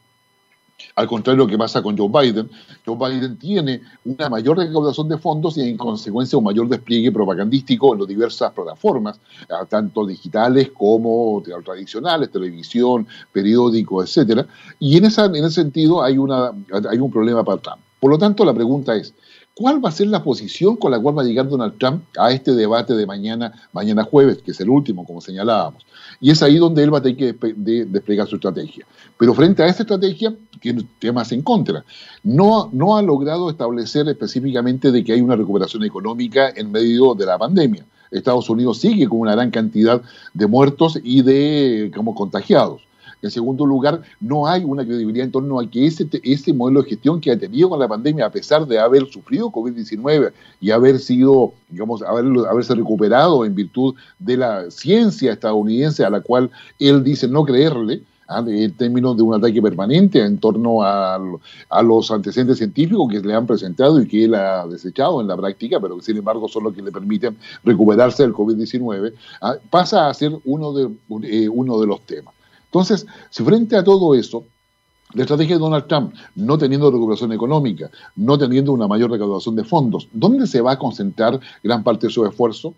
Al 0.96 1.06
contrario 1.06 1.42
de 1.42 1.46
lo 1.46 1.50
que 1.50 1.56
pasa 1.56 1.82
con 1.82 1.96
Joe 1.96 2.08
Biden, 2.08 2.50
Joe 2.84 2.96
Biden 2.96 3.38
tiene 3.38 3.80
una 4.04 4.28
mayor 4.28 4.58
recaudación 4.58 5.08
de 5.08 5.18
fondos 5.18 5.56
y 5.56 5.62
en 5.62 5.76
consecuencia 5.76 6.36
un 6.36 6.44
mayor 6.44 6.68
despliegue 6.68 7.10
propagandístico 7.10 7.94
en 7.94 8.00
las 8.00 8.08
diversas 8.08 8.52
plataformas, 8.52 9.18
tanto 9.68 10.04
digitales 10.04 10.70
como 10.74 11.42
tradicionales, 11.64 12.30
televisión, 12.30 13.06
periódico, 13.32 14.02
etc. 14.02 14.46
Y 14.78 14.98
en, 14.98 15.06
esa, 15.06 15.26
en 15.26 15.36
ese 15.36 15.62
sentido 15.62 16.02
hay, 16.02 16.18
una, 16.18 16.52
hay 16.90 16.98
un 16.98 17.10
problema 17.10 17.42
para 17.42 17.62
Trump. 17.62 17.80
Por 17.98 18.10
lo 18.10 18.18
tanto, 18.18 18.44
la 18.44 18.52
pregunta 18.52 18.94
es, 18.94 19.14
¿Cuál 19.56 19.84
va 19.84 19.88
a 19.88 19.92
ser 19.92 20.08
la 20.08 20.24
posición 20.24 20.76
con 20.76 20.90
la 20.90 20.98
cual 20.98 21.16
va 21.16 21.22
a 21.22 21.24
llegar 21.24 21.48
Donald 21.48 21.78
Trump 21.78 22.02
a 22.18 22.32
este 22.32 22.52
debate 22.54 22.94
de 22.94 23.06
mañana, 23.06 23.52
mañana 23.72 24.02
jueves, 24.02 24.38
que 24.42 24.50
es 24.50 24.60
el 24.60 24.68
último, 24.68 25.06
como 25.06 25.20
señalábamos? 25.20 25.86
Y 26.20 26.32
es 26.32 26.42
ahí 26.42 26.56
donde 26.56 26.82
él 26.82 26.92
va 26.92 26.98
a 26.98 27.02
tener 27.02 27.16
que 27.16 27.54
desplegar 27.86 28.26
su 28.26 28.34
estrategia. 28.34 28.84
Pero 29.16 29.32
frente 29.32 29.62
a 29.62 29.66
esta 29.66 29.84
estrategia, 29.84 30.34
tiene 30.60 30.84
temas 30.98 31.30
en 31.30 31.42
contra. 31.42 31.84
No, 32.24 32.68
no 32.72 32.96
ha 32.96 33.02
logrado 33.02 33.48
establecer 33.48 34.08
específicamente 34.08 34.90
de 34.90 35.04
que 35.04 35.12
hay 35.12 35.20
una 35.20 35.36
recuperación 35.36 35.84
económica 35.84 36.50
en 36.56 36.72
medio 36.72 37.14
de 37.14 37.26
la 37.26 37.38
pandemia. 37.38 37.86
Estados 38.10 38.50
Unidos 38.50 38.78
sigue 38.78 39.08
con 39.08 39.20
una 39.20 39.36
gran 39.36 39.52
cantidad 39.52 40.02
de 40.32 40.46
muertos 40.48 40.98
y 41.02 41.22
de 41.22 41.92
como 41.94 42.14
contagiados. 42.16 42.82
En 43.24 43.30
segundo 43.30 43.64
lugar, 43.64 44.02
no 44.20 44.46
hay 44.46 44.64
una 44.64 44.84
credibilidad 44.84 45.24
en 45.24 45.32
torno 45.32 45.58
a 45.58 45.68
que 45.68 45.86
ese, 45.86 46.06
ese 46.22 46.52
modelo 46.52 46.82
de 46.82 46.90
gestión 46.90 47.20
que 47.20 47.30
ha 47.30 47.38
tenido 47.38 47.70
con 47.70 47.78
la 47.78 47.88
pandemia, 47.88 48.26
a 48.26 48.30
pesar 48.30 48.66
de 48.66 48.78
haber 48.78 49.06
sufrido 49.06 49.50
COVID-19 49.50 50.32
y 50.60 50.70
haber 50.70 50.98
sido, 50.98 51.54
digamos, 51.70 52.02
haberse 52.02 52.74
recuperado 52.74 53.44
en 53.44 53.54
virtud 53.54 53.94
de 54.18 54.36
la 54.36 54.70
ciencia 54.70 55.32
estadounidense 55.32 56.04
a 56.04 56.10
la 56.10 56.20
cual 56.20 56.50
él 56.78 57.02
dice 57.02 57.26
no 57.26 57.44
creerle, 57.44 58.02
¿ah? 58.28 58.44
en 58.46 58.76
términos 58.76 59.16
de 59.16 59.22
un 59.22 59.34
ataque 59.34 59.62
permanente 59.62 60.20
en 60.20 60.38
torno 60.38 60.82
a, 60.82 61.18
los 61.82 62.10
antecedentes 62.10 62.58
científicos 62.58 63.08
que 63.10 63.20
le 63.20 63.34
han 63.34 63.46
presentado 63.46 64.00
y 64.00 64.06
que 64.06 64.24
él 64.24 64.34
ha 64.34 64.66
desechado 64.66 65.20
en 65.20 65.28
la 65.28 65.36
práctica, 65.36 65.80
pero 65.80 65.96
que 65.96 66.02
sin 66.02 66.18
embargo 66.18 66.48
son 66.48 66.64
los 66.64 66.74
que 66.74 66.82
le 66.82 66.92
permiten 66.92 67.36
recuperarse 67.62 68.22
del 68.22 68.32
COVID-19, 68.32 69.14
¿ah? 69.40 69.54
pasa 69.70 70.08
a 70.08 70.14
ser 70.14 70.32
uno 70.44 70.72
de, 70.72 70.90
eh, 71.22 71.48
uno 71.48 71.80
de 71.80 71.86
los 71.86 72.00
temas. 72.02 72.33
Entonces, 72.74 73.06
si 73.30 73.44
frente 73.44 73.76
a 73.76 73.84
todo 73.84 74.16
eso, 74.16 74.44
La 75.14 75.22
estrategia 75.22 75.54
de 75.54 75.60
Donald 75.60 75.86
Trump, 75.86 76.12
no 76.34 76.58
teniendo 76.58 76.90
recuperación 76.90 77.30
económica, 77.32 77.88
no 78.16 78.36
teniendo 78.36 78.72
una 78.72 78.88
mayor 78.88 79.12
recaudación 79.12 79.54
de 79.54 79.62
fondos, 79.62 80.08
¿dónde 80.12 80.44
se 80.48 80.60
va 80.60 80.72
a 80.72 80.78
concentrar 80.78 81.38
gran 81.62 81.84
parte 81.84 82.08
de 82.08 82.12
su 82.12 82.26
esfuerzo? 82.26 82.74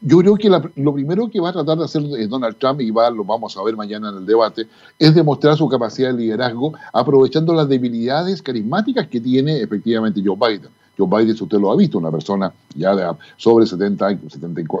Yo 0.00 0.18
creo 0.18 0.36
que 0.36 0.48
lo 0.48 0.94
primero 0.94 1.28
que 1.28 1.40
va 1.40 1.48
a 1.48 1.52
tratar 1.52 1.78
de 1.78 1.84
hacer 1.84 2.02
eh, 2.02 2.28
Donald 2.28 2.56
Trump, 2.58 2.80
y 2.80 2.92
va, 2.92 3.10
lo 3.10 3.24
vamos 3.24 3.56
a 3.56 3.64
ver 3.64 3.76
mañana 3.76 4.10
en 4.10 4.18
el 4.18 4.26
debate, 4.26 4.68
es 4.96 5.12
demostrar 5.12 5.56
su 5.56 5.68
capacidad 5.68 6.12
de 6.12 6.18
liderazgo 6.18 6.72
aprovechando 6.92 7.52
las 7.52 7.68
debilidades 7.68 8.42
carismáticas 8.42 9.08
que 9.08 9.20
tiene 9.20 9.60
efectivamente 9.60 10.22
Joe 10.24 10.36
Biden. 10.36 10.70
Joe 11.06 11.24
Biden, 11.24 11.36
usted 11.40 11.58
lo 11.58 11.72
ha 11.72 11.76
visto, 11.76 11.98
una 11.98 12.10
persona 12.10 12.52
ya 12.74 12.94
de 12.94 13.10
sobre 13.36 13.66
70, 13.66 14.18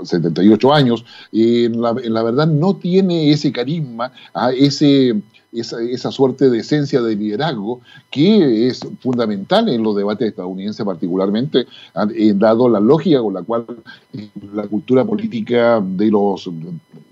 78 0.04 0.72
años, 0.72 1.04
y 1.30 1.64
en 1.64 1.80
la, 1.80 1.90
en 2.02 2.12
la 2.12 2.22
verdad 2.22 2.46
no 2.46 2.76
tiene 2.76 3.30
ese 3.30 3.52
carisma, 3.52 4.12
ese 4.56 5.20
esa, 5.52 6.10
suerte 6.10 6.48
de 6.48 6.58
esencia 6.58 7.02
de 7.02 7.14
liderazgo 7.14 7.80
que 8.10 8.68
es 8.68 8.80
fundamental 9.00 9.68
en 9.68 9.82
los 9.82 9.94
debates 9.94 10.28
estadounidenses 10.28 10.84
particularmente, 10.84 11.66
eh, 12.14 12.32
dado 12.34 12.68
la 12.68 12.80
lógica 12.80 13.20
con 13.20 13.34
la 13.34 13.42
cual 13.42 13.66
eh, 14.14 14.28
la 14.54 14.66
cultura 14.66 15.04
política 15.04 15.80
de 15.80 16.10
los, 16.10 16.48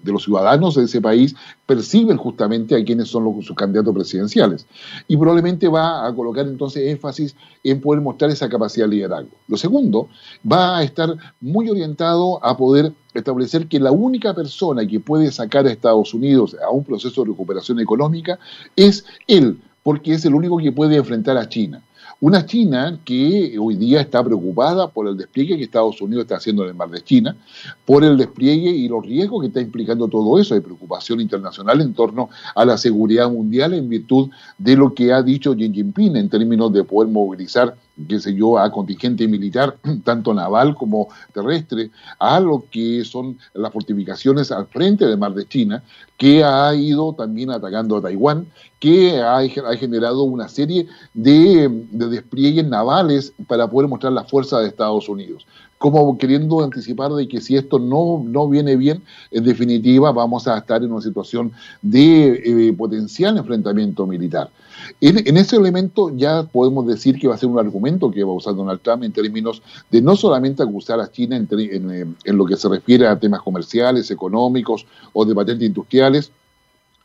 de 0.03 0.13
los 0.13 0.25
ciudadanos 0.25 0.75
de 0.75 0.85
ese 0.85 1.01
país 1.01 1.35
perciben 1.67 2.17
justamente 2.17 2.75
a 2.75 2.85
quienes 2.85 3.09
son 3.09 3.25
los, 3.25 3.45
sus 3.45 3.55
candidatos 3.55 3.95
presidenciales. 3.95 4.67
Y 5.07 5.17
probablemente 5.17 5.69
va 5.69 6.07
a 6.07 6.15
colocar 6.15 6.47
entonces 6.47 6.89
énfasis 6.89 7.37
en 7.63 7.81
poder 7.81 8.01
mostrar 8.01 8.31
esa 8.31 8.49
capacidad 8.49 8.87
de 8.87 8.97
liderazgo. 8.97 9.31
Lo 9.49 9.57
segundo, 9.59 10.09
va 10.51 10.79
a 10.79 10.83
estar 10.83 11.15
muy 11.41 11.69
orientado 11.69 12.43
a 12.45 12.57
poder 12.57 12.93
establecer 13.15 13.67
que 13.67 13.81
la 13.81 13.93
única 13.93 14.35
persona 14.35 14.87
que 14.87 15.01
puede 15.01 15.31
sacar 15.33 15.67
a 15.67 15.71
Estados 15.71 16.15
Unidos 16.15 16.57
a 16.65 16.71
un 16.71 16.85
proceso 16.85 17.23
de 17.23 17.31
recuperación 17.31 17.81
económica 17.81 18.39
es 18.77 19.05
él, 19.27 19.59
porque 19.83 20.15
es 20.15 20.25
el 20.25 20.35
único 20.35 20.59
que 20.59 20.73
puede 20.73 20.97
enfrentar 20.97 21.37
a 21.37 21.49
China. 21.49 21.83
Una 22.23 22.45
China 22.45 23.01
que 23.03 23.57
hoy 23.59 23.77
día 23.77 24.03
está 24.03 24.23
preocupada 24.23 24.89
por 24.89 25.09
el 25.09 25.17
despliegue 25.17 25.57
que 25.57 25.65
Estados 25.65 26.03
Unidos 26.03 26.25
está 26.25 26.37
haciendo 26.37 26.65
en 26.65 26.69
el 26.69 26.75
mar 26.75 26.91
de 26.91 27.01
China, 27.01 27.35
por 27.87 28.05
el 28.05 28.19
despliegue 28.19 28.69
y 28.69 28.89
los 28.89 29.07
riesgos 29.07 29.41
que 29.41 29.47
está 29.47 29.63
implicando 29.63 30.07
todo 30.07 30.39
eso, 30.39 30.55
de 30.55 30.61
preocupación 30.61 31.23
internacional 31.23 31.81
en 31.81 31.95
torno 31.95 32.29
a 32.55 32.67
la 32.67 32.77
seguridad 32.77 33.31
mundial 33.31 33.73
en 33.73 33.89
virtud 33.89 34.29
de 34.59 34.77
lo 34.77 34.93
que 34.93 35.15
ha 35.15 35.23
dicho 35.23 35.55
Xi 35.57 35.73
Jinping 35.73 36.15
en 36.17 36.29
términos 36.29 36.71
de 36.75 36.85
poder 36.85 37.11
movilizar 37.11 37.75
qué 38.09 38.21
sé 38.21 38.35
yo, 38.35 38.59
a 38.59 38.71
contingente 38.71 39.27
militar, 39.29 39.77
tanto 40.05 40.35
naval 40.35 40.75
como 40.75 41.09
terrestre, 41.33 41.91
a 42.19 42.41
lo 42.41 42.65
que 42.71 43.05
son 43.05 43.39
las 43.55 43.73
fortificaciones 43.73 44.51
al 44.53 44.67
frente 44.67 45.07
del 45.07 45.19
mar 45.19 45.35
de 45.35 45.47
China, 45.47 45.83
que 46.17 46.45
ha 46.45 46.75
ido 46.75 47.15
también 47.15 47.51
atacando 47.51 47.97
a 47.97 48.03
Taiwán, 48.03 48.47
que 48.79 49.21
ha, 49.21 49.41
generado 49.77 50.23
una 50.23 50.49
serie 50.49 50.87
de, 51.15 51.69
despliegues 51.91 52.67
navales 52.67 53.33
para 53.47 53.69
poder 53.69 53.89
mostrar 53.89 54.13
la 54.13 54.25
fuerza 54.25 54.59
de 54.59 54.69
Estados 54.69 55.09
Unidos 55.09 55.47
como 55.81 56.19
queriendo 56.19 56.63
anticipar 56.63 57.11
de 57.13 57.27
que 57.27 57.41
si 57.41 57.57
esto 57.57 57.79
no, 57.79 58.23
no 58.23 58.47
viene 58.51 58.77
bien, 58.77 59.03
en 59.31 59.45
definitiva 59.45 60.13
vamos 60.13 60.47
a 60.47 60.59
estar 60.59 60.85
en 60.85 60.93
una 60.93 61.01
situación 61.01 61.53
de 61.81 62.69
eh, 62.69 62.73
potencial 62.75 63.39
enfrentamiento 63.39 64.07
militar. 64.07 64.51
En, 65.01 65.39
ese 65.39 65.57
elemento 65.57 66.15
ya 66.15 66.43
podemos 66.43 66.87
decir 66.87 67.19
que 67.19 67.29
va 67.29 67.35
a 67.35 67.39
ser 67.39 67.49
un 67.49 67.59
argumento 67.59 68.11
que 68.11 68.23
va 68.23 68.31
a 68.31 68.35
usar 68.35 68.55
Donald 68.55 68.83
Trump 68.83 69.05
en 69.05 69.13
términos 69.13 69.63
de 69.91 70.03
no 70.03 70.17
solamente 70.17 70.63
acusar 70.63 71.01
a 71.01 71.11
China 71.11 71.39
en, 71.39 71.49
en 72.25 72.37
lo 72.37 72.45
que 72.45 72.57
se 72.57 72.69
refiere 72.69 73.07
a 73.07 73.19
temas 73.19 73.41
comerciales, 73.41 74.11
económicos 74.11 74.85
o 75.15 75.25
de 75.25 75.35
patentes 75.35 75.67
industriales, 75.67 76.31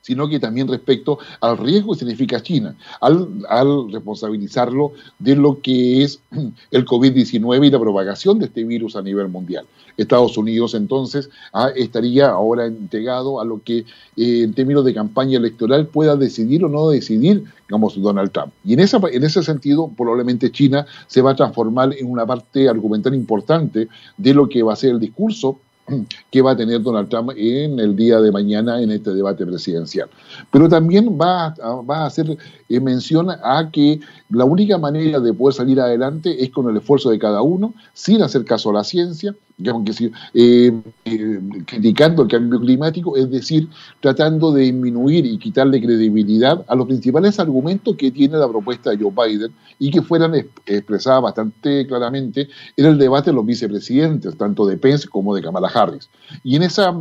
sino 0.06 0.30
que 0.30 0.40
también 0.40 0.68
respecto 0.68 1.18
al 1.42 1.58
riesgo 1.58 1.94
que 1.94 2.00
significa 2.00 2.40
China, 2.44 2.76
al, 3.02 3.92
responsabilizarlo 3.92 4.92
de 5.18 5.36
lo 5.36 5.60
que 5.62 6.04
es 6.04 6.20
el 6.72 6.86
COVID-19 6.86 7.66
y 7.66 7.72
la 7.72 7.80
propagación 7.80 8.38
de 8.38 8.46
este 8.46 8.64
virus 8.64 8.96
a 8.96 9.02
nivel 9.02 9.30
mundial. 9.30 9.66
Estados 9.98 10.38
Unidos 10.38 10.76
entonces 10.76 11.30
ah, 11.54 11.70
estaría 11.76 12.28
ahora 12.28 12.66
entregado 12.66 13.40
a 13.40 13.46
lo 13.46 13.64
que 13.64 13.80
eh, 13.80 14.44
en 14.44 14.54
términos 14.54 14.86
de 14.86 14.94
campaña 14.94 15.40
electoral 15.40 15.88
pueda 15.88 16.16
decidir 16.16 16.64
o 16.64 16.70
no 16.70 16.90
decidir, 16.90 17.44
digamos, 17.68 18.00
Donald 18.00 18.32
Trump. 18.32 18.54
Y 18.64 18.74
en, 18.74 18.82
esa, 18.82 19.00
en 19.12 19.24
ese 19.24 19.42
sentido, 19.42 19.90
probablemente 19.98 20.52
China 20.52 20.86
se 21.08 21.22
va 21.22 21.32
a 21.32 21.36
transformar 21.36 21.96
en 21.98 22.12
una 22.12 22.28
parte 22.28 22.70
argumental 22.70 23.16
importante 23.16 23.88
de 24.18 24.34
lo 24.36 24.48
que 24.50 24.62
va 24.62 24.74
a 24.74 24.76
ser 24.76 24.92
el 24.92 25.00
discurso 25.00 25.58
que 26.32 26.42
va 26.42 26.52
a 26.52 26.58
tener 26.58 26.82
Donald 26.82 27.10
Trump 27.10 27.32
en 27.36 27.80
el 27.80 27.96
día 27.96 28.20
de 28.20 28.32
mañana 28.32 28.82
en 28.82 28.92
este 28.92 29.12
debate 29.12 29.46
presidencial. 29.46 30.10
Pero 30.52 30.68
también 30.70 31.18
va 31.20 31.48
a, 31.48 31.82
va 31.82 32.00
a 32.00 32.06
hacer 32.08 32.38
eh, 32.70 32.80
mención 32.80 33.30
a 33.30 33.70
que 33.72 34.00
la 34.30 34.46
única 34.46 34.78
manera 34.78 35.20
de 35.20 35.34
poder 35.34 35.54
salir 35.54 35.80
adelante 35.80 36.44
es 36.44 36.50
con 36.50 36.70
el 36.70 36.78
esfuerzo 36.78 37.12
de 37.12 37.20
cada 37.20 37.42
uno, 37.42 37.74
sin 37.94 38.22
hacer 38.24 38.44
caso 38.44 38.72
a 38.72 38.74
la 38.74 38.84
ciencia, 38.84 39.36
digamos 39.58 39.84
que 39.86 40.12
eh, 40.34 40.74
eh, 41.06 41.40
criticando 41.66 42.24
el 42.24 42.28
cambio 42.28 42.60
climático, 42.60 43.16
es 43.16 43.30
decir, 43.30 43.70
tratando 44.02 44.52
de 44.52 44.64
disminuir 44.64 45.26
y 45.26 45.38
quitarle 45.38 45.82
credibilidad 45.82 46.66
a 46.68 46.76
los 46.76 46.88
principales 46.88 47.40
argumentos 47.40 47.96
que 47.96 48.12
tiene 48.12 48.38
la 48.38 48.50
propuesta 48.50 48.90
de 48.90 48.98
Joe 48.98 49.12
Biden 49.12 49.52
y 49.80 49.92
que 49.92 50.02
fueran 50.02 50.34
expresadas 50.66 51.22
bastante 51.22 51.86
claramente 51.88 52.50
en 52.76 52.86
el 52.86 52.98
debate 52.98 53.30
de 53.30 53.36
los 53.36 53.46
vicepresidentes, 53.46 54.36
tanto 54.38 54.66
de 54.66 54.78
Pence 54.78 55.08
como 55.08 55.36
de 55.36 55.42
Kamala 55.42 55.68
Harris. 55.68 56.10
Y 56.44 56.56
en, 56.56 56.64
esa, 56.64 56.94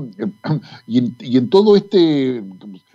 y 0.87 1.37
en, 1.37 1.50
todo 1.50 1.74
este 1.74 2.44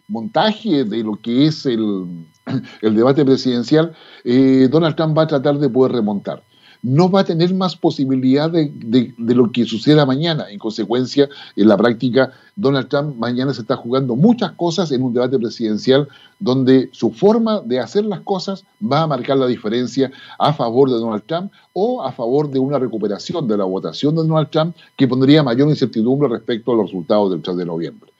montaje 0.07 0.83
de 0.85 1.03
lo 1.03 1.15
que 1.15 1.47
es 1.47 1.65
el, 1.65 2.25
debate 2.81 3.25
presidencial, 3.25 3.93
eh, 4.23 4.67
Donald 4.71 4.95
Trump 4.95 5.17
va 5.17 5.23
a 5.23 5.27
tratar 5.27 5.57
de 5.57 5.69
poder 5.69 5.93
remontar 5.93 6.43
no 6.81 7.09
va 7.09 7.21
a 7.21 7.23
tener 7.25 7.53
más 7.53 7.75
posibilidad 7.75 8.49
de, 8.49 9.13
lo 9.17 9.51
que 9.51 9.65
suceda 9.65 10.05
mañana. 10.05 10.49
En 10.49 10.59
consecuencia, 10.59 11.27
en 11.55 11.67
la 11.67 11.77
práctica, 11.77 12.31
Donald 12.55 12.87
Trump 12.87 13.17
mañana 13.17 13.53
se 13.53 13.61
está 13.61 13.75
jugando 13.75 14.15
muchas 14.15 14.53
cosas 14.53 14.91
en 14.91 15.03
un 15.03 15.13
debate 15.13 15.37
presidencial 15.37 16.07
donde 16.39 16.89
su 16.93 17.11
forma 17.11 17.61
de 17.61 17.79
hacer 17.79 18.05
las 18.05 18.21
cosas 18.21 18.63
va 18.81 19.01
a 19.01 19.07
marcar 19.07 19.37
la 19.37 19.47
diferencia 19.47 20.11
a 20.37 20.53
favor 20.53 20.89
de 20.89 20.97
Donald 20.97 21.23
Trump 21.25 21.51
o 21.73 22.03
a 22.03 22.11
favor 22.11 22.49
de 22.49 22.59
una 22.59 22.79
recuperación 22.79 23.47
de 23.47 23.57
la 23.57 23.65
votación 23.65 24.15
de 24.15 24.21
Donald 24.21 24.49
Trump 24.49 24.75
que 24.95 25.07
pondría 25.07 25.43
mayor 25.43 25.69
incertidumbre 25.69 26.29
respecto 26.29 26.71
a 26.71 26.75
los 26.75 26.85
resultados 26.85 27.31
del 27.31 27.41
3 27.41 27.57
de 27.57 27.65
noviembre. 27.65 28.11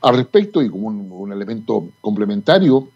Al 0.00 0.16
respecto, 0.16 0.62
y 0.62 0.70
como 0.70 0.88
un 0.88 1.32
elemento 1.32 1.88
complementario, 2.00 2.88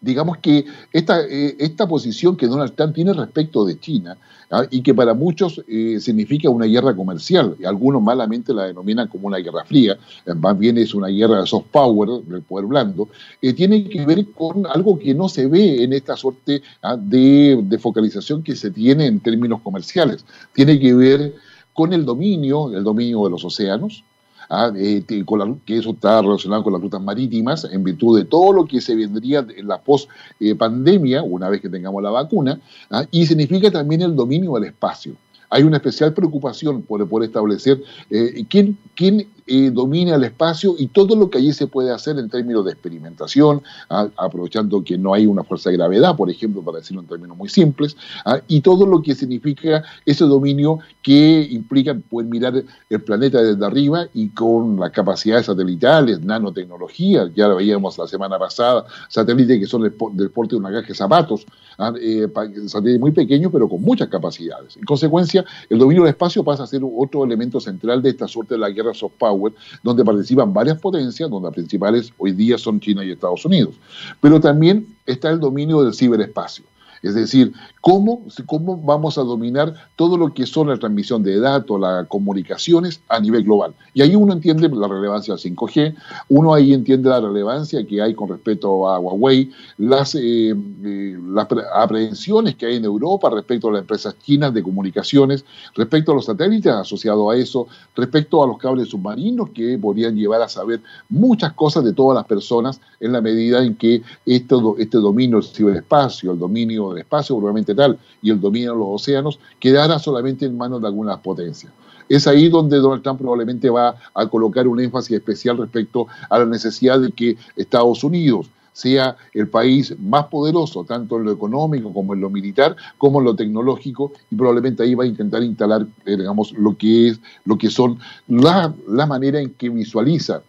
digamos 0.00 0.38
que 0.38 0.64
esta, 0.92 1.20
eh, 1.24 1.56
esta 1.58 1.86
posición 1.86 2.36
que 2.36 2.46
Donald 2.46 2.74
Trump 2.74 2.94
tiene 2.94 3.12
respecto 3.12 3.64
de 3.64 3.78
China 3.78 4.16
¿ah? 4.50 4.64
y 4.70 4.82
que 4.82 4.94
para 4.94 5.14
muchos 5.14 5.62
eh, 5.68 5.98
significa 6.00 6.50
una 6.50 6.66
guerra 6.66 6.94
comercial, 6.94 7.56
y 7.58 7.64
algunos 7.64 8.02
malamente 8.02 8.52
la 8.54 8.64
denominan 8.64 9.08
como 9.08 9.28
una 9.28 9.38
guerra 9.38 9.64
fría, 9.64 9.98
eh, 10.26 10.34
más 10.34 10.58
bien 10.58 10.78
es 10.78 10.94
una 10.94 11.08
guerra 11.08 11.40
de 11.40 11.46
soft 11.46 11.66
power, 11.70 12.22
del 12.24 12.42
poder 12.42 12.66
blando, 12.66 13.08
tiene 13.40 13.88
que 13.88 14.04
ver 14.04 14.26
con 14.32 14.66
algo 14.66 14.98
que 14.98 15.14
no 15.14 15.28
se 15.28 15.46
ve 15.46 15.82
en 15.82 15.92
esta 15.92 16.16
suerte 16.16 16.62
¿ah? 16.82 16.96
de, 16.96 17.60
de 17.62 17.78
focalización 17.78 18.42
que 18.42 18.56
se 18.56 18.70
tiene 18.70 19.06
en 19.06 19.20
términos 19.20 19.60
comerciales. 19.62 20.24
Tiene 20.52 20.78
que 20.78 20.94
ver 20.94 21.34
con 21.72 21.92
el 21.92 22.04
dominio, 22.04 22.74
el 22.74 22.82
dominio 22.82 23.24
de 23.24 23.30
los 23.30 23.44
océanos, 23.44 24.04
¿ah? 24.48 24.72
Eh, 24.76 25.04
que 25.06 25.76
eso 25.76 25.90
está 25.90 26.22
relacionado 26.22 26.62
con 26.62 26.72
las 26.72 26.82
rutas 26.82 27.00
marítimas, 27.00 27.64
en 27.64 27.84
virtud 27.84 28.18
de 28.18 28.24
todo 28.24 28.52
lo 28.52 28.66
que 28.66 28.80
se 28.80 28.94
vendría 28.94 29.46
en 29.56 29.68
la 29.68 29.80
post-pandemia, 29.80 31.22
una 31.22 31.48
vez 31.48 31.60
que 31.60 31.68
tengamos 31.68 32.02
la 32.02 32.10
vacuna, 32.10 32.60
¿ah? 32.90 33.04
y 33.10 33.26
significa 33.26 33.70
también 33.70 34.02
el 34.02 34.14
dominio 34.14 34.54
del 34.54 34.64
espacio. 34.64 35.14
Hay 35.50 35.62
una 35.62 35.78
especial 35.78 36.12
preocupación 36.12 36.82
por, 36.82 37.08
por 37.08 37.24
establecer 37.24 37.82
eh, 38.10 38.44
quién, 38.48 38.76
quién 38.94 39.26
eh, 39.48 39.70
domina 39.72 40.14
el 40.14 40.24
espacio 40.24 40.74
y 40.78 40.88
todo 40.88 41.16
lo 41.16 41.30
que 41.30 41.38
allí 41.38 41.52
se 41.52 41.66
puede 41.66 41.90
hacer 41.90 42.18
en 42.18 42.28
términos 42.28 42.64
de 42.64 42.72
experimentación, 42.72 43.62
ah, 43.88 44.08
aprovechando 44.16 44.84
que 44.84 44.98
no 44.98 45.14
hay 45.14 45.26
una 45.26 45.44
fuerza 45.44 45.70
de 45.70 45.76
gravedad, 45.76 46.16
por 46.16 46.30
ejemplo, 46.30 46.62
para 46.62 46.78
decirlo 46.78 47.02
en 47.02 47.08
términos 47.08 47.36
muy 47.36 47.48
simples, 47.48 47.96
ah, 48.24 48.40
y 48.46 48.60
todo 48.60 48.86
lo 48.86 49.00
que 49.00 49.14
significa 49.14 49.82
ese 50.04 50.24
dominio 50.24 50.80
que 51.02 51.48
implica 51.50 51.94
poder 51.94 52.28
mirar 52.28 52.62
el 52.90 53.02
planeta 53.02 53.42
desde 53.42 53.64
arriba 53.64 54.06
y 54.12 54.28
con 54.28 54.78
las 54.78 54.90
capacidades 54.90 55.46
satelitales, 55.46 56.20
nanotecnología, 56.20 57.30
ya 57.34 57.48
lo 57.48 57.56
veíamos 57.56 57.96
la 57.98 58.06
semana 58.06 58.38
pasada, 58.38 58.84
satélites 59.08 59.58
que 59.58 59.66
son 59.66 59.82
del, 59.82 60.30
porte 60.30 60.56
de 60.56 60.60
una 60.60 60.70
caja 60.70 60.94
zapatos, 60.94 61.46
ah, 61.78 61.92
eh, 62.00 62.28
satélites 62.66 63.00
muy 63.00 63.12
pequeños 63.12 63.50
pero 63.52 63.68
con 63.68 63.82
muchas 63.82 64.08
capacidades. 64.08 64.76
En 64.76 64.84
consecuencia, 64.84 65.44
el 65.70 65.78
dominio 65.78 66.02
del 66.02 66.10
espacio 66.10 66.44
pasa 66.44 66.64
a 66.64 66.66
ser 66.66 66.82
otro 66.84 67.24
elemento 67.24 67.60
central 67.60 68.02
de 68.02 68.10
esta 68.10 68.28
suerte 68.28 68.54
de 68.54 68.60
la 68.60 68.70
guerra 68.70 68.92
soft 68.94 69.14
power 69.18 69.37
donde 69.82 70.04
participan 70.04 70.52
varias 70.52 70.78
potencias, 70.78 71.30
donde 71.30 71.48
las 71.48 71.54
principales 71.54 72.12
hoy 72.18 72.32
día 72.32 72.58
son 72.58 72.80
China 72.80 73.04
y 73.04 73.10
Estados 73.10 73.44
Unidos. 73.44 73.74
Pero 74.20 74.40
también 74.40 74.86
está 75.06 75.30
el 75.30 75.40
dominio 75.40 75.82
del 75.82 75.94
ciberespacio. 75.94 76.64
Es 77.02 77.14
decir, 77.14 77.52
¿cómo, 77.80 78.22
¿cómo 78.46 78.76
vamos 78.76 79.18
a 79.18 79.22
dominar 79.22 79.74
todo 79.96 80.16
lo 80.16 80.32
que 80.32 80.46
son 80.46 80.68
la 80.68 80.76
transmisión 80.76 81.22
de 81.22 81.38
datos, 81.40 81.80
las 81.80 82.06
comunicaciones 82.06 83.00
a 83.08 83.20
nivel 83.20 83.44
global? 83.44 83.74
Y 83.94 84.02
ahí 84.02 84.14
uno 84.14 84.32
entiende 84.32 84.68
la 84.68 84.88
relevancia 84.88 85.34
del 85.34 85.42
5G, 85.42 85.94
uno 86.28 86.54
ahí 86.54 86.72
entiende 86.72 87.08
la 87.08 87.20
relevancia 87.20 87.86
que 87.86 88.02
hay 88.02 88.14
con 88.14 88.28
respecto 88.28 88.88
a 88.88 88.98
Huawei, 88.98 89.50
las, 89.78 90.14
eh, 90.14 90.54
eh, 90.84 91.18
las 91.32 91.48
aprehensiones 91.74 92.56
que 92.56 92.66
hay 92.66 92.76
en 92.76 92.84
Europa 92.84 93.30
respecto 93.30 93.68
a 93.68 93.72
las 93.72 93.80
empresas 93.82 94.16
chinas 94.18 94.52
de 94.54 94.62
comunicaciones, 94.62 95.44
respecto 95.74 96.12
a 96.12 96.14
los 96.14 96.26
satélites 96.26 96.72
asociados 96.72 97.32
a 97.32 97.36
eso, 97.36 97.66
respecto 97.94 98.42
a 98.42 98.46
los 98.46 98.58
cables 98.58 98.88
submarinos 98.88 99.50
que 99.50 99.78
podrían 99.78 100.16
llevar 100.16 100.42
a 100.42 100.48
saber 100.48 100.80
muchas 101.08 101.52
cosas 101.52 101.84
de 101.84 101.92
todas 101.92 102.16
las 102.16 102.26
personas 102.26 102.80
en 103.00 103.12
la 103.12 103.20
medida 103.20 103.64
en 103.64 103.74
que 103.76 104.02
este, 104.26 104.54
este 104.78 104.98
dominio 104.98 105.38
del 105.38 105.46
ciberespacio, 105.46 106.32
el 106.32 106.38
dominio 106.38 106.87
del 106.90 106.98
espacio 106.98 107.36
probablemente 107.36 107.74
tal 107.74 107.98
y 108.22 108.30
el 108.30 108.40
dominio 108.40 108.72
de 108.72 108.78
los 108.78 108.88
océanos 108.90 109.38
quedará 109.58 109.98
solamente 109.98 110.46
en 110.46 110.56
manos 110.56 110.80
de 110.80 110.88
algunas 110.88 111.18
potencias. 111.18 111.72
Es 112.08 112.26
ahí 112.26 112.48
donde 112.48 112.78
Donald 112.78 113.02
Trump 113.02 113.20
probablemente 113.20 113.68
va 113.68 113.96
a 114.14 114.26
colocar 114.28 114.66
un 114.66 114.80
énfasis 114.80 115.18
especial 115.18 115.58
respecto 115.58 116.06
a 116.30 116.38
la 116.38 116.46
necesidad 116.46 116.98
de 117.00 117.12
que 117.12 117.36
Estados 117.56 118.02
Unidos 118.02 118.50
sea 118.78 119.16
el 119.34 119.48
país 119.48 119.92
más 119.98 120.26
poderoso, 120.26 120.84
tanto 120.84 121.16
en 121.16 121.24
lo 121.24 121.32
económico 121.32 121.92
como 121.92 122.14
en 122.14 122.20
lo 122.20 122.30
militar, 122.30 122.76
como 122.96 123.18
en 123.18 123.24
lo 123.24 123.34
tecnológico, 123.34 124.12
y 124.30 124.36
probablemente 124.36 124.84
ahí 124.84 124.94
va 124.94 125.02
a 125.02 125.08
intentar 125.08 125.42
instalar, 125.42 125.84
eh, 126.06 126.16
digamos, 126.16 126.52
lo 126.52 126.76
que 126.76 127.08
es, 127.08 127.20
lo 127.44 127.58
que 127.58 127.70
son 127.70 127.98
la, 128.28 128.72
la 128.86 129.06
manera 129.06 129.40
en 129.40 129.50
que 129.50 129.68
visualiza 129.68 130.42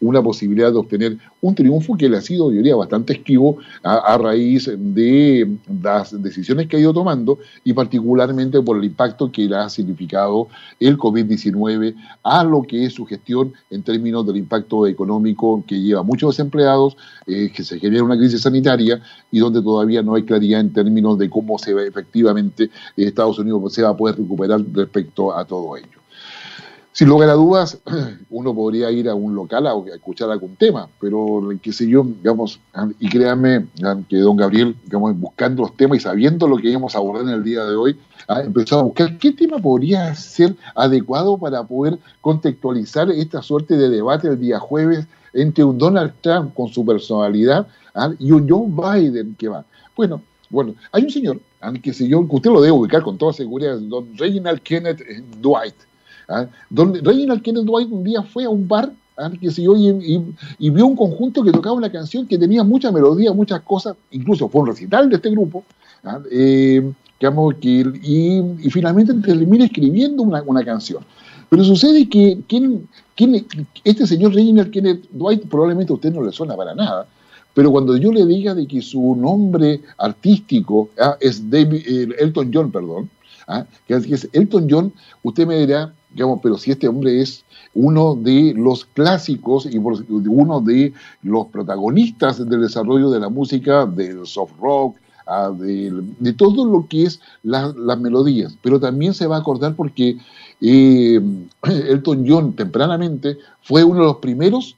una 0.00 0.22
posibilidad 0.22 0.70
de 0.70 0.78
obtener 0.78 1.18
un 1.40 1.54
triunfo 1.54 1.96
que 1.96 2.08
le 2.08 2.18
ha 2.18 2.20
sido, 2.20 2.50
yo 2.50 2.58
diría, 2.58 2.76
bastante 2.76 3.14
esquivo 3.14 3.58
a, 3.82 4.18
raíz 4.18 4.70
de 4.76 5.56
las 5.82 6.20
decisiones 6.22 6.66
que 6.66 6.76
ha 6.76 6.80
ido 6.80 6.92
tomando 6.92 7.38
y 7.64 7.72
particularmente 7.72 8.60
por 8.60 8.76
el 8.76 8.84
impacto 8.84 9.30
que 9.30 9.46
le 9.46 9.56
ha 9.56 9.68
significado 9.68 10.48
el 10.80 10.98
COVID-19 10.98 11.94
a 12.22 12.44
lo 12.44 12.62
que 12.62 12.84
es 12.84 12.94
su 12.94 13.06
gestión 13.06 13.52
en 13.70 13.82
términos 13.82 14.26
del 14.26 14.36
impacto 14.36 14.86
económico 14.86 15.64
que 15.66 15.80
lleva 15.80 16.02
muchos 16.02 16.36
desempleados, 16.36 16.96
eh, 17.26 17.50
que 17.54 17.64
se 17.64 17.78
genera 17.78 18.04
una 18.04 18.16
crisis 18.16 18.42
sanitaria 18.42 19.00
y 19.30 19.38
donde 19.38 19.62
todavía 19.62 20.02
no 20.02 20.14
hay 20.14 20.24
claridad 20.24 20.60
en 20.60 20.72
términos 20.72 21.18
de 21.18 21.30
cómo 21.30 21.58
se 21.58 21.72
va 21.72 21.82
efectivamente 21.82 22.70
Estados 22.96 23.38
Unidos 23.38 23.72
se 23.72 23.82
va 23.82 23.90
a 23.90 23.96
poder 23.96 24.16
recuperar 24.16 24.60
respecto 24.72 25.34
a 25.34 25.44
todo 25.44 25.76
ello. 25.76 25.95
Sin 26.96 27.08
lugar 27.08 27.28
a 27.28 27.34
dudas, 27.34 27.78
uno 28.30 28.54
podría 28.54 28.90
ir 28.90 29.06
a 29.10 29.14
un 29.14 29.34
local 29.34 29.66
a, 29.66 29.74
escuchar 29.94 30.30
algún 30.30 30.56
tema, 30.56 30.88
pero 30.98 31.46
qué 31.60 31.70
sé 31.70 31.86
yo, 31.86 32.02
digamos, 32.04 32.58
y 32.98 33.10
créanme 33.10 33.66
que 34.08 34.16
don 34.16 34.34
Gabriel, 34.34 34.74
digamos, 34.82 35.14
buscando 35.20 35.64
los 35.64 35.76
temas 35.76 35.98
y 35.98 36.00
sabiendo 36.00 36.48
lo 36.48 36.56
que 36.56 36.70
íbamos 36.70 36.94
a 36.94 36.98
abordar 36.98 37.24
en 37.24 37.34
el 37.34 37.44
día 37.44 37.66
de 37.66 37.76
hoy, 37.76 38.00
ha 38.28 38.40
empezado 38.40 38.80
a 38.80 38.84
buscar 38.84 39.18
qué 39.18 39.32
tema 39.32 39.58
podría 39.58 40.14
ser 40.14 40.56
adecuado 40.74 41.36
para 41.36 41.64
poder 41.64 41.98
contextualizar 42.22 43.10
esta 43.10 43.42
suerte 43.42 43.76
de 43.76 43.90
debate 43.90 44.28
el 44.28 44.40
día 44.40 44.58
jueves 44.58 45.06
entre 45.34 45.64
un 45.64 45.76
Donald 45.76 46.14
Trump 46.22 46.54
con 46.54 46.68
su 46.68 46.82
personalidad 46.82 47.66
y 48.18 48.30
un 48.30 48.48
Joe 48.48 49.02
Biden 49.02 49.34
que 49.38 49.48
va. 49.48 49.66
Bueno, 49.94 50.22
bueno, 50.48 50.74
hay 50.92 51.02
un 51.02 51.10
señor, 51.10 51.40
que 51.82 51.92
sé 51.92 52.08
yo, 52.08 52.20
usted 52.26 52.50
lo 52.50 52.62
debe 52.62 52.72
ubicar 52.72 53.02
con 53.02 53.18
toda 53.18 53.34
seguridad, 53.34 53.76
don 53.80 54.16
Reginald 54.16 54.62
Kenneth 54.62 55.02
Dwight 55.42 55.74
¿ah? 56.28 56.46
Donde 56.70 57.00
Reginald 57.00 57.42
Kenneth 57.42 57.64
Dwight 57.64 57.90
un 57.90 58.04
día 58.04 58.22
fue 58.22 58.44
a 58.44 58.50
un 58.50 58.66
bar 58.66 58.92
¿ah? 59.16 59.30
que 59.40 59.50
se 59.50 59.62
y, 59.62 60.70
vio 60.70 60.86
un 60.86 60.96
conjunto 60.96 61.42
que 61.42 61.52
tocaba 61.52 61.74
una 61.74 61.90
canción 61.90 62.26
que 62.26 62.38
tenía 62.38 62.64
mucha 62.64 62.90
melodía, 62.92 63.32
muchas 63.32 63.60
cosas, 63.62 63.96
incluso 64.10 64.48
fue 64.48 64.62
un 64.62 64.68
recital 64.68 65.08
de 65.08 65.16
este 65.16 65.30
grupo, 65.30 65.64
¿ah? 66.04 66.20
eh, 66.30 66.92
y, 67.62 67.80
y, 68.02 68.70
finalmente 68.70 69.14
termina 69.14 69.64
escribiendo 69.64 70.22
una, 70.22 70.42
una, 70.42 70.62
canción. 70.64 71.02
Pero 71.48 71.64
sucede 71.64 72.08
que 72.08 72.38
¿quién, 72.46 72.88
quién, 73.14 73.46
este 73.84 74.06
señor 74.06 74.34
Reginald 74.34 74.70
Kenneth 74.70 75.08
Dwight 75.12 75.46
probablemente 75.48 75.92
a 75.92 75.96
usted 75.96 76.12
no 76.12 76.22
le 76.22 76.32
suena 76.32 76.56
para 76.56 76.74
nada, 76.74 77.06
pero 77.54 77.70
cuando 77.70 77.96
yo 77.96 78.12
le 78.12 78.26
diga 78.26 78.54
de 78.54 78.66
que 78.66 78.82
su 78.82 79.16
nombre 79.16 79.80
artístico 79.96 80.90
es 81.20 81.48
David, 81.48 82.12
Elton 82.18 82.50
John, 82.52 82.70
perdón, 82.70 83.08
que 83.86 83.94
es 83.94 84.28
Elton 84.34 84.66
John, 84.68 84.92
usted 85.22 85.46
me 85.46 85.60
dirá, 85.60 85.90
digamos, 86.16 86.40
pero 86.42 86.56
si 86.56 86.70
este 86.70 86.88
hombre 86.88 87.20
es 87.20 87.44
uno 87.74 88.14
de 88.14 88.54
los 88.56 88.86
clásicos 88.86 89.66
y 89.66 89.76
uno 89.76 90.60
de 90.62 90.94
los 91.22 91.48
protagonistas 91.48 92.38
del 92.48 92.62
desarrollo 92.62 93.10
de 93.10 93.20
la 93.20 93.28
música, 93.28 93.84
del 93.84 94.26
soft 94.26 94.54
rock, 94.58 94.96
ah, 95.26 95.50
de, 95.54 96.32
todo 96.32 96.64
lo 96.64 96.86
que 96.88 97.02
es 97.04 97.20
las 97.42 98.00
melodías, 98.00 98.56
pero 98.62 98.80
también 98.80 99.12
se 99.12 99.26
va 99.26 99.36
a 99.36 99.40
acordar 99.40 99.76
porque 99.76 100.16
eh, 100.62 101.20
Elton 101.62 102.24
John 102.26 102.54
tempranamente 102.54 103.36
fue 103.60 103.84
uno 103.84 104.00
de 104.00 104.06
los 104.06 104.16
primeros 104.16 104.74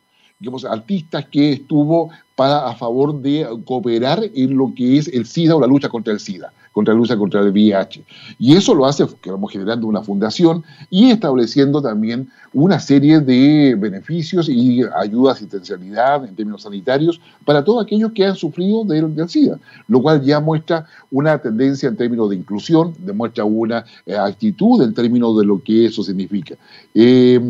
artistas 0.69 1.27
que 1.31 1.53
estuvo 1.53 2.11
para, 2.35 2.67
a 2.67 2.75
favor 2.75 3.21
de 3.21 3.47
cooperar 3.65 4.25
en 4.35 4.57
lo 4.57 4.73
que 4.75 4.99
es 4.99 5.07
el 5.07 5.25
SIDA 5.25 5.55
o 5.55 5.61
la 5.61 5.69
lucha 5.69 5.89
contra 5.89 6.13
el 6.13 6.19
SIDA, 6.19 6.53
contra 6.79 6.95
la 6.95 7.01
lucha 7.01 7.17
contra 7.17 7.41
el 7.41 7.51
VIH. 7.51 8.05
Y 8.39 8.55
eso 8.55 8.73
lo 8.73 8.87
hace, 8.87 9.05
que 9.21 9.33
vamos 9.33 9.51
generando 9.51 9.89
una 9.89 10.01
fundación 10.01 10.63
y 10.91 11.11
estableciendo 11.11 11.83
también 11.83 12.29
una 12.53 12.79
serie 12.79 13.19
de 13.19 13.75
beneficios 13.77 14.49
y 14.49 14.83
ayuda, 14.97 15.33
asistencialidad 15.33 16.25
en 16.25 16.37
términos 16.37 16.63
sanitarios 16.63 17.21
para 17.45 17.65
todos 17.65 17.85
aquellos 17.85 18.13
que 18.13 18.25
han 18.25 18.37
sufrido 18.37 18.85
del, 18.85 19.29
SIDA, 19.29 19.59
lo 19.89 20.01
cual 20.01 20.23
ya 20.23 20.39
muestra 20.39 20.87
una 21.11 21.37
tendencia 21.39 21.89
en 21.89 21.97
términos 21.97 22.31
de 22.31 22.37
inclusión, 22.37 22.95
demuestra 23.01 23.45
una 23.45 23.85
eh, 24.07 24.15
actitud 24.17 24.81
en 24.81 24.95
términos 24.95 25.37
de 25.37 25.47
lo 25.47 25.61
que 25.61 25.87
eso 25.87 26.05
significa. 26.05 26.55
Eh, 26.95 27.41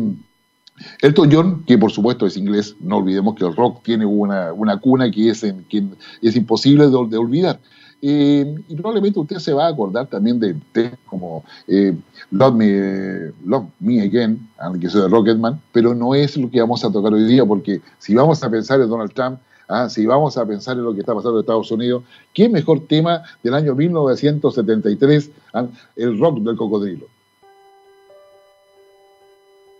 Elton 1.03 1.29
John, 1.31 1.63
que 1.67 1.77
por 1.77 1.91
supuesto 1.91 2.25
es 2.25 2.35
inglés, 2.35 2.75
no 2.79 2.97
olvidemos 2.97 3.35
que 3.35 3.45
el 3.45 3.55
rock 3.55 3.83
tiene 3.83 4.07
una, 4.07 4.51
cuna 4.81 5.11
que 5.11 5.29
es, 5.29 5.43
es 5.43 6.35
imposible 6.35 6.87
de, 6.87 7.17
olvidar. 7.17 7.59
Eh, 8.01 8.55
y 8.69 8.75
probablemente 8.75 9.19
usted 9.19 9.37
se 9.39 9.53
va 9.53 9.65
a 9.65 9.69
acordar 9.69 10.07
también 10.07 10.39
de 10.39 10.55
temas 10.71 10.97
como 11.05 11.43
eh, 11.67 11.93
Love, 12.31 12.55
Me, 12.55 13.31
Love 13.45 13.65
Me 13.79 14.01
Again, 14.01 14.47
que 14.79 14.89
soy 14.89 15.01
de 15.01 15.09
Rocketman, 15.09 15.61
pero 15.73 15.93
no 15.93 16.15
es 16.15 16.37
lo 16.37 16.49
que 16.49 16.61
vamos 16.61 16.83
a 16.85 16.91
tocar 16.91 17.13
hoy 17.13 17.25
día, 17.25 17.45
porque 17.45 17.81
si 17.97 18.15
vamos 18.15 18.41
a 18.43 18.49
pensar 18.49 18.79
en 18.79 18.89
Donald 18.89 19.13
Trump, 19.13 19.39
ah, 19.67 19.89
si 19.89 20.05
vamos 20.05 20.37
a 20.37 20.45
pensar 20.45 20.77
en 20.77 20.85
lo 20.85 20.93
que 20.93 21.01
está 21.01 21.13
pasando 21.13 21.39
en 21.39 21.41
Estados 21.41 21.71
Unidos, 21.71 22.03
¿qué 22.33 22.47
mejor 22.47 22.87
tema 22.87 23.23
del 23.43 23.53
año 23.53 23.75
1973? 23.75 25.31
Ah, 25.53 25.65
el 25.97 26.17
rock 26.17 26.39
del 26.39 26.55
cocodrilo. 26.55 27.07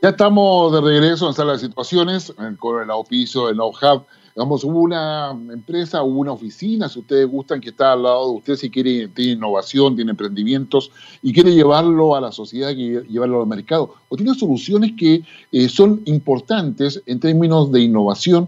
Ya 0.01 0.09
estamos 0.09 0.71
de 0.71 0.81
regreso 0.81 1.27
en 1.27 1.33
Sala 1.33 1.53
de 1.53 1.59
Situaciones, 1.59 2.33
con 2.57 2.81
el 2.81 2.89
auspicio 2.89 3.47
de 3.47 3.55
NoHub. 3.55 4.03
Digamos, 4.39 4.63
hubo 4.63 4.79
una 4.79 5.37
empresa, 5.51 6.01
hubo 6.01 6.21
una 6.21 6.31
oficina, 6.31 6.87
si 6.87 6.99
ustedes 6.99 7.27
gustan, 7.27 7.59
que 7.59 7.71
está 7.71 7.91
al 7.91 8.03
lado 8.03 8.31
de 8.31 8.37
usted, 8.37 8.55
si 8.55 8.69
quiere, 8.69 9.09
tiene 9.09 9.33
innovación, 9.33 9.97
tiene 9.97 10.11
emprendimientos 10.11 10.91
y 11.21 11.33
quiere 11.33 11.53
llevarlo 11.53 12.15
a 12.15 12.21
la 12.21 12.31
sociedad, 12.31 12.73
quiere 12.73 13.05
llevarlo 13.09 13.41
al 13.41 13.47
mercado, 13.47 13.95
o 14.07 14.15
tiene 14.15 14.33
soluciones 14.35 14.93
que 14.97 15.23
eh, 15.51 15.67
son 15.67 16.03
importantes 16.05 17.03
en 17.05 17.19
términos 17.19 17.69
de 17.73 17.81
innovación, 17.81 18.47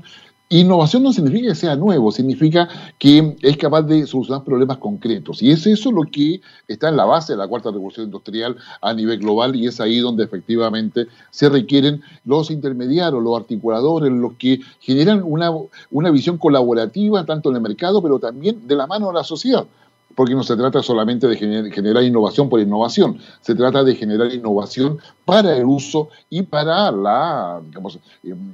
Innovación 0.53 1.03
no 1.03 1.13
significa 1.13 1.47
que 1.47 1.55
sea 1.55 1.77
nuevo, 1.77 2.11
significa 2.11 2.67
que 2.99 3.37
es 3.41 3.55
capaz 3.55 3.83
de 3.83 4.05
solucionar 4.05 4.43
problemas 4.43 4.79
concretos. 4.79 5.41
Y 5.41 5.49
es 5.49 5.65
eso 5.65 5.93
lo 5.93 6.01
que 6.03 6.41
está 6.67 6.89
en 6.89 6.97
la 6.97 7.05
base 7.05 7.31
de 7.31 7.37
la 7.37 7.47
cuarta 7.47 7.71
revolución 7.71 8.07
industrial 8.07 8.57
a 8.81 8.93
nivel 8.93 9.19
global 9.19 9.55
y 9.55 9.67
es 9.67 9.79
ahí 9.79 9.99
donde 9.99 10.25
efectivamente 10.25 11.07
se 11.29 11.47
requieren 11.47 12.01
los 12.25 12.51
intermediarios, 12.51 13.23
los 13.23 13.39
articuladores, 13.39 14.11
los 14.11 14.33
que 14.33 14.59
generan 14.81 15.23
una, 15.23 15.51
una 15.89 16.11
visión 16.11 16.37
colaborativa 16.37 17.25
tanto 17.25 17.49
en 17.49 17.55
el 17.55 17.61
mercado, 17.61 18.01
pero 18.01 18.19
también 18.19 18.67
de 18.67 18.75
la 18.75 18.87
mano 18.87 19.07
de 19.07 19.13
la 19.13 19.23
sociedad 19.23 19.65
porque 20.15 20.35
no 20.35 20.43
se 20.43 20.55
trata 20.55 20.81
solamente 20.81 21.27
de 21.27 21.37
generar 21.37 22.03
innovación 22.03 22.49
por 22.49 22.59
innovación, 22.59 23.17
se 23.41 23.55
trata 23.55 23.83
de 23.83 23.95
generar 23.95 24.33
innovación 24.33 24.99
para 25.25 25.55
el 25.55 25.65
uso 25.65 26.09
y 26.29 26.43
para 26.43 26.91
la, 26.91 27.61
digamos, 27.65 27.99
em, 28.23 28.53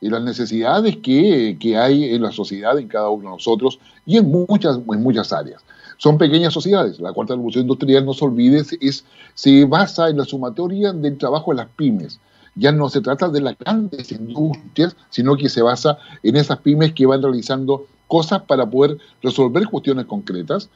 las 0.00 0.22
necesidades 0.22 0.96
que, 0.98 1.76
hay 1.76 2.14
en 2.14 2.22
la 2.22 2.32
sociedad, 2.32 2.78
en 2.78 2.88
cada 2.88 3.10
uno 3.10 3.24
de 3.24 3.36
nosotros 3.36 3.78
y 4.06 4.16
en 4.16 4.30
muchas, 4.30 4.76
en 4.76 5.02
muchas 5.02 5.32
áreas. 5.32 5.62
Son 5.98 6.16
pequeñas 6.16 6.54
sociedades. 6.54 6.98
La 6.98 7.12
cuarta 7.12 7.34
revolución 7.34 7.62
industrial, 7.62 8.06
no 8.06 8.14
se 8.14 8.24
olvide, 8.24 8.64
es, 8.80 9.04
se 9.34 9.64
basa 9.66 10.08
en 10.08 10.16
la 10.16 10.24
sumatoria 10.24 10.92
del 10.92 11.18
trabajo 11.18 11.50
de 11.50 11.58
las 11.58 11.68
pymes. 11.68 12.20
Ya 12.54 12.72
no 12.72 12.88
se 12.88 13.00
trata 13.00 13.28
de 13.28 13.40
las 13.40 13.56
grandes 13.58 14.10
industrias, 14.10 14.96
sino 15.10 15.36
que 15.36 15.48
se 15.48 15.62
basa 15.62 15.98
en 16.22 16.36
esas 16.36 16.58
pymes 16.58 16.94
que 16.94 17.06
van 17.06 17.22
realizando 17.22 17.86
cosas 18.10 18.42
para 18.42 18.68
poder 18.68 18.98
resolver 19.22 19.64
cuestiones 19.68 20.06
concretas, 20.06 20.68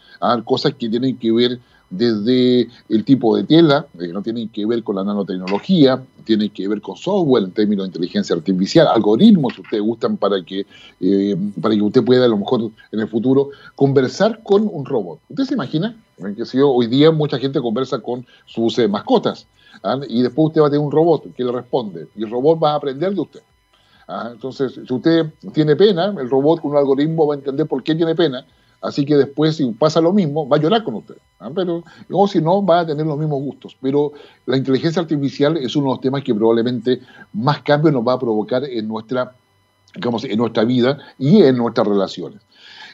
cosas 0.44 0.72
que 0.74 0.88
tienen 0.88 1.18
que 1.18 1.32
ver 1.32 1.58
desde 1.90 2.68
el 2.88 3.04
tipo 3.04 3.36
de 3.36 3.42
tela, 3.42 3.86
que 3.98 4.08
no 4.08 4.22
tienen 4.22 4.48
que 4.48 4.64
ver 4.66 4.84
con 4.84 4.94
la 4.94 5.04
nanotecnología, 5.04 6.00
tienen 6.24 6.50
que 6.50 6.68
ver 6.68 6.80
con 6.80 6.96
software 6.96 7.42
en 7.42 7.50
términos 7.50 7.84
de 7.84 7.88
inteligencia 7.88 8.36
artificial, 8.36 8.86
algoritmos, 8.86 9.54
si 9.54 9.62
ustedes 9.62 9.82
gustan, 9.82 10.16
para 10.16 10.42
que, 10.44 10.64
eh, 11.00 11.36
para 11.60 11.74
que 11.74 11.82
usted 11.82 12.04
pueda 12.04 12.24
a 12.24 12.28
lo 12.28 12.38
mejor 12.38 12.70
en 12.92 13.00
el 13.00 13.08
futuro 13.08 13.50
conversar 13.74 14.40
con 14.44 14.68
un 14.72 14.84
robot. 14.84 15.18
¿Usted 15.28 15.44
se 15.44 15.54
imagina? 15.54 15.96
Que 16.16 16.62
hoy 16.62 16.86
día 16.86 17.10
mucha 17.10 17.38
gente 17.38 17.60
conversa 17.60 17.98
con 17.98 18.24
sus 18.46 18.78
eh, 18.78 18.86
mascotas 18.86 19.46
¿ah? 19.82 19.98
y 20.08 20.22
después 20.22 20.48
usted 20.48 20.60
va 20.60 20.68
a 20.68 20.70
tener 20.70 20.86
un 20.86 20.92
robot 20.92 21.34
que 21.34 21.42
le 21.42 21.50
responde 21.50 22.06
y 22.16 22.22
el 22.22 22.30
robot 22.30 22.62
va 22.62 22.72
a 22.72 22.76
aprender 22.76 23.12
de 23.12 23.20
usted. 23.20 23.40
¿Ah? 24.08 24.30
Entonces, 24.32 24.74
si 24.74 24.92
usted 24.92 25.26
tiene 25.52 25.76
pena, 25.76 26.14
el 26.18 26.30
robot 26.30 26.60
con 26.60 26.72
un 26.72 26.76
algoritmo 26.76 27.26
va 27.26 27.34
a 27.34 27.38
entender 27.38 27.66
por 27.66 27.82
qué 27.82 27.94
tiene 27.94 28.14
pena 28.14 28.44
Así 28.84 29.06
que 29.06 29.16
después, 29.16 29.56
si 29.56 29.64
pasa 29.72 29.98
lo 30.02 30.12
mismo, 30.12 30.46
va 30.46 30.58
a 30.58 30.60
llorar 30.60 30.84
con 30.84 30.96
usted. 30.96 31.16
¿ah? 31.40 31.50
Pero, 31.54 31.82
o 32.10 32.28
si 32.28 32.42
no, 32.42 32.64
va 32.64 32.80
a 32.80 32.86
tener 32.86 33.06
los 33.06 33.16
mismos 33.18 33.42
gustos. 33.42 33.74
Pero 33.80 34.12
la 34.44 34.58
inteligencia 34.58 35.00
artificial 35.00 35.56
es 35.56 35.74
uno 35.74 35.86
de 35.86 35.92
los 35.92 36.00
temas 36.02 36.22
que 36.22 36.34
probablemente 36.34 37.00
más 37.32 37.62
cambios 37.62 37.94
nos 37.94 38.06
va 38.06 38.12
a 38.12 38.18
provocar 38.18 38.62
en 38.62 38.86
nuestra, 38.86 39.34
digamos, 39.94 40.24
en 40.24 40.36
nuestra 40.36 40.64
vida 40.64 40.98
y 41.18 41.42
en 41.42 41.56
nuestras 41.56 41.86
relaciones. 41.86 42.42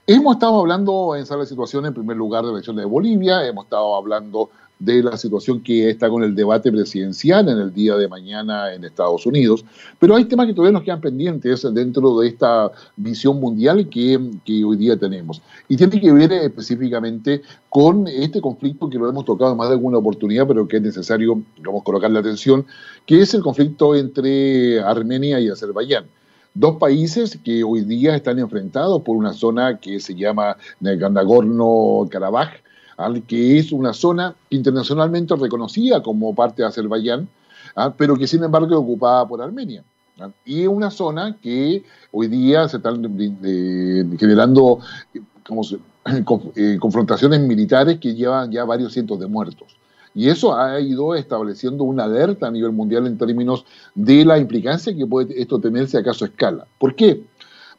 Hemos 0.06 0.34
estado 0.34 0.60
hablando 0.60 1.16
en 1.16 1.26
sala 1.26 1.40
de 1.40 1.48
situación, 1.48 1.84
en 1.84 1.92
primer 1.92 2.16
lugar, 2.16 2.42
de 2.42 2.48
la 2.48 2.52
elección 2.54 2.76
de 2.76 2.84
Bolivia, 2.84 3.44
hemos 3.44 3.64
estado 3.64 3.96
hablando 3.96 4.50
de 4.80 5.02
la 5.02 5.16
situación 5.16 5.62
que 5.62 5.90
está 5.90 6.08
con 6.08 6.24
el 6.24 6.34
debate 6.34 6.72
presidencial 6.72 7.48
en 7.48 7.58
el 7.58 7.72
día 7.72 7.96
de 7.96 8.08
mañana 8.08 8.74
en 8.74 8.82
Estados 8.82 9.26
Unidos. 9.26 9.64
Pero 9.98 10.16
hay 10.16 10.24
temas 10.24 10.46
que 10.46 10.54
todavía 10.54 10.72
nos 10.72 10.82
quedan 10.82 11.00
pendientes 11.00 11.66
dentro 11.72 12.18
de 12.18 12.28
esta 12.28 12.72
visión 12.96 13.38
mundial 13.38 13.88
que, 13.88 14.18
que 14.44 14.64
hoy 14.64 14.76
día 14.78 14.96
tenemos. 14.96 15.42
Y 15.68 15.76
tiene 15.76 16.00
que 16.00 16.12
ver 16.12 16.32
específicamente 16.32 17.42
con 17.68 18.08
este 18.08 18.40
conflicto 18.40 18.88
que 18.88 18.98
lo 18.98 19.08
hemos 19.08 19.24
tocado 19.24 19.52
en 19.52 19.58
más 19.58 19.68
de 19.68 19.74
alguna 19.74 19.98
oportunidad, 19.98 20.48
pero 20.48 20.66
que 20.66 20.78
es 20.78 20.82
necesario, 20.82 21.42
digamos, 21.56 21.82
colocarle 21.84 22.18
atención, 22.18 22.64
que 23.06 23.20
es 23.20 23.34
el 23.34 23.42
conflicto 23.42 23.94
entre 23.94 24.80
Armenia 24.80 25.38
y 25.40 25.48
Azerbaiyán. 25.48 26.06
Dos 26.54 26.78
países 26.78 27.38
que 27.44 27.62
hoy 27.62 27.82
día 27.82 28.16
están 28.16 28.38
enfrentados 28.40 29.02
por 29.02 29.16
una 29.16 29.32
zona 29.32 29.78
que 29.78 30.00
se 30.00 30.16
llama 30.16 30.56
Nagorno-Karabaj, 30.80 32.50
que 33.26 33.58
es 33.58 33.72
una 33.72 33.92
zona 33.92 34.34
internacionalmente 34.50 35.34
reconocida 35.36 36.02
como 36.02 36.34
parte 36.34 36.62
de 36.62 36.68
Azerbaiyán, 36.68 37.28
¿ah? 37.76 37.92
pero 37.96 38.16
que 38.16 38.26
sin 38.26 38.44
embargo 38.44 38.68
es 38.68 38.74
ocupada 38.74 39.26
por 39.26 39.42
Armenia. 39.42 39.82
¿ah? 40.20 40.30
Y 40.44 40.62
es 40.62 40.68
una 40.68 40.90
zona 40.90 41.36
que 41.40 41.82
hoy 42.12 42.28
día 42.28 42.68
se 42.68 42.78
están 42.78 43.02
generando 44.18 44.80
como 45.46 45.62
eh, 46.56 46.78
confrontaciones 46.80 47.40
militares 47.40 47.98
que 47.98 48.14
llevan 48.14 48.50
ya 48.50 48.64
varios 48.64 48.92
cientos 48.92 49.18
de 49.18 49.26
muertos. 49.26 49.76
Y 50.14 50.28
eso 50.28 50.56
ha 50.56 50.80
ido 50.80 51.14
estableciendo 51.14 51.84
una 51.84 52.04
alerta 52.04 52.48
a 52.48 52.50
nivel 52.50 52.72
mundial 52.72 53.06
en 53.06 53.16
términos 53.16 53.64
de 53.94 54.24
la 54.24 54.38
implicancia 54.38 54.94
que 54.94 55.06
puede 55.06 55.40
esto 55.40 55.60
tener 55.60 55.86
si 55.86 55.96
acaso 55.96 56.24
escala. 56.24 56.66
¿Por 56.78 56.96
qué? 56.96 57.22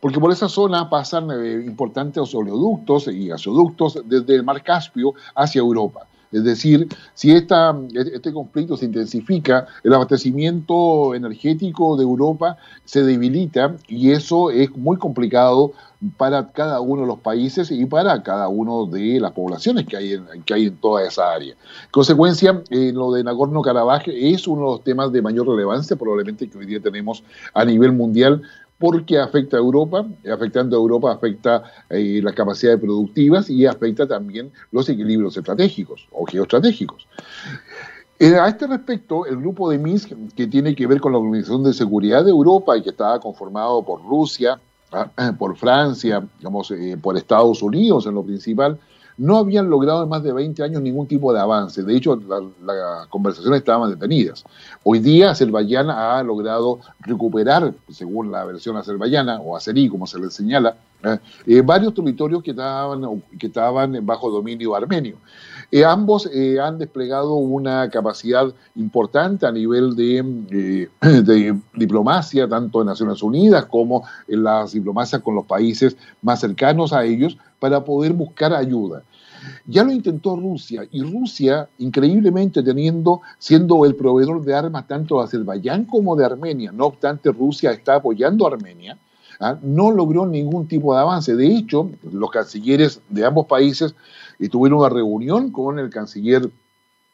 Porque 0.01 0.19
por 0.19 0.31
esa 0.31 0.49
zona 0.49 0.89
pasan 0.89 1.29
eh, 1.31 1.63
importantes 1.65 2.35
oleoductos 2.35 3.07
y 3.07 3.27
gasoductos 3.27 3.99
desde 4.05 4.35
el 4.35 4.43
mar 4.43 4.61
Caspio 4.63 5.13
hacia 5.35 5.59
Europa. 5.59 6.07
Es 6.31 6.43
decir, 6.45 6.87
si 7.13 7.31
este 7.31 8.33
conflicto 8.33 8.77
se 8.77 8.85
intensifica, 8.85 9.67
el 9.83 9.93
abastecimiento 9.93 11.13
energético 11.13 11.97
de 11.97 12.03
Europa 12.03 12.57
se 12.85 13.03
debilita 13.03 13.75
y 13.87 14.11
eso 14.11 14.49
es 14.49 14.71
muy 14.77 14.97
complicado 14.97 15.73
para 16.17 16.47
cada 16.47 16.79
uno 16.79 17.01
de 17.01 17.07
los 17.07 17.19
países 17.19 17.69
y 17.69 17.85
para 17.85 18.23
cada 18.23 18.47
una 18.47 18.89
de 18.89 19.19
las 19.19 19.33
poblaciones 19.33 19.85
que 19.85 19.97
hay 19.97 20.13
en, 20.13 20.25
que 20.45 20.53
hay 20.53 20.67
en 20.67 20.77
toda 20.77 21.05
esa 21.05 21.33
área. 21.33 21.51
En 21.51 21.91
consecuencia, 21.91 22.63
eh, 22.69 22.91
lo 22.93 23.11
de 23.11 23.23
Nagorno-Karabaj 23.23 24.07
es 24.07 24.47
uno 24.47 24.61
de 24.61 24.67
los 24.67 24.83
temas 24.83 25.11
de 25.11 25.21
mayor 25.21 25.47
relevancia 25.47 25.97
probablemente 25.97 26.49
que 26.49 26.57
hoy 26.57 26.65
día 26.65 26.79
tenemos 26.79 27.23
a 27.53 27.65
nivel 27.65 27.91
mundial 27.91 28.41
porque 28.81 29.19
afecta 29.19 29.57
a 29.57 29.59
Europa, 29.59 30.03
afectando 30.33 30.75
a 30.75 30.79
Europa 30.79 31.11
afecta 31.11 31.63
eh, 31.87 32.19
las 32.23 32.33
capacidades 32.33 32.81
productivas 32.81 33.47
y 33.47 33.67
afecta 33.67 34.07
también 34.07 34.51
los 34.71 34.89
equilibrios 34.89 35.37
estratégicos 35.37 36.07
o 36.11 36.25
geoestratégicos. 36.25 37.07
Eh, 38.17 38.35
a 38.35 38.47
este 38.47 38.65
respecto, 38.65 39.27
el 39.27 39.37
grupo 39.37 39.69
de 39.69 39.77
Minsk, 39.77 40.13
que 40.35 40.47
tiene 40.47 40.73
que 40.73 40.87
ver 40.87 40.99
con 40.99 41.11
la 41.11 41.19
Organización 41.19 41.63
de 41.63 41.73
Seguridad 41.73 42.25
de 42.25 42.31
Europa 42.31 42.75
y 42.75 42.81
que 42.81 42.89
estaba 42.89 43.19
conformado 43.19 43.83
por 43.83 44.03
Rusia, 44.03 44.59
ah, 44.91 45.11
por 45.37 45.55
Francia, 45.55 46.27
digamos, 46.39 46.71
eh, 46.71 46.97
por 46.99 47.15
Estados 47.15 47.61
Unidos 47.61 48.07
en 48.07 48.15
lo 48.15 48.23
principal, 48.23 48.79
no 49.17 49.37
habían 49.37 49.69
logrado 49.69 50.03
en 50.03 50.09
más 50.09 50.23
de 50.23 50.33
20 50.33 50.63
años 50.63 50.81
ningún 50.81 51.07
tipo 51.07 51.33
de 51.33 51.39
avance. 51.39 51.83
De 51.83 51.95
hecho, 51.95 52.19
las 52.65 53.07
conversaciones 53.07 53.59
estaban 53.59 53.89
detenidas. 53.89 54.43
Hoy 54.83 54.99
día, 54.99 55.31
Azerbaiyán 55.31 55.89
ha 55.89 56.21
logrado 56.23 56.79
recuperar, 57.01 57.73
según 57.89 58.31
la 58.31 58.45
versión 58.45 58.77
azerbaiyana, 58.77 59.39
o 59.39 59.55
azerí, 59.55 59.89
como 59.89 60.07
se 60.07 60.19
le 60.19 60.29
señala, 60.29 60.75
eh, 61.03 61.17
eh, 61.47 61.61
varios 61.61 61.93
territorios 61.93 62.43
que 62.43 62.51
estaban, 62.51 63.23
que 63.39 63.47
estaban 63.47 64.05
bajo 64.05 64.29
dominio 64.29 64.75
armenio. 64.75 65.17
Eh, 65.71 65.85
ambos 65.85 66.29
han 66.61 66.77
desplegado 66.77 67.35
una 67.35 67.89
capacidad 67.89 68.53
importante 68.75 69.45
a 69.45 69.51
nivel 69.51 69.95
de, 69.95 70.89
de, 71.01 71.57
diplomacia, 71.73 72.47
tanto 72.47 72.81
en 72.81 72.87
Naciones 72.87 73.23
Unidas 73.23 73.65
como 73.65 74.03
en 74.27 74.43
las 74.43 74.73
diplomacias 74.73 75.21
con 75.21 75.35
los 75.35 75.45
países 75.45 75.95
más 76.21 76.41
cercanos 76.41 76.93
a 76.93 77.05
ellos, 77.05 77.37
para 77.61 77.85
poder 77.85 78.13
buscar 78.13 78.53
ayuda. 78.55 79.03
Ya 79.67 79.83
lo 79.83 79.91
intentó 79.91 80.35
Rusia 80.35 80.83
y 80.91 81.03
Rusia, 81.03 81.69
increíblemente 81.77 82.63
teniendo, 82.63 83.21
siendo 83.37 83.85
el 83.85 83.95
proveedor 83.95 84.43
de 84.43 84.55
armas 84.55 84.87
tanto 84.87 85.17
de 85.19 85.25
Azerbaiyán 85.25 85.85
como 85.85 86.15
de 86.15 86.25
Armenia, 86.25 86.71
no 86.71 86.87
obstante 86.87 87.31
Rusia 87.31 87.71
está 87.71 87.95
apoyando 87.95 88.45
a 88.45 88.53
Armenia, 88.53 88.97
¿ah? 89.39 89.57
no 89.61 89.91
logró 89.91 90.25
ningún 90.25 90.67
tipo 90.67 90.95
de 90.95 91.01
avance. 91.01 91.35
De 91.35 91.45
hecho, 91.45 91.91
los 92.11 92.31
cancilleres 92.31 92.99
de 93.09 93.25
ambos 93.25 93.45
países 93.45 93.93
eh, 94.39 94.49
tuvieron 94.49 94.79
una 94.79 94.89
reunión 94.89 95.51
con 95.51 95.77
el 95.77 95.91
canciller 95.91 96.49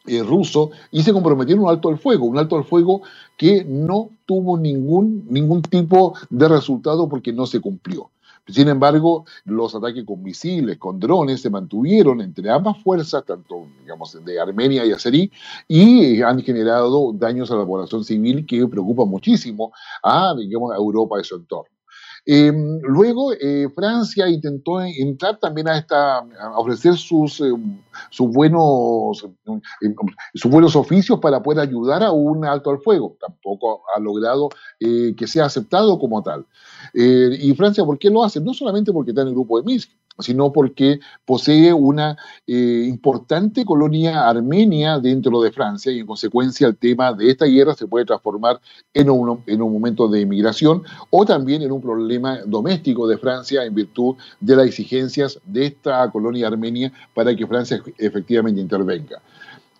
eh, 0.05 0.23
ruso 0.23 0.71
y 0.91 1.03
se 1.03 1.11
comprometieron 1.11 1.65
un 1.65 1.69
alto 1.69 1.89
al 1.89 1.97
fuego, 1.97 2.25
un 2.25 2.37
alto 2.37 2.55
al 2.55 2.63
fuego 2.63 3.01
que 3.35 3.65
no 3.65 4.11
tuvo 4.25 4.57
ningún, 4.57 5.25
ningún 5.29 5.61
tipo 5.61 6.13
de 6.29 6.47
resultado 6.47 7.09
porque 7.09 7.33
no 7.33 7.45
se 7.45 7.59
cumplió. 7.59 8.09
Sin 8.47 8.69
embargo, 8.69 9.25
los 9.45 9.75
ataques 9.75 10.05
con 10.05 10.23
misiles, 10.23 10.77
con 10.77 10.99
drones, 10.99 11.41
se 11.41 11.49
mantuvieron 11.49 12.21
entre 12.21 12.49
ambas 12.49 12.81
fuerzas, 12.81 13.25
tanto 13.25 13.67
digamos, 13.81 14.23
de 14.23 14.39
Armenia 14.39 14.85
y 14.85 14.91
Azerí, 14.91 15.31
y 15.67 16.21
han 16.21 16.41
generado 16.41 17.11
daños 17.13 17.51
a 17.51 17.55
la 17.55 17.65
población 17.65 18.03
civil 18.03 18.45
que 18.45 18.65
preocupa 18.67 19.05
muchísimo 19.05 19.71
a, 20.01 20.33
digamos, 20.35 20.71
a 20.73 20.77
Europa 20.77 21.19
y 21.19 21.23
su 21.23 21.35
entorno. 21.35 21.76
Eh, 22.29 22.51
luego, 22.81 23.31
eh, 23.31 23.69
Francia 23.73 24.27
intentó 24.27 24.81
entrar 24.81 25.39
también 25.39 25.69
a 25.69 25.77
esta, 25.77 26.17
a 26.17 26.59
ofrecer 26.59 26.97
sus, 26.97 27.39
eh, 27.39 27.53
buenos, 28.19 29.25
sus 30.33 30.51
buenos 30.51 30.75
oficios 30.75 31.21
para 31.21 31.41
poder 31.41 31.61
ayudar 31.61 32.03
a 32.03 32.11
un 32.11 32.43
alto 32.43 32.69
al 32.69 32.79
fuego. 32.79 33.15
Tampoco 33.21 33.81
ha 33.95 33.99
logrado 34.01 34.49
que 34.77 35.25
sea 35.25 35.45
aceptado 35.45 35.97
como 35.97 36.21
tal. 36.21 36.45
y 36.93 37.53
Francia, 37.55 37.85
¿por 37.85 37.97
qué 37.97 38.09
lo 38.09 38.23
hace? 38.23 38.41
No 38.41 38.53
solamente 38.53 38.91
porque 38.91 39.11
está 39.11 39.21
en 39.21 39.29
el 39.29 39.33
grupo 39.33 39.57
de 39.57 39.65
Minsk, 39.65 39.89
sino 40.19 40.51
porque 40.51 40.99
posee 41.25 41.73
una 41.73 42.17
eh, 42.45 42.85
importante 42.87 43.65
colonia 43.65 44.27
armenia 44.27 44.99
dentro 44.99 45.41
de 45.41 45.51
Francia 45.51 45.91
y 45.91 45.99
en 45.99 46.05
consecuencia 46.05 46.67
el 46.67 46.77
tema 46.77 47.13
de 47.13 47.29
esta 47.29 47.45
guerra 47.45 47.75
se 47.75 47.87
puede 47.87 48.05
transformar 48.05 48.59
en 48.93 49.09
un, 49.09 49.43
en 49.45 49.61
un 49.61 49.73
momento 49.73 50.07
de 50.07 50.21
inmigración 50.21 50.83
o 51.09 51.25
también 51.25 51.61
en 51.61 51.71
un 51.71 51.81
problema 51.81 52.39
doméstico 52.45 53.07
de 53.07 53.17
Francia 53.17 53.63
en 53.63 53.75
virtud 53.75 54.15
de 54.39 54.55
las 54.55 54.67
exigencias 54.67 55.39
de 55.45 55.65
esta 55.67 56.09
colonia 56.11 56.47
armenia 56.47 56.91
para 57.13 57.35
que 57.35 57.47
Francia 57.47 57.81
efectivamente 57.97 58.61
intervenga. 58.61 59.21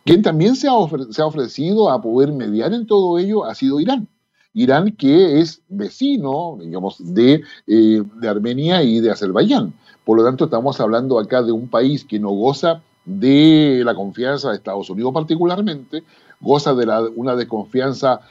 Quien 0.04 0.22
también 0.22 0.56
se 0.56 0.68
ha, 0.68 0.72
se 1.12 1.22
ha 1.22 1.26
ofrecido 1.26 1.90
a 1.90 2.02
poder 2.02 2.32
mediar 2.32 2.74
en 2.74 2.86
todo 2.88 3.18
ello 3.20 3.44
ha 3.44 3.54
sido 3.56 3.80
Irán. 3.80 4.08
Irán 4.54 4.94
que 4.94 5.40
es 5.40 5.62
vecino, 5.68 6.58
digamos, 6.60 6.96
de, 7.14 7.44
eh, 7.68 8.04
de 8.22 8.28
Armenia 8.28 8.82
y 8.82 9.02
de 9.02 9.12
Azerbaiyán. 9.12 9.74
Por 10.08 10.18
lo 10.18 10.24
tanto, 10.24 10.46
estamos 10.46 10.80
hablando 10.80 11.20
acá 11.20 11.44
de 11.44 11.52
un 11.52 11.68
país 11.68 12.06
que 12.06 12.18
no 12.18 12.30
goza 12.30 12.82
de 13.04 13.82
la 13.84 13.94
confianza 13.94 14.50
de 14.52 14.56
Estados 14.56 14.90
Unidos 14.90 15.14
particularmente, 15.14 16.06
goza 16.40 16.74
de 16.76 17.12
una 17.18 17.36
desconfianza 17.36 18.22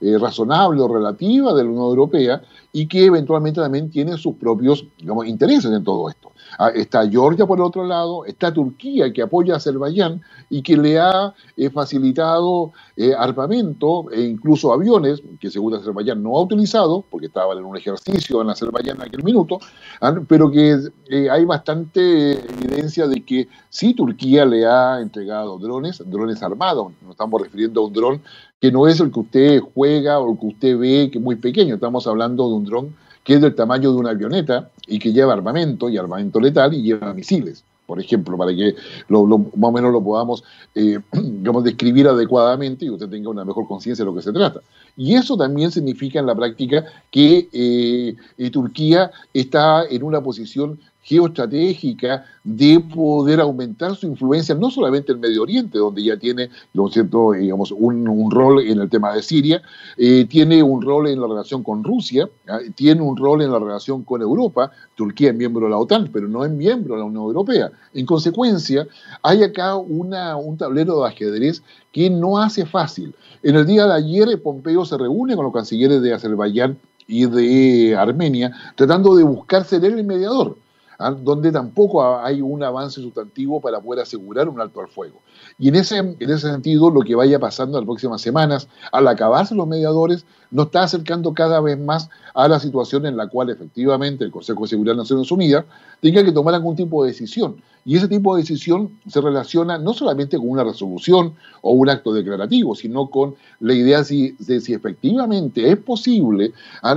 eh, 0.00 0.18
razonable 0.18 0.80
o 0.80 0.88
relativa 0.88 1.54
de 1.54 1.62
la 1.62 1.70
Unión 1.70 1.84
Europea 1.84 2.42
y 2.72 2.88
que 2.88 3.04
eventualmente 3.04 3.60
también 3.60 3.90
tiene 3.90 4.18
sus 4.18 4.34
propios 4.34 4.86
digamos, 4.98 5.28
intereses 5.28 5.70
en 5.70 5.84
todo 5.84 6.08
esto. 6.08 6.32
Ah, 6.58 6.70
está 6.74 7.08
Georgia 7.08 7.46
por 7.46 7.58
el 7.58 7.64
otro 7.64 7.84
lado, 7.84 8.24
está 8.24 8.52
Turquía 8.52 9.12
que 9.12 9.22
apoya 9.22 9.54
a 9.54 9.56
Azerbaiyán 9.56 10.22
y 10.50 10.62
que 10.62 10.76
le 10.76 10.98
ha 10.98 11.34
eh, 11.56 11.70
facilitado 11.70 12.72
eh, 12.96 13.12
armamento 13.16 14.10
e 14.10 14.22
incluso 14.22 14.72
aviones 14.72 15.22
que 15.40 15.50
según 15.50 15.74
Azerbaiyán 15.74 16.22
no 16.22 16.36
ha 16.36 16.42
utilizado 16.42 17.04
porque 17.10 17.26
estaban 17.26 17.58
en 17.58 17.64
un 17.64 17.76
ejercicio 17.76 18.42
en 18.42 18.50
Azerbaiyán 18.50 18.96
en 18.96 19.02
aquel 19.02 19.24
minuto, 19.24 19.58
ah, 20.00 20.14
pero 20.28 20.50
que 20.50 20.78
eh, 21.08 21.30
hay 21.30 21.44
bastante 21.44 22.32
evidencia 22.32 23.06
de 23.08 23.24
que 23.24 23.48
sí 23.68 23.94
Turquía 23.94 24.44
le 24.44 24.66
ha 24.66 25.00
entregado 25.00 25.58
drones, 25.58 26.02
drones 26.06 26.42
armados, 26.42 26.92
nos 27.02 27.12
estamos 27.12 27.42
refiriendo 27.42 27.80
a 27.80 27.86
un 27.86 27.92
dron 27.92 28.22
que 28.60 28.70
no 28.70 28.86
es 28.86 29.00
el 29.00 29.10
que 29.10 29.20
usted 29.20 29.60
juega 29.74 30.20
o 30.20 30.32
el 30.32 30.38
que 30.38 30.46
usted 30.46 30.78
ve 30.78 31.10
que 31.10 31.18
es 31.18 31.24
muy 31.24 31.36
pequeño, 31.36 31.74
estamos 31.74 32.06
hablando 32.06 32.48
de 32.48 32.54
un 32.54 32.64
dron 32.64 33.03
que 33.24 33.34
es 33.34 33.40
del 33.40 33.54
tamaño 33.54 33.90
de 33.90 33.98
una 33.98 34.10
avioneta 34.10 34.70
y 34.86 34.98
que 34.98 35.12
lleva 35.12 35.32
armamento 35.32 35.88
y 35.88 35.96
armamento 35.96 36.38
letal 36.38 36.74
y 36.74 36.82
lleva 36.82 37.12
misiles, 37.14 37.64
por 37.86 37.98
ejemplo, 38.00 38.36
para 38.36 38.54
que 38.54 38.74
lo, 39.08 39.26
más 39.26 39.48
o 39.62 39.72
menos 39.72 39.92
lo 39.92 40.02
podamos 40.02 40.44
eh, 40.74 40.98
digamos, 41.12 41.64
describir 41.64 42.06
adecuadamente 42.06 42.84
y 42.84 42.90
usted 42.90 43.08
tenga 43.08 43.30
una 43.30 43.44
mejor 43.44 43.66
conciencia 43.66 44.04
de 44.04 44.10
lo 44.10 44.16
que 44.16 44.22
se 44.22 44.32
trata. 44.32 44.60
Y 44.96 45.14
eso 45.14 45.36
también 45.36 45.72
significa 45.72 46.20
en 46.20 46.26
la 46.26 46.34
práctica 46.34 46.84
que 47.10 47.48
eh, 47.52 48.14
eh, 48.38 48.50
Turquía 48.50 49.10
está 49.32 49.84
en 49.86 50.02
una 50.02 50.20
posición 50.22 50.78
geoestratégica 51.04 52.24
de 52.42 52.80
poder 52.80 53.40
aumentar 53.40 53.94
su 53.94 54.06
influencia 54.06 54.54
no 54.54 54.70
solamente 54.70 55.12
en 55.12 55.20
Medio 55.20 55.42
Oriente, 55.42 55.78
donde 55.78 56.02
ya 56.02 56.18
tiene 56.18 56.50
¿no 56.72 56.88
cierto? 56.88 57.32
Digamos, 57.32 57.72
un, 57.72 58.30
rol 58.30 58.60
en 58.66 58.80
el 58.80 58.90
tema 58.90 59.14
de 59.14 59.22
Siria, 59.22 59.62
eh, 59.96 60.26
tiene 60.28 60.62
un 60.62 60.82
rol 60.82 61.08
en 61.08 61.20
la 61.20 61.26
relación 61.26 61.62
con 61.62 61.84
Rusia, 61.84 62.28
¿ah? 62.48 62.58
tiene 62.74 63.02
un 63.02 63.16
rol 63.16 63.42
en 63.42 63.52
la 63.52 63.58
relación 63.58 64.02
con 64.02 64.22
Europa, 64.22 64.72
Turquía 64.94 65.30
es 65.30 65.36
miembro 65.36 65.66
de 65.66 65.70
la 65.70 65.78
OTAN, 65.78 66.10
pero 66.12 66.26
no 66.26 66.44
es 66.44 66.50
miembro 66.50 66.94
de 66.94 67.00
la 67.00 67.06
Unión 67.06 67.24
Europea. 67.24 67.70
En 67.92 68.06
consecuencia, 68.06 68.86
hay 69.22 69.42
acá 69.42 69.76
una, 69.76 70.36
un 70.36 70.56
tablero 70.56 71.00
de 71.00 71.08
ajedrez 71.08 71.62
que 71.92 72.10
no 72.10 72.38
hace 72.38 72.66
fácil. 72.66 73.14
En 73.42 73.56
el 73.56 73.66
día 73.66 73.86
de 73.86 73.94
ayer, 73.94 74.42
Pompeo 74.42 74.84
se 74.84 74.98
reúne 74.98 75.36
con 75.36 75.44
los 75.44 75.54
cancilleres 75.54 76.02
de 76.02 76.14
Azerbaiyán 76.14 76.78
y 77.06 77.26
de 77.26 77.94
Armenia, 77.96 78.52
tratando 78.74 79.14
de 79.14 79.22
buscar 79.22 79.64
ser 79.64 79.84
el 79.84 80.02
mediador. 80.04 80.56
¿Ah? 80.98 81.10
donde 81.10 81.52
tampoco 81.52 82.18
hay 82.18 82.40
un 82.40 82.62
avance 82.62 83.00
sustantivo 83.00 83.60
para 83.60 83.80
poder 83.80 84.02
asegurar 84.02 84.48
un 84.48 84.60
alto 84.60 84.80
al 84.80 84.88
fuego. 84.88 85.20
Y 85.58 85.68
en 85.68 85.76
ese, 85.76 85.98
en 85.98 86.16
ese 86.20 86.50
sentido, 86.50 86.90
lo 86.90 87.00
que 87.00 87.14
vaya 87.14 87.38
pasando 87.38 87.78
en 87.78 87.82
las 87.82 87.86
próximas 87.86 88.20
semanas, 88.20 88.68
al 88.92 89.06
acabarse 89.08 89.54
los 89.54 89.66
mediadores, 89.66 90.26
nos 90.50 90.66
está 90.66 90.82
acercando 90.82 91.34
cada 91.34 91.60
vez 91.60 91.78
más 91.78 92.08
a 92.34 92.48
la 92.48 92.60
situación 92.60 93.06
en 93.06 93.16
la 93.16 93.28
cual 93.28 93.50
efectivamente 93.50 94.24
el 94.24 94.30
Consejo 94.30 94.62
de 94.62 94.68
Seguridad 94.68 94.94
de 94.94 94.98
Naciones 94.98 95.30
Unidas 95.30 95.64
tenga 96.00 96.24
que 96.24 96.32
tomar 96.32 96.54
algún 96.54 96.76
tipo 96.76 97.02
de 97.02 97.10
decisión. 97.10 97.56
Y 97.84 97.96
ese 97.96 98.08
tipo 98.08 98.34
de 98.34 98.42
decisión 98.42 98.98
se 99.06 99.20
relaciona 99.20 99.78
no 99.78 99.92
solamente 99.92 100.38
con 100.38 100.48
una 100.48 100.64
resolución 100.64 101.34
o 101.60 101.72
un 101.72 101.88
acto 101.90 102.12
declarativo, 102.12 102.74
sino 102.74 103.08
con 103.08 103.34
la 103.60 103.74
idea 103.74 104.02
de 104.02 104.60
si 104.60 104.72
efectivamente 104.72 105.70
es 105.70 105.76
posible 105.76 106.52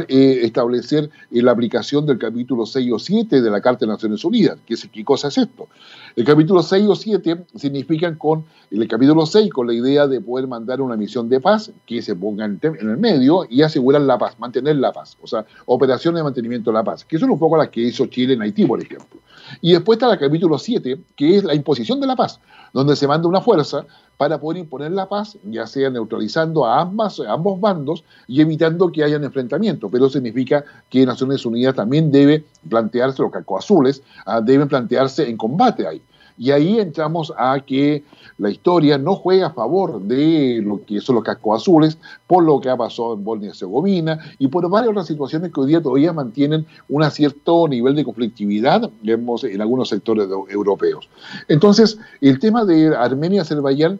eh, 0.08 0.40
establecer 0.44 1.10
eh, 1.32 1.42
la 1.42 1.52
aplicación 1.52 2.06
del 2.06 2.18
capítulo 2.18 2.66
6 2.66 2.92
o 2.94 3.00
7 3.00 3.42
de 3.42 3.50
la 3.50 3.62
Carta 3.62 3.86
de 3.86 3.92
Naciones 3.92 4.24
Unidas. 4.24 4.58
¿Qué, 4.66 4.76
qué 4.92 5.04
cosa 5.04 5.28
es 5.28 5.38
esto? 5.38 5.68
El 6.16 6.24
capítulo 6.24 6.64
6 6.64 6.88
o 6.88 6.96
7 6.96 7.46
significan 7.56 8.16
con 8.16 8.46
el 8.72 8.88
capítulo 8.88 9.26
6 9.26 9.52
con 9.52 9.68
la 9.68 9.74
idea 9.74 10.08
de 10.08 10.20
poder 10.20 10.48
mandar 10.48 10.82
una 10.82 10.98
misión 10.98 11.30
de 11.30 11.40
paz 11.40 11.72
que 11.86 12.02
se 12.02 12.16
ponga 12.16 12.46
en, 12.46 12.60
el 12.64 12.98
medio 12.98 13.46
y 13.50 13.62
asegurar 13.62 14.02
la 14.02 14.18
paz, 14.18 14.38
mantener 14.40 14.78
la 14.78 14.92
paz, 14.92 15.18
o 15.22 15.28
sea, 15.28 15.46
operaciones 15.66 16.20
de 16.20 16.24
mantenimiento 16.24 16.72
de 16.72 16.76
la 16.76 16.84
paz, 16.84 17.06
que 17.06 17.18
son 17.18 17.30
un 17.30 17.40
poco 17.40 17.56
las 17.56 17.70
que 17.70 17.82
hizo 17.82 18.08
Chile 18.08 18.34
en 18.34 18.42
Haití, 18.42 18.66
por 18.66 18.82
ejemplo. 18.82 19.20
Y 19.62 19.72
después 19.72 19.98
está 19.98 20.12
el 20.12 20.20
capítulo 20.20 20.58
7, 20.58 20.77
que 20.82 21.38
es 21.38 21.44
la 21.44 21.56
imposición 21.56 22.00
de 22.00 22.08
la 22.08 22.16
paz, 22.16 22.40
donde 22.74 22.96
se 22.96 23.08
manda 23.08 23.28
una 23.28 23.42
fuerza 23.42 23.86
para 24.18 24.40
poder 24.40 24.58
imponer 24.58 24.92
la 24.92 25.08
paz, 25.08 25.38
ya 25.44 25.68
sea 25.68 25.90
neutralizando 25.90 26.66
a, 26.66 26.82
ambas, 26.82 27.20
ambos 27.20 27.60
bandos 27.60 28.04
y 28.28 28.42
evitando 28.42 28.92
que 28.92 29.04
hayan 29.04 29.24
enfrentamientos. 29.24 29.90
Pero 29.92 30.10
significa 30.10 30.64
que 30.90 31.06
Naciones 31.06 31.46
Unidas 31.46 31.76
también 31.76 32.12
debe 32.12 32.44
plantearse, 32.68 33.22
los 33.22 33.32
cacoazules, 33.32 34.02
ah, 34.26 34.42
deben 34.42 34.68
plantearse 34.68 35.30
en 35.30 35.38
combate 35.38 35.88
ahí. 35.88 36.02
Y 36.38 36.52
ahí 36.52 36.80
entramos 36.80 37.34
a 37.38 37.60
que 37.60 38.04
la 38.38 38.50
historia 38.50 38.98
no 38.98 39.16
juega 39.16 39.48
a 39.48 39.54
favor 39.54 40.02
de 40.02 40.62
lo 40.64 40.86
que 40.86 41.02
son 41.02 41.16
los 41.16 41.24
cascos 41.24 41.62
azules, 41.62 41.98
por 42.28 42.44
lo 42.44 42.60
que 42.62 42.70
ha 42.70 42.78
pasado 42.78 43.14
en 43.14 43.24
Bosnia 43.24 43.48
y 43.48 43.50
Herzegovina 43.50 44.20
y 44.38 44.48
por 44.48 44.70
varias 44.70 44.92
otras 44.92 45.08
situaciones 45.08 45.52
que 45.52 45.60
hoy 45.60 45.68
día 45.68 45.82
todavía 45.82 46.14
mantienen 46.14 46.66
un 46.90 47.10
cierto 47.10 47.68
nivel 47.68 47.96
de 47.96 48.04
conflictividad 48.04 48.90
vemos 49.02 49.44
en 49.44 49.62
algunos 49.62 49.90
sectores 49.90 50.28
europeos. 50.50 51.10
Entonces, 51.48 51.98
el 52.22 52.40
tema 52.40 52.66
de 52.66 52.96
Armenia 52.96 53.38
y 53.38 53.40
Azerbaiyán 53.40 54.00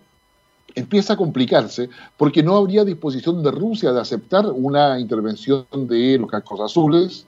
empieza 0.76 1.14
a 1.14 1.18
complicarse 1.18 1.90
porque 2.18 2.44
no 2.44 2.56
habría 2.56 2.86
disposición 2.86 3.42
de 3.42 3.52
Rusia 3.52 3.92
de 3.92 4.02
aceptar 4.02 4.46
una 4.48 5.00
intervención 5.00 5.66
de 5.72 6.18
los 6.20 6.30
cascos 6.30 6.60
azules, 6.60 7.26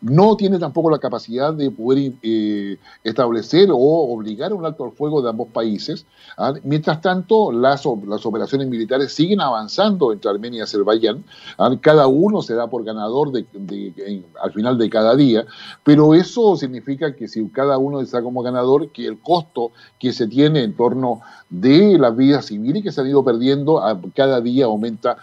no 0.00 0.36
tiene 0.36 0.58
tampoco 0.58 0.90
la 0.90 0.98
capacidad 0.98 1.52
de 1.52 1.70
poder 1.70 2.12
eh, 2.22 2.78
establecer 3.04 3.70
o 3.70 3.76
obligar 3.76 4.52
un 4.52 4.64
alto 4.64 4.84
al 4.84 4.92
fuego 4.92 5.22
de 5.22 5.30
ambos 5.30 5.48
países. 5.48 6.06
¿ah? 6.36 6.54
Mientras 6.64 7.00
tanto, 7.00 7.52
las, 7.52 7.84
las, 8.06 8.26
operaciones 8.26 8.68
militares 8.68 9.12
siguen 9.12 9.40
avanzando 9.40 10.12
entre 10.12 10.30
Armenia 10.30 10.60
y 10.60 10.62
Azerbaiyán. 10.62 11.24
¿ah? 11.58 11.74
Cada 11.80 12.06
uno 12.06 12.42
se 12.42 12.54
da 12.54 12.68
por 12.68 12.84
ganador 12.84 13.32
al 13.36 14.52
final 14.52 14.78
de 14.78 14.90
cada 14.90 15.16
día, 15.16 15.44
pero 15.84 16.14
eso 16.14 16.56
significa 16.56 17.14
que 17.14 17.28
si 17.28 17.46
cada 17.48 17.78
uno 17.78 18.00
está 18.00 18.22
como 18.22 18.42
ganador, 18.42 18.90
que 18.90 19.06
el 19.06 19.18
costo 19.18 19.72
que 19.98 20.12
se 20.12 20.26
tiene 20.26 20.62
en 20.62 20.74
torno 20.74 21.20
de 21.50 21.98
la 21.98 22.10
vida 22.10 22.42
civil 22.42 22.76
y 22.76 22.82
que 22.82 22.92
se 22.92 23.00
han 23.00 23.08
ido 23.08 23.24
perdiendo 23.24 23.82
cada 24.14 24.40
día 24.40 24.66
aumenta, 24.66 25.16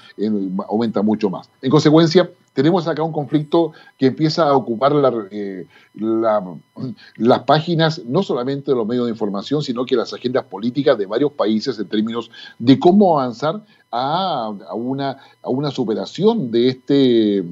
aumenta 0.68 1.02
mucho 1.02 1.30
más. 1.30 1.50
En 1.62 1.70
consecuencia, 1.70 2.30
tenemos 2.56 2.88
acá 2.88 3.04
un 3.04 3.12
conflicto 3.12 3.74
que 3.98 4.08
empieza 4.08 4.48
a 4.48 4.56
ocupar 4.56 4.94
eh, 5.30 5.68
las 5.94 7.44
páginas 7.44 8.02
no 8.06 8.24
solamente 8.24 8.72
de 8.72 8.78
los 8.78 8.88
medios 8.88 9.06
de 9.06 9.12
información, 9.12 9.62
sino 9.62 9.86
que 9.86 9.98
las 9.98 10.14
agendas 10.14 10.46
políticas 10.46 10.98
de 10.98 11.06
varios 11.06 11.34
países 11.34 11.78
en 11.78 11.90
términos 11.90 12.32
de 12.58 12.80
cómo 12.80 13.20
avanzar 13.20 13.62
a, 13.92 14.50
una, 14.74 15.18
superación 15.72 16.50
de 16.50 16.70
este, 16.70 17.44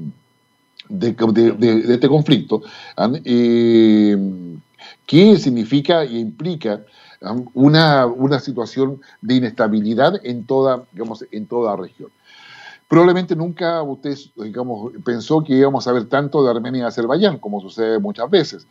este 0.88 2.08
conflicto, 2.08 2.62
eh, 3.24 4.16
que 5.04 5.36
significa 5.36 6.02
e 6.02 6.18
implica 6.18 6.80
una, 7.52 8.06
una 8.06 8.40
situación 8.40 9.02
de 9.20 9.34
inestabilidad 9.34 10.18
en 10.24 10.44
toda, 10.46 10.84
digamos, 10.92 11.26
en 11.30 11.46
toda 11.46 11.72
la 11.72 11.82
región. 11.82 12.10
Probablemente 12.88 13.34
nunca 13.34 13.82
usted 13.82 14.14
digamos, 14.36 14.92
pensó 15.04 15.42
que 15.42 15.54
íbamos 15.54 15.86
a 15.88 15.92
ver 15.92 16.04
tanto 16.04 16.44
de 16.44 16.50
Armenia 16.50 16.82
y 16.82 16.84
Azerbaiyán, 16.86 17.38
como 17.38 17.60
sucede 17.60 17.98
muchas 17.98 18.28
veces, 18.30 18.66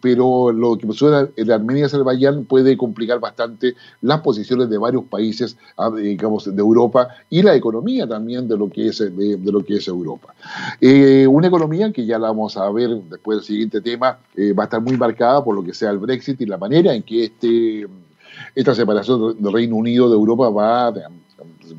pero 0.00 0.52
lo 0.52 0.78
que 0.78 0.86
sucede 0.86 1.32
de 1.36 1.52
Armenia 1.52 1.82
y 1.82 1.84
Azerbaiyán 1.84 2.44
puede 2.44 2.76
complicar 2.76 3.18
bastante 3.18 3.74
las 4.00 4.20
posiciones 4.20 4.70
de 4.70 4.78
varios 4.78 5.04
países 5.04 5.56
digamos, 5.96 6.44
de 6.44 6.60
Europa 6.60 7.08
y 7.28 7.42
la 7.42 7.54
economía 7.54 8.06
también 8.06 8.46
de 8.46 8.56
lo 8.56 8.70
que 8.70 8.88
es, 8.88 8.98
de, 8.98 9.38
lo 9.44 9.64
que 9.64 9.76
es 9.76 9.88
Europa. 9.88 10.34
Eh, 10.80 11.26
una 11.26 11.48
economía 11.48 11.92
que 11.92 12.06
ya 12.06 12.18
la 12.18 12.28
vamos 12.28 12.56
a 12.56 12.70
ver 12.70 12.90
después 13.10 13.38
del 13.38 13.44
siguiente 13.44 13.80
tema, 13.80 14.18
eh, 14.36 14.52
va 14.52 14.64
a 14.64 14.66
estar 14.66 14.80
muy 14.80 14.96
marcada 14.96 15.42
por 15.42 15.54
lo 15.54 15.64
que 15.64 15.74
sea 15.74 15.90
el 15.90 15.98
Brexit 15.98 16.40
y 16.40 16.46
la 16.46 16.58
manera 16.58 16.94
en 16.94 17.02
que 17.02 17.24
este, 17.24 17.88
esta 18.54 18.74
separación 18.74 19.42
del 19.42 19.52
Reino 19.52 19.76
Unido 19.76 20.08
de 20.08 20.14
Europa 20.14 20.48
va 20.48 20.92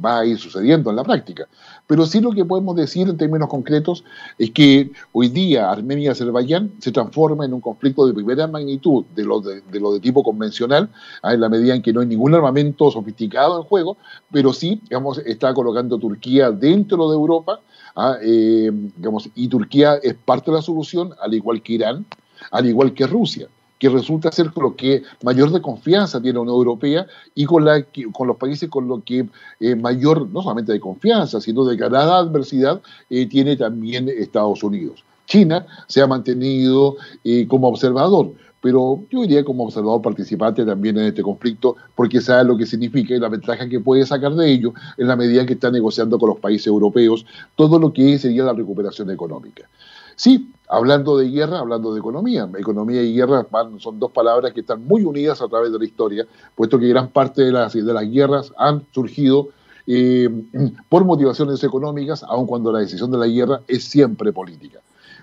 va 0.03 0.19
a 0.19 0.25
ir 0.25 0.37
sucediendo 0.37 0.89
en 0.89 0.95
la 0.95 1.03
práctica. 1.03 1.47
Pero 1.87 2.05
sí 2.05 2.21
lo 2.21 2.31
que 2.31 2.45
podemos 2.45 2.75
decir 2.75 3.09
en 3.09 3.17
términos 3.17 3.49
concretos 3.49 4.03
es 4.37 4.51
que 4.51 4.91
hoy 5.11 5.29
día 5.29 5.71
Armenia 5.71 6.05
y 6.05 6.07
Azerbaiyán 6.09 6.71
se 6.79 6.91
transforma 6.91 7.45
en 7.45 7.53
un 7.53 7.61
conflicto 7.61 8.05
de 8.05 8.13
primera 8.13 8.47
magnitud 8.47 9.05
de 9.15 9.25
lo 9.25 9.41
de, 9.41 9.61
lo 9.79 9.93
de 9.93 9.99
tipo 9.99 10.23
convencional, 10.23 10.89
ah, 11.23 11.33
en 11.33 11.41
la 11.41 11.49
medida 11.49 11.75
en 11.75 11.81
que 11.81 11.93
no 11.93 12.01
hay 12.01 12.07
ningún 12.07 12.33
armamento 12.35 12.91
sofisticado 12.91 13.57
en 13.57 13.63
juego, 13.63 13.97
pero 14.31 14.53
sí, 14.53 14.81
digamos, 14.83 15.17
está 15.19 15.53
colocando 15.53 15.97
Turquía 15.97 16.51
dentro 16.51 17.09
de 17.09 17.15
Europa, 17.15 17.59
ah, 17.95 18.17
eh, 18.21 18.71
digamos, 18.95 19.29
y 19.35 19.47
Turquía 19.47 19.95
es 20.01 20.13
parte 20.13 20.51
de 20.51 20.57
la 20.57 20.61
solución, 20.61 21.13
al 21.21 21.33
igual 21.33 21.61
que 21.61 21.73
Irán, 21.73 22.05
al 22.51 22.67
igual 22.67 22.93
que 22.93 23.07
Rusia 23.07 23.47
que 23.80 23.89
resulta 23.89 24.32
ser 24.32 24.51
con 24.51 24.63
lo 24.65 24.75
que 24.75 25.03
mayor 25.23 25.51
de 25.51 25.61
confianza 25.61 26.21
tiene 26.21 26.36
la 26.36 26.41
Unión 26.41 26.57
Europea 26.57 27.07
y 27.34 27.45
con, 27.45 27.63
los 27.63 28.38
países 28.38 28.69
con 28.69 28.88
lo 28.88 29.03
que 29.03 29.27
eh, 29.59 29.75
mayor, 29.75 30.30
no 30.30 30.41
solamente 30.41 30.73
de 30.73 30.80
confianza, 30.80 31.39
sino 31.39 31.65
de 31.65 31.77
gran 31.77 31.95
adversidad, 31.95 32.82
eh, 33.09 33.25
tiene 33.25 33.55
también 33.55 34.09
Estados 34.09 34.61
Unidos. 34.63 35.03
China 35.25 35.65
se 35.88 36.01
ha 36.01 36.07
mantenido 36.07 36.97
eh, 37.23 37.47
como 37.47 37.69
observador, 37.69 38.34
pero 38.61 39.03
yo 39.09 39.21
diría 39.21 39.45
como 39.45 39.63
observador 39.63 40.01
participante 40.01 40.65
también 40.65 40.97
en 40.97 41.05
este 41.05 41.21
conflicto, 41.21 41.77
porque 41.95 42.19
sabe 42.19 42.43
lo 42.43 42.57
que 42.57 42.65
significa 42.65 43.15
y 43.15 43.19
la 43.19 43.30
ventaja 43.30 43.69
que 43.69 43.80
puede 43.80 44.05
sacar 44.05 44.34
de 44.36 44.51
ello 44.51 44.73
en 44.97 45.07
la 45.07 45.15
medida 45.15 45.45
que 45.45 45.53
está 45.53 45.71
negociando 45.71 46.19
con 46.19 46.30
los 46.30 46.39
países 46.39 46.67
europeos 46.67 47.25
todo 47.55 47.80
lo 47.80 47.93
que 47.93 48.17
sería 48.17 48.43
la 48.43 48.53
recuperación 48.53 49.09
económica. 49.11 49.69
Sí, 50.15 50.49
hablando 50.70 51.17
de 51.17 51.30
guerra, 51.30 51.59
hablando 51.59 51.93
de 51.93 51.99
economía. 51.99 52.47
Economía 52.57 53.01
y 53.01 53.15
guerra 53.15 53.45
son 53.80 53.99
dos 53.99 54.11
palabras 54.11 54.53
que 54.53 54.61
están 54.61 54.86
muy 54.86 55.03
unidas 55.03 55.41
a 55.41 55.47
través 55.47 55.72
de 55.72 55.80
la 55.80 55.86
historia, 55.86 56.28
puesto 56.55 56.80
que 56.80 56.88
gran 56.88 57.09
parte 57.09 57.41
de 57.41 57.51
las, 57.51 57.74
de 57.74 57.82
las 57.82 58.09
guerras 58.09 58.53
han 58.55 58.86
surgido 58.93 59.49
eh, 59.88 60.30
por 60.89 61.03
motivaciones 61.03 61.63
económicas, 61.63 62.24
aun 62.24 62.45
cuando 62.45 62.72
la 62.72 62.80
decisión 62.80 63.11
de 63.11 63.17
la 63.17 63.28
guerra 63.28 63.61
es 63.67 63.84
siempre 63.84 64.32
política. 64.32 64.80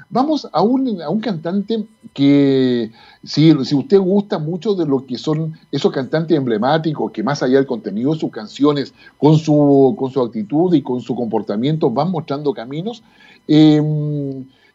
Vamos 0.09 0.49
a 0.53 0.63
un, 0.63 1.03
a 1.03 1.11
un 1.11 1.21
cantante 1.21 1.85
que, 2.13 2.93
si, 3.25 3.53
si, 3.65 3.75
usted 3.75 3.99
gusta 3.99 4.39
mucho 4.39 4.75
de 4.75 4.87
lo 4.87 5.05
que 5.05 5.19
son 5.19 5.59
esos 5.73 5.93
cantantes 5.93 6.37
emblemáticos, 6.37 7.11
que 7.11 7.25
más 7.25 7.43
allá 7.43 7.57
del 7.57 7.67
contenido 7.67 8.13
de 8.13 8.21
sus 8.21 8.31
canciones, 8.31 8.95
con 9.19 9.37
su, 9.37 9.97
con 9.99 10.13
su 10.13 10.23
actitud 10.23 10.73
y 10.75 10.83
con 10.83 11.01
su 11.01 11.17
comportamiento 11.17 11.91
van 11.91 12.13
mostrando 12.13 12.53
caminos, 12.53 13.03
eh, 13.49 13.83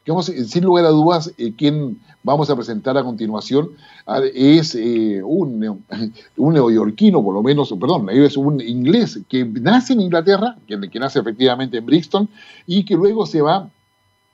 digamos, 0.06 0.26
sin 0.26 0.64
lugar 0.64 0.86
a 0.86 0.90
dudas, 0.90 1.32
eh, 1.38 1.54
quien 1.56 2.00
vamos 2.24 2.50
a 2.50 2.56
presentar 2.56 2.98
a 2.98 3.04
continuación 3.04 3.72
ah, 4.06 4.22
es 4.34 4.76
eh, 4.76 5.22
un, 5.24 5.84
un, 6.38 6.54
neoyorquino, 6.54 7.24
por 7.24 7.34
lo 7.34 7.44
menos, 7.44 7.74
perdón, 7.80 8.10
es 8.10 8.38
un 8.38 8.62
inglés 8.62 9.20
que 9.30 9.46
nace 9.46 9.94
en 9.94 10.02
Inglaterra, 10.02 10.58
que, 10.68 10.80
que 10.90 11.00
nace 11.00 11.20
efectivamente 11.20 11.78
en 11.78 11.86
Brixton, 11.86 12.30
y 12.66 12.84
que 12.84 12.96
luego 12.96 13.26
se 13.26 13.42
va 13.42 13.70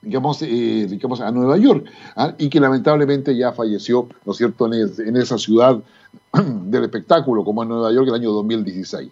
digamos, 0.01 0.41
eh, 0.41 0.87
digamos, 0.89 1.21
a 1.21 1.31
Nueva 1.31 1.57
York, 1.57 1.85
ah, 2.15 2.33
y 2.37 2.49
que 2.49 2.59
lamentablemente 2.59 3.35
ya 3.35 3.51
falleció, 3.51 4.07
¿no 4.25 4.31
es 4.31 4.37
cierto?, 4.37 4.71
en, 4.71 5.15
esa 5.17 5.37
ciudad 5.37 5.81
del 6.33 6.83
espectáculo, 6.83 7.43
como 7.43 7.63
en 7.63 7.69
Nueva 7.69 7.91
York, 7.91 8.07
el 8.07 8.13
año 8.13 8.31
2016. 8.31 9.09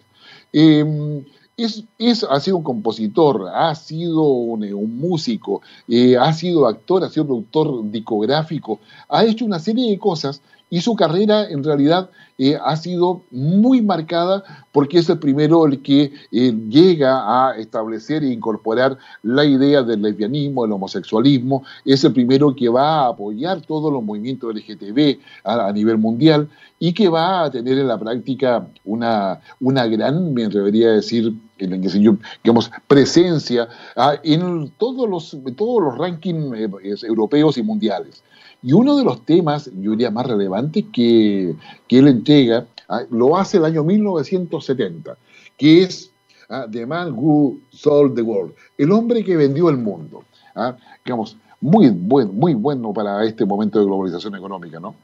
Eh, 0.52 1.24
es, 1.56 2.24
ha 2.28 2.40
sido 2.40 2.58
un 2.58 2.62
compositor, 2.62 3.48
ha 3.54 3.74
sido 3.74 4.22
un, 4.22 4.64
eh, 4.64 4.74
músico, 4.74 5.62
eh, 5.88 6.16
ha 6.16 6.32
sido 6.32 6.66
actor, 6.66 7.04
ha 7.04 7.08
sido 7.08 7.26
productor 7.26 7.90
discográfico, 7.90 8.78
ha 9.08 9.24
hecho 9.24 9.44
una 9.44 9.58
serie 9.58 9.90
de 9.90 9.98
cosas 9.98 10.42
y 10.68 10.80
su 10.80 10.96
carrera 10.96 11.48
en 11.48 11.62
realidad 11.62 12.10
eh, 12.38 12.58
ha 12.62 12.76
sido 12.76 13.22
muy 13.30 13.80
marcada 13.80 14.42
porque 14.72 14.98
es 14.98 15.08
el 15.08 15.18
primero 15.18 15.64
el 15.64 15.80
que 15.80 16.12
eh, 16.32 16.54
llega 16.68 17.22
a 17.24 17.56
establecer 17.56 18.24
e 18.24 18.32
incorporar 18.32 18.98
la 19.22 19.44
idea 19.44 19.82
del 19.82 20.02
lesbianismo, 20.02 20.64
del 20.64 20.72
homosexualismo, 20.72 21.62
es 21.84 22.04
el 22.04 22.12
primero 22.12 22.54
que 22.54 22.68
va 22.68 23.04
a 23.04 23.08
apoyar 23.08 23.62
todos 23.62 23.92
los 23.92 24.02
movimientos 24.02 24.54
LGTB 24.54 25.18
a, 25.44 25.72
nivel 25.72 25.98
mundial 25.98 26.48
y 26.78 26.92
que 26.92 27.08
va 27.08 27.44
a 27.44 27.50
tener 27.50 27.78
en 27.78 27.88
la 27.88 27.98
práctica 27.98 28.66
una, 28.84 29.40
una 29.60 29.86
gran, 29.86 30.34
me 30.34 30.44
atrevería 30.44 30.88
a 30.88 30.92
decir, 30.92 31.32
en 31.58 31.80
digamos, 31.80 32.70
presencia 32.86 33.68
ah, 33.96 34.16
en 34.22 34.70
todos 34.78 35.08
los, 35.08 35.38
todos 35.56 35.82
los 35.82 35.96
rankings 35.96 36.54
eh, 36.54 37.06
europeos 37.06 37.56
y 37.56 37.62
mundiales. 37.62 38.22
Y 38.66 38.72
uno 38.72 38.96
de 38.96 39.04
los 39.04 39.24
temas, 39.24 39.70
yo 39.76 39.92
diría, 39.92 40.10
más 40.10 40.26
relevantes 40.26 40.86
que, 40.92 41.54
que 41.86 41.98
él 42.00 42.08
entrega, 42.08 42.66
ah, 42.88 43.02
lo 43.10 43.36
hace 43.36 43.58
el 43.58 43.64
año 43.64 43.84
1970, 43.84 45.16
que 45.56 45.84
es 45.84 46.10
ah, 46.48 46.66
The 46.68 46.84
Man 46.84 47.12
Who 47.16 47.60
Sold 47.70 48.16
the 48.16 48.22
World, 48.22 48.54
el 48.76 48.90
hombre 48.90 49.22
que 49.22 49.36
vendió 49.36 49.68
el 49.68 49.76
mundo. 49.76 50.24
Ah, 50.56 50.76
digamos, 51.04 51.36
muy, 51.60 51.90
buen, 51.90 52.36
muy 52.36 52.54
bueno 52.54 52.92
para 52.92 53.24
este 53.24 53.44
momento 53.44 53.78
de 53.78 53.84
globalización 53.84 54.34
económica, 54.34 54.80
¿no? 54.80 54.96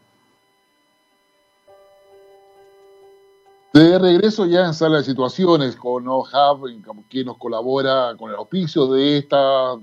De 3.73 3.97
regreso 3.97 4.45
ya 4.47 4.67
en 4.67 4.75
sala 4.75 4.97
de 4.97 5.05
situaciones 5.05 5.77
con 5.77 6.09
OHAB, 6.09 6.65
que 7.09 7.25
nos 7.25 7.39
colabora 7.39 8.17
con 8.19 8.29
el 8.29 8.37
auspicio 8.37 8.89
de 8.89 9.19
esta 9.19 9.77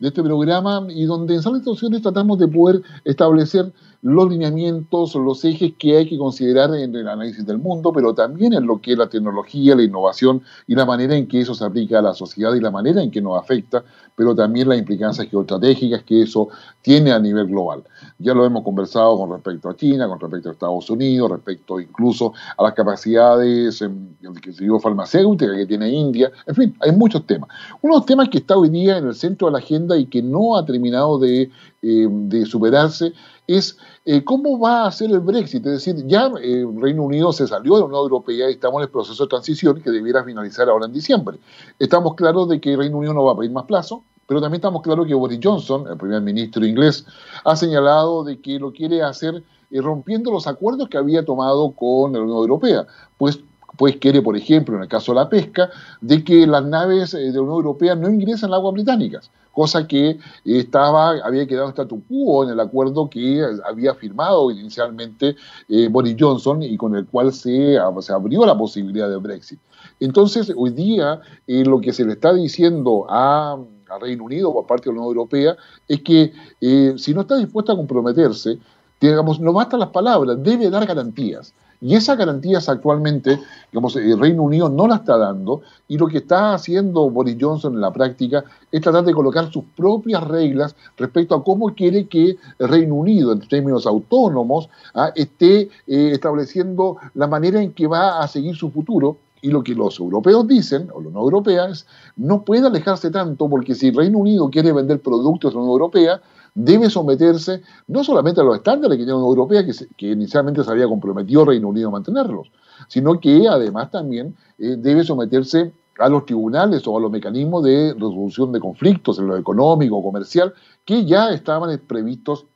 de 0.00 0.08
este 0.08 0.22
programa 0.22 0.86
y 0.88 1.04
donde 1.04 1.34
en 1.34 1.42
Sala 1.42 1.58
de 1.58 2.02
tratamos 2.02 2.38
de 2.38 2.48
poder 2.48 2.82
establecer 3.04 3.72
los 4.02 4.30
lineamientos, 4.30 5.14
los 5.14 5.44
ejes 5.44 5.74
que 5.78 5.98
hay 5.98 6.08
que 6.08 6.16
considerar 6.16 6.74
en 6.74 6.94
el 6.94 7.06
análisis 7.06 7.44
del 7.44 7.58
mundo, 7.58 7.92
pero 7.92 8.14
también 8.14 8.54
en 8.54 8.66
lo 8.66 8.80
que 8.80 8.92
es 8.92 8.98
la 8.98 9.08
tecnología, 9.08 9.76
la 9.76 9.82
innovación 9.82 10.42
y 10.66 10.74
la 10.74 10.86
manera 10.86 11.14
en 11.14 11.28
que 11.28 11.40
eso 11.40 11.54
se 11.54 11.64
aplica 11.64 11.98
a 11.98 12.02
la 12.02 12.14
sociedad 12.14 12.54
y 12.54 12.60
la 12.60 12.70
manera 12.70 13.02
en 13.02 13.10
que 13.10 13.20
nos 13.20 13.38
afecta, 13.38 13.84
pero 14.16 14.34
también 14.34 14.68
las 14.68 14.78
implicancias 14.78 15.28
geoestratégicas 15.28 16.02
que 16.04 16.22
eso 16.22 16.48
tiene 16.80 17.12
a 17.12 17.18
nivel 17.18 17.46
global. 17.48 17.82
Ya 18.18 18.32
lo 18.32 18.44
hemos 18.46 18.64
conversado 18.64 19.18
con 19.18 19.32
respecto 19.32 19.68
a 19.68 19.76
China, 19.76 20.08
con 20.08 20.18
respecto 20.18 20.48
a 20.48 20.52
Estados 20.52 20.88
Unidos, 20.88 21.30
respecto 21.30 21.78
incluso 21.78 22.32
a 22.56 22.62
las 22.62 22.72
capacidades 22.72 23.82
en, 23.82 24.16
que 24.40 24.52
farmacéutica 24.80 25.54
que 25.54 25.66
tiene 25.66 25.90
India, 25.90 26.30
en 26.46 26.54
fin, 26.54 26.76
hay 26.80 26.92
muchos 26.92 27.26
temas. 27.26 27.50
Uno 27.82 27.94
de 27.94 27.98
los 27.98 28.06
temas 28.06 28.28
que 28.30 28.38
está 28.38 28.56
hoy 28.56 28.70
día 28.70 28.96
en 28.96 29.08
el 29.08 29.14
centro 29.14 29.48
de 29.48 29.52
la 29.52 29.58
agenda 29.58 29.96
y 29.96 30.06
que 30.06 30.22
no 30.22 30.56
ha 30.56 30.64
terminado 30.64 31.18
de, 31.18 31.50
de 31.82 32.46
superarse 32.46 33.12
es 33.56 33.76
eh, 34.04 34.22
cómo 34.22 34.58
va 34.58 34.86
a 34.86 34.92
ser 34.92 35.10
el 35.10 35.20
Brexit. 35.20 35.66
Es 35.66 35.84
decir, 35.84 36.06
ya 36.06 36.30
eh, 36.42 36.64
Reino 36.76 37.02
Unido 37.02 37.32
se 37.32 37.46
salió 37.46 37.74
de 37.74 37.80
la 37.80 37.86
Unión 37.86 38.02
Europea 38.02 38.48
y 38.48 38.52
estamos 38.52 38.80
en 38.80 38.84
el 38.84 38.90
proceso 38.90 39.24
de 39.24 39.28
transición 39.28 39.80
que 39.80 39.90
debiera 39.90 40.24
finalizar 40.24 40.68
ahora 40.68 40.86
en 40.86 40.92
diciembre. 40.92 41.38
Estamos 41.78 42.14
claros 42.14 42.48
de 42.48 42.60
que 42.60 42.76
Reino 42.76 42.98
Unido 42.98 43.12
no 43.12 43.24
va 43.24 43.32
a 43.32 43.36
pedir 43.36 43.50
más 43.50 43.64
plazo, 43.64 44.04
pero 44.26 44.40
también 44.40 44.60
estamos 44.60 44.82
claros 44.82 45.06
que 45.06 45.14
Boris 45.14 45.40
Johnson, 45.42 45.86
el 45.88 45.96
primer 45.96 46.22
ministro 46.22 46.64
inglés, 46.64 47.04
ha 47.44 47.56
señalado 47.56 48.22
de 48.22 48.40
que 48.40 48.58
lo 48.58 48.72
quiere 48.72 49.02
hacer 49.02 49.42
eh, 49.70 49.80
rompiendo 49.80 50.30
los 50.30 50.46
acuerdos 50.46 50.88
que 50.88 50.98
había 50.98 51.24
tomado 51.24 51.72
con 51.72 52.12
la 52.12 52.20
Unión 52.20 52.38
Europea. 52.38 52.86
Pues 53.18 53.40
pues 53.76 53.96
quiere, 53.96 54.20
por 54.20 54.36
ejemplo, 54.36 54.76
en 54.76 54.82
el 54.82 54.88
caso 54.88 55.12
de 55.12 55.20
la 55.20 55.28
pesca, 55.30 55.70
de 56.02 56.22
que 56.22 56.46
las 56.46 56.62
naves 56.64 57.12
de 57.12 57.32
la 57.32 57.40
Unión 57.40 57.56
Europea 57.56 57.94
no 57.94 58.10
ingresen 58.10 58.52
a 58.52 58.56
aguas 58.56 58.74
británicas 58.74 59.30
cosa 59.52 59.86
que 59.86 60.18
estaba, 60.44 61.10
había 61.24 61.46
quedado 61.46 61.70
statu 61.70 62.02
quo 62.08 62.44
en 62.44 62.50
el 62.50 62.60
acuerdo 62.60 63.08
que 63.10 63.42
había 63.64 63.94
firmado 63.94 64.50
inicialmente 64.50 65.36
eh, 65.68 65.88
Boris 65.88 66.16
Johnson 66.18 66.62
y 66.62 66.76
con 66.76 66.94
el 66.96 67.06
cual 67.06 67.32
se, 67.32 67.78
se, 68.00 68.12
abrió 68.12 68.46
la 68.46 68.56
posibilidad 68.56 69.08
de 69.08 69.16
Brexit. 69.16 69.58
Entonces, 69.98 70.52
hoy 70.56 70.70
día 70.70 71.20
eh, 71.46 71.64
lo 71.64 71.80
que 71.80 71.92
se 71.92 72.04
le 72.04 72.12
está 72.12 72.32
diciendo 72.32 73.06
a, 73.08 73.58
Reino 74.00 74.22
Unido 74.22 74.52
por 74.52 74.66
parte 74.66 74.88
de 74.88 74.94
la 74.94 75.00
Unión 75.00 75.16
Europea 75.16 75.56
es 75.88 76.00
que 76.02 76.32
eh, 76.60 76.94
si 76.96 77.12
no 77.12 77.22
está 77.22 77.36
dispuesta 77.36 77.72
a 77.72 77.76
comprometerse, 77.76 78.56
digamos, 79.00 79.40
no 79.40 79.52
basta 79.52 79.76
las 79.76 79.88
palabras, 79.88 80.40
debe 80.40 80.70
dar 80.70 80.86
garantías. 80.86 81.52
Y 81.82 81.94
esas 81.94 82.18
garantías 82.18 82.68
actualmente, 82.68 83.38
digamos, 83.72 83.96
el 83.96 84.18
Reino 84.18 84.42
Unido 84.42 84.68
no 84.68 84.86
la 84.86 84.96
está 84.96 85.16
dando 85.16 85.62
y 85.88 85.96
lo 85.96 86.08
que 86.08 86.18
está 86.18 86.52
haciendo 86.52 87.08
Boris 87.08 87.38
Johnson 87.40 87.74
en 87.74 87.80
la 87.80 87.90
práctica 87.90 88.44
es 88.70 88.82
tratar 88.82 89.04
de 89.04 89.14
colocar 89.14 89.50
sus 89.50 89.64
propias 89.74 90.22
reglas 90.24 90.76
respecto 90.98 91.34
a 91.34 91.42
cómo 91.42 91.74
quiere 91.74 92.06
que 92.06 92.36
el 92.58 92.68
Reino 92.68 92.96
Unido, 92.96 93.32
en 93.32 93.40
términos 93.48 93.86
autónomos, 93.86 94.68
ah, 94.94 95.10
esté 95.14 95.70
eh, 95.86 96.10
estableciendo 96.12 96.98
la 97.14 97.26
manera 97.26 97.62
en 97.62 97.72
que 97.72 97.86
va 97.86 98.20
a 98.20 98.28
seguir 98.28 98.56
su 98.56 98.70
futuro. 98.70 99.16
Y 99.42 99.48
lo 99.48 99.62
que 99.62 99.74
los 99.74 99.98
europeos 99.98 100.46
dicen, 100.46 100.90
o 100.92 101.00
los 101.00 101.14
no 101.14 101.20
europeos, 101.20 101.86
no 102.14 102.42
puede 102.44 102.66
alejarse 102.66 103.10
tanto 103.10 103.48
porque 103.48 103.74
si 103.74 103.88
el 103.88 103.96
Reino 103.96 104.18
Unido 104.18 104.50
quiere 104.50 104.70
vender 104.70 105.00
productos 105.00 105.52
a 105.52 105.54
la 105.54 105.60
Unión 105.62 105.72
Europea, 105.72 106.20
debe 106.54 106.90
someterse 106.90 107.62
no 107.86 108.04
solamente 108.04 108.40
a 108.40 108.44
los 108.44 108.56
estándares 108.56 108.96
que 108.96 109.04
tiene 109.04 109.12
la 109.12 109.18
Unión 109.18 109.38
Europea, 109.38 109.64
que, 109.96 110.06
inicialmente 110.06 110.64
se 110.64 110.70
había 110.70 110.86
comprometido 110.86 111.44
Reino 111.44 111.68
Unido 111.68 111.88
a 111.88 111.92
mantenerlos, 111.92 112.50
sino 112.88 113.18
que 113.20 113.46
además 113.48 113.90
también 113.90 114.36
eh, 114.58 114.76
debe 114.78 115.04
someterse 115.04 115.72
a 115.98 116.08
los 116.08 116.24
tribunales 116.24 116.86
o 116.86 116.96
a 116.96 117.00
los 117.00 117.10
mecanismos 117.10 117.62
de 117.62 117.92
resolución 117.92 118.52
de 118.52 118.60
conflictos 118.60 119.18
en 119.18 119.26
lo 119.26 119.36
económico, 119.36 120.02
comercial, 120.02 120.54
que 120.84 121.04
ya 121.04 121.30
estaban 121.30 121.78
previstos 121.86 122.46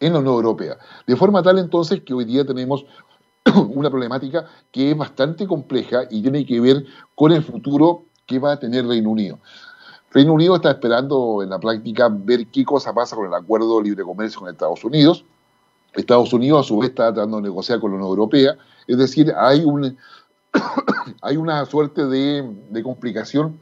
en 0.00 0.12
la 0.12 0.18
Unión 0.18 0.34
Europea. 0.34 0.76
De 1.06 1.16
forma 1.16 1.42
tal 1.42 1.58
entonces 1.58 2.02
que 2.02 2.14
hoy 2.14 2.24
día 2.24 2.44
tenemos 2.44 2.84
una 3.74 3.90
problemática 3.90 4.46
que 4.70 4.90
es 4.90 4.96
bastante 4.96 5.46
compleja 5.46 6.02
y 6.10 6.22
tiene 6.22 6.44
que 6.44 6.60
ver 6.60 6.84
con 7.14 7.32
el 7.32 7.42
futuro 7.42 8.04
que 8.26 8.38
va 8.38 8.52
a 8.52 8.58
tener 8.58 8.86
Reino 8.86 9.10
Unido. 9.10 9.38
Reino 10.10 10.32
Unido 10.32 10.56
está 10.56 10.70
esperando 10.70 11.42
en 11.42 11.50
la 11.50 11.58
práctica 11.58 12.08
ver 12.10 12.46
qué 12.46 12.64
cosa 12.64 12.94
pasa 12.94 13.14
con 13.14 13.26
el 13.26 13.34
acuerdo 13.34 13.78
de 13.78 13.84
libre 13.84 14.04
comercio 14.04 14.40
con 14.40 14.48
Estados 14.48 14.82
Unidos. 14.84 15.24
Estados 15.94 16.32
Unidos 16.32 16.64
a 16.64 16.68
su 16.68 16.78
vez 16.78 16.90
está 16.90 17.12
tratando 17.12 17.38
de 17.38 17.44
negociar 17.44 17.78
con 17.78 17.90
la 17.90 17.96
Unión 17.96 18.10
Europea. 18.10 18.56
Es 18.86 18.96
decir, 18.96 19.32
hay, 19.36 19.64
un, 19.64 19.96
hay 21.22 21.36
una 21.36 21.64
suerte 21.66 22.06
de, 22.06 22.82
complicación 22.82 23.58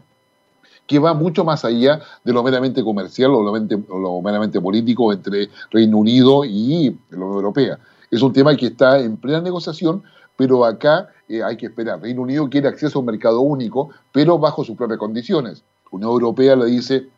que 0.87 1.01
va 1.01 1.15
mucho 1.15 1.45
más 1.45 1.65
allá 1.65 2.01
de 2.23 2.33
lo 2.33 2.45
meramente 2.45 2.85
comercial 2.85 3.33
o 3.33 3.43
lo 3.43 4.23
meramente, 4.23 4.61
político 4.61 5.13
entre 5.13 5.49
Reino 5.73 5.99
Unido 5.99 6.45
y 6.45 6.97
la 7.11 7.17
Unión 7.17 7.35
Europea. 7.35 7.79
Es 8.09 8.23
un 8.23 8.33
tema 8.33 8.57
que 8.57 8.67
está 8.67 9.01
en 9.01 9.17
plena 9.17 9.41
negociación, 9.41 10.05
pero 10.37 10.65
acá 10.65 11.09
eh, 11.29 11.43
hay 11.43 11.57
que 11.57 11.67
esperar. 11.67 12.01
Reino 12.01 12.23
Unido 12.23 12.49
quiere 12.49 12.69
acceso 12.69 12.99
a 12.99 13.01
un 13.01 13.07
mercado 13.07 13.41
único, 13.41 13.91
pero 14.13 14.39
bajo 14.39 14.63
sus 14.63 14.77
propias 14.77 15.01
condiciones. 15.01 15.65
Unión 15.91 16.11
Europea 16.11 16.57
le 16.57 16.67
dice, 16.67 17.09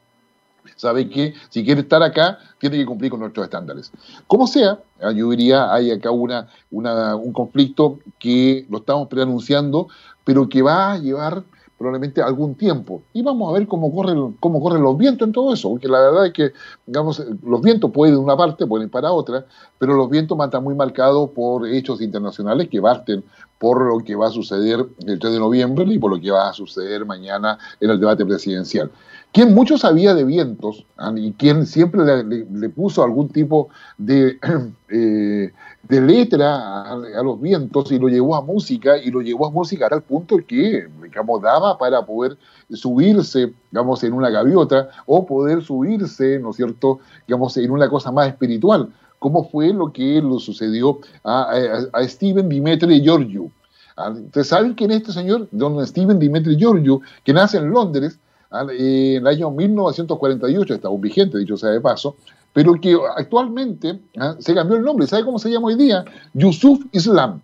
sabe 0.77 1.09
que 1.09 1.35
si 1.49 1.65
quiere 1.65 1.81
estar 1.81 2.03
acá, 2.03 2.39
tiene 2.59 2.77
que 2.77 2.87
cumplir 2.87 3.11
con 3.11 3.21
nuestros 3.21 3.45
estándares. 3.45 3.93
Como 4.27 4.47
sea, 4.47 4.81
ah, 5.01 5.13
yo 5.13 5.31
diría, 5.31 5.73
hay 5.73 5.91
acá 5.91 6.11
una, 6.11 6.49
un 6.71 7.33
conflicto 7.33 7.99
que 8.19 8.67
lo 8.69 8.79
estamos 8.79 9.09
preanunciando, 9.09 9.89
pero 10.25 10.49
que 10.49 10.63
va 10.63 10.93
a 10.93 10.99
llevar 10.99 11.45
probablemente 11.79 12.21
algún 12.21 12.57
tiempo. 12.57 13.03
Y 13.13 13.23
vamos 13.23 13.49
a 13.49 13.59
ver 13.59 13.69
cómo 13.69 13.95
corren, 13.95 14.37
cómo 14.41 14.61
corren 14.61 14.83
los 14.83 14.99
vientos 14.99 15.27
en 15.27 15.33
todo 15.33 15.55
eso, 15.55 15.71
porque 15.71 15.89
la 15.89 16.01
verdad 16.01 16.27
es 16.27 16.33
que, 16.33 16.53
digamos, 16.87 17.23
los 17.43 17.63
vientos 17.63 17.93
pueden 17.93 18.17
de 18.17 18.21
una 18.21 18.37
parte, 18.37 18.67
pueden 18.67 18.91
para 18.91 19.13
otra, 19.13 19.47
pero 19.79 19.95
los 19.95 20.11
vientos 20.11 20.37
van 20.37 20.47
a 20.47 20.49
estar 20.49 20.61
muy 20.61 20.75
marcados 20.75 21.31
por 21.31 21.67
hechos 21.67 22.03
internacionales 22.03 22.69
que 22.69 22.83
parten 22.83 23.23
por 23.59 23.81
lo 23.83 24.05
que 24.05 24.15
va 24.15 24.29
a 24.29 24.31
suceder 24.31 24.87
el 25.07 25.19
3 25.19 25.33
de 25.33 25.39
noviembre 25.39 25.85
y 25.89 25.99
por 25.99 26.11
lo 26.11 26.21
que 26.21 26.31
va 26.31 26.49
a 26.49 26.53
suceder 26.53 27.05
mañana 27.07 27.59
en 27.81 27.91
el 27.91 28.01
debate 28.01 28.25
presidencial. 28.25 28.91
Quien 29.33 29.55
mucho 29.55 29.77
sabía 29.77 30.15
de 30.15 30.25
vientos 30.25 30.87
ah, 30.97 31.13
y 31.15 31.33
quien 31.33 31.67
siempre 31.67 32.25
le, 32.25 32.69
puso 32.71 33.03
algún 33.03 33.29
tipo 33.29 33.69
de, 33.99 34.39
eh, 34.89 35.53
de 35.89 36.01
letra 36.03 36.83
a, 36.83 37.23
los 37.23 37.41
vientos 37.41 37.91
y 37.91 37.99
lo 37.99 38.09
llevó 38.09 38.37
a 38.37 38.43
música 38.43 38.99
y 38.99 39.11
lo 39.11 39.23
llevó 39.23 39.47
a 39.47 39.51
música 39.51 39.89
al 39.91 40.03
punto 40.03 40.37
que, 40.47 40.87
digamos, 41.03 41.41
daba 41.41 41.79
para 41.79 42.05
poder 42.05 42.37
subirse, 42.71 43.53
digamos, 43.71 44.05
en 44.05 44.13
una 44.13 44.29
gaviota 44.29 44.91
o 45.07 45.25
poder 45.25 45.63
subirse, 45.63 46.39
¿no 46.39 46.51
es 46.51 46.57
cierto?, 46.57 46.99
digamos, 47.27 47.57
en 47.57 47.71
una 47.71 47.89
cosa 47.89 48.13
más 48.13 48.29
espiritual, 48.29 48.91
como 49.19 49.49
fue 49.49 49.73
lo 49.73 49.91
que 49.91 50.21
le 50.23 50.39
sucedió 50.39 50.99
a, 51.25 51.53
a, 51.93 52.05
Steven 52.07 52.49
Dimitri 52.49 53.03
Georgiou. 53.03 53.51
Ah, 53.97 54.11
Ustedes 54.11 54.49
saben 54.49 54.75
quién 54.75 54.91
es 54.91 54.99
este 54.99 55.13
señor, 55.13 55.49
don 55.51 55.85
Steven 55.87 56.19
Dimitri 56.19 56.57
Georgiou, 56.57 57.01
que 57.25 57.33
nace 57.33 57.57
en 57.57 57.71
Londres, 57.71 58.19
en 58.51 58.71
el 58.71 59.27
año 59.27 59.51
1948, 59.51 60.75
está 60.75 60.89
un 60.89 61.01
vigente, 61.01 61.39
dicho 61.39 61.57
sea 61.57 61.71
de 61.71 61.81
paso, 61.81 62.17
pero 62.59 62.75
que 62.75 62.99
actualmente 63.17 64.01
¿ah? 64.19 64.35
se 64.41 64.53
cambió 64.53 64.77
el 64.77 64.83
nombre. 64.83 65.07
¿Sabe 65.07 65.25
cómo 65.25 65.39
se 65.39 65.49
llama 65.49 65.69
hoy 65.69 65.77
día? 65.77 66.05
Yusuf 66.35 66.85
Islam. 66.91 67.41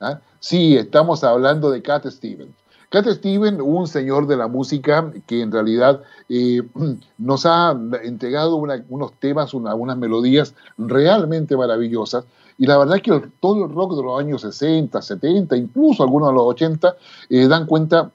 ¿ah? 0.00 0.20
Sí, 0.38 0.76
estamos 0.76 1.24
hablando 1.24 1.68
de 1.68 1.82
Cat 1.82 2.06
Stevens. 2.06 2.54
Cat 2.88 3.08
Stevens, 3.08 3.60
un 3.60 3.88
señor 3.88 4.28
de 4.28 4.36
la 4.36 4.46
música 4.46 5.12
que 5.26 5.40
en 5.40 5.50
realidad 5.50 6.02
eh, 6.28 6.62
nos 7.18 7.44
ha 7.44 7.76
entregado 8.04 8.54
unos 8.54 9.12
temas, 9.18 9.52
unas 9.52 9.96
melodías 9.96 10.54
realmente 10.78 11.56
maravillosas. 11.56 12.24
Y 12.56 12.66
la 12.66 12.78
verdad 12.78 12.98
es 12.98 13.02
que 13.02 13.20
todo 13.40 13.64
el 13.64 13.72
rock 13.72 13.96
de 13.96 14.04
los 14.04 14.20
años 14.20 14.42
60, 14.42 15.02
70, 15.02 15.56
incluso 15.56 16.04
algunos 16.04 16.28
de 16.28 16.34
los 16.36 16.44
80, 16.44 16.94
eh, 17.30 17.48
dan 17.48 17.66
cuenta 17.66 18.12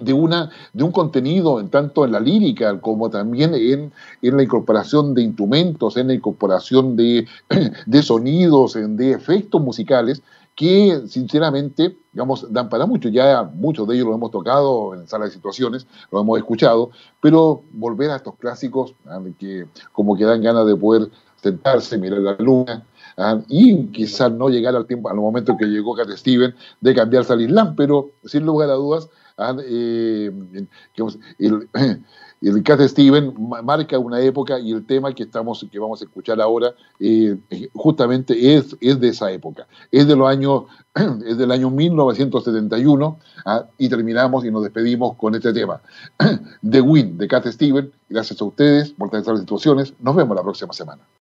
de, 0.00 0.12
una, 0.12 0.50
de 0.72 0.84
un 0.84 0.92
contenido 0.92 1.60
en 1.60 1.68
tanto 1.68 2.04
en 2.04 2.12
la 2.12 2.20
lírica 2.20 2.80
como 2.80 3.10
también 3.10 3.54
en, 3.54 3.92
en 4.22 4.36
la 4.36 4.42
incorporación 4.42 5.14
de 5.14 5.22
instrumentos, 5.22 5.96
en 5.96 6.08
la 6.08 6.14
incorporación 6.14 6.96
de, 6.96 7.26
de 7.86 8.02
sonidos, 8.02 8.74
de 8.74 9.12
efectos 9.12 9.60
musicales 9.60 10.22
que 10.54 11.02
sinceramente, 11.08 11.96
digamos, 12.12 12.52
dan 12.52 12.68
para 12.68 12.86
mucho. 12.86 13.08
Ya 13.08 13.42
muchos 13.42 13.88
de 13.88 13.96
ellos 13.96 14.06
lo 14.06 14.14
hemos 14.14 14.30
tocado 14.30 14.94
en 14.94 15.08
sala 15.08 15.24
de 15.24 15.30
situaciones, 15.30 15.86
lo 16.10 16.20
hemos 16.20 16.38
escuchado, 16.38 16.90
pero 17.20 17.62
volver 17.72 18.10
a 18.10 18.16
estos 18.16 18.36
clásicos 18.36 18.94
ah, 19.06 19.20
que 19.38 19.66
como 19.92 20.16
que 20.16 20.24
dan 20.24 20.42
ganas 20.42 20.66
de 20.66 20.76
poder 20.76 21.10
sentarse, 21.42 21.98
mirar 21.98 22.20
la 22.20 22.36
luna, 22.38 22.84
ah, 23.16 23.40
y 23.48 23.86
quizás 23.88 24.30
no 24.32 24.48
llegar 24.48 24.76
al 24.76 24.86
tiempo, 24.86 25.10
al 25.10 25.16
momento 25.16 25.56
que 25.56 25.66
llegó 25.66 25.94
Cat 25.94 26.10
Steven, 26.10 26.54
de 26.80 26.94
cambiarse 26.94 27.32
al 27.32 27.42
Islam, 27.42 27.74
pero 27.76 28.10
sin 28.24 28.46
lugar 28.46 28.70
a 28.70 28.74
dudas, 28.74 29.08
Ah, 29.36 29.56
eh, 29.66 30.30
el, 31.38 31.68
el 32.40 32.62
Cat 32.62 32.80
Steven 32.82 33.34
marca 33.64 33.98
una 33.98 34.20
época 34.20 34.60
y 34.60 34.72
el 34.72 34.86
tema 34.86 35.12
que 35.12 35.24
estamos 35.24 35.66
que 35.70 35.78
vamos 35.78 36.00
a 36.00 36.04
escuchar 36.04 36.40
ahora 36.40 36.72
eh, 37.00 37.36
justamente 37.74 38.54
es, 38.54 38.76
es 38.80 39.00
de 39.00 39.08
esa 39.08 39.32
época. 39.32 39.66
Es 39.90 40.06
de 40.06 40.14
los 40.14 40.28
años 40.28 40.64
es 41.26 41.36
del 41.36 41.50
año 41.50 41.70
1971 41.70 43.18
ah, 43.44 43.66
y 43.76 43.88
terminamos 43.88 44.44
y 44.44 44.50
nos 44.50 44.62
despedimos 44.62 45.16
con 45.16 45.34
este 45.34 45.52
tema. 45.52 45.80
The 46.70 46.80
Win 46.80 47.18
de 47.18 47.26
Cat 47.26 47.46
Steven. 47.46 47.92
Gracias 48.08 48.40
a 48.40 48.44
ustedes 48.44 48.92
por 48.92 49.14
estar 49.14 49.34
en 49.34 49.40
situaciones. 49.40 49.94
Nos 50.00 50.14
vemos 50.14 50.36
la 50.36 50.42
próxima 50.42 50.72
semana. 50.72 51.04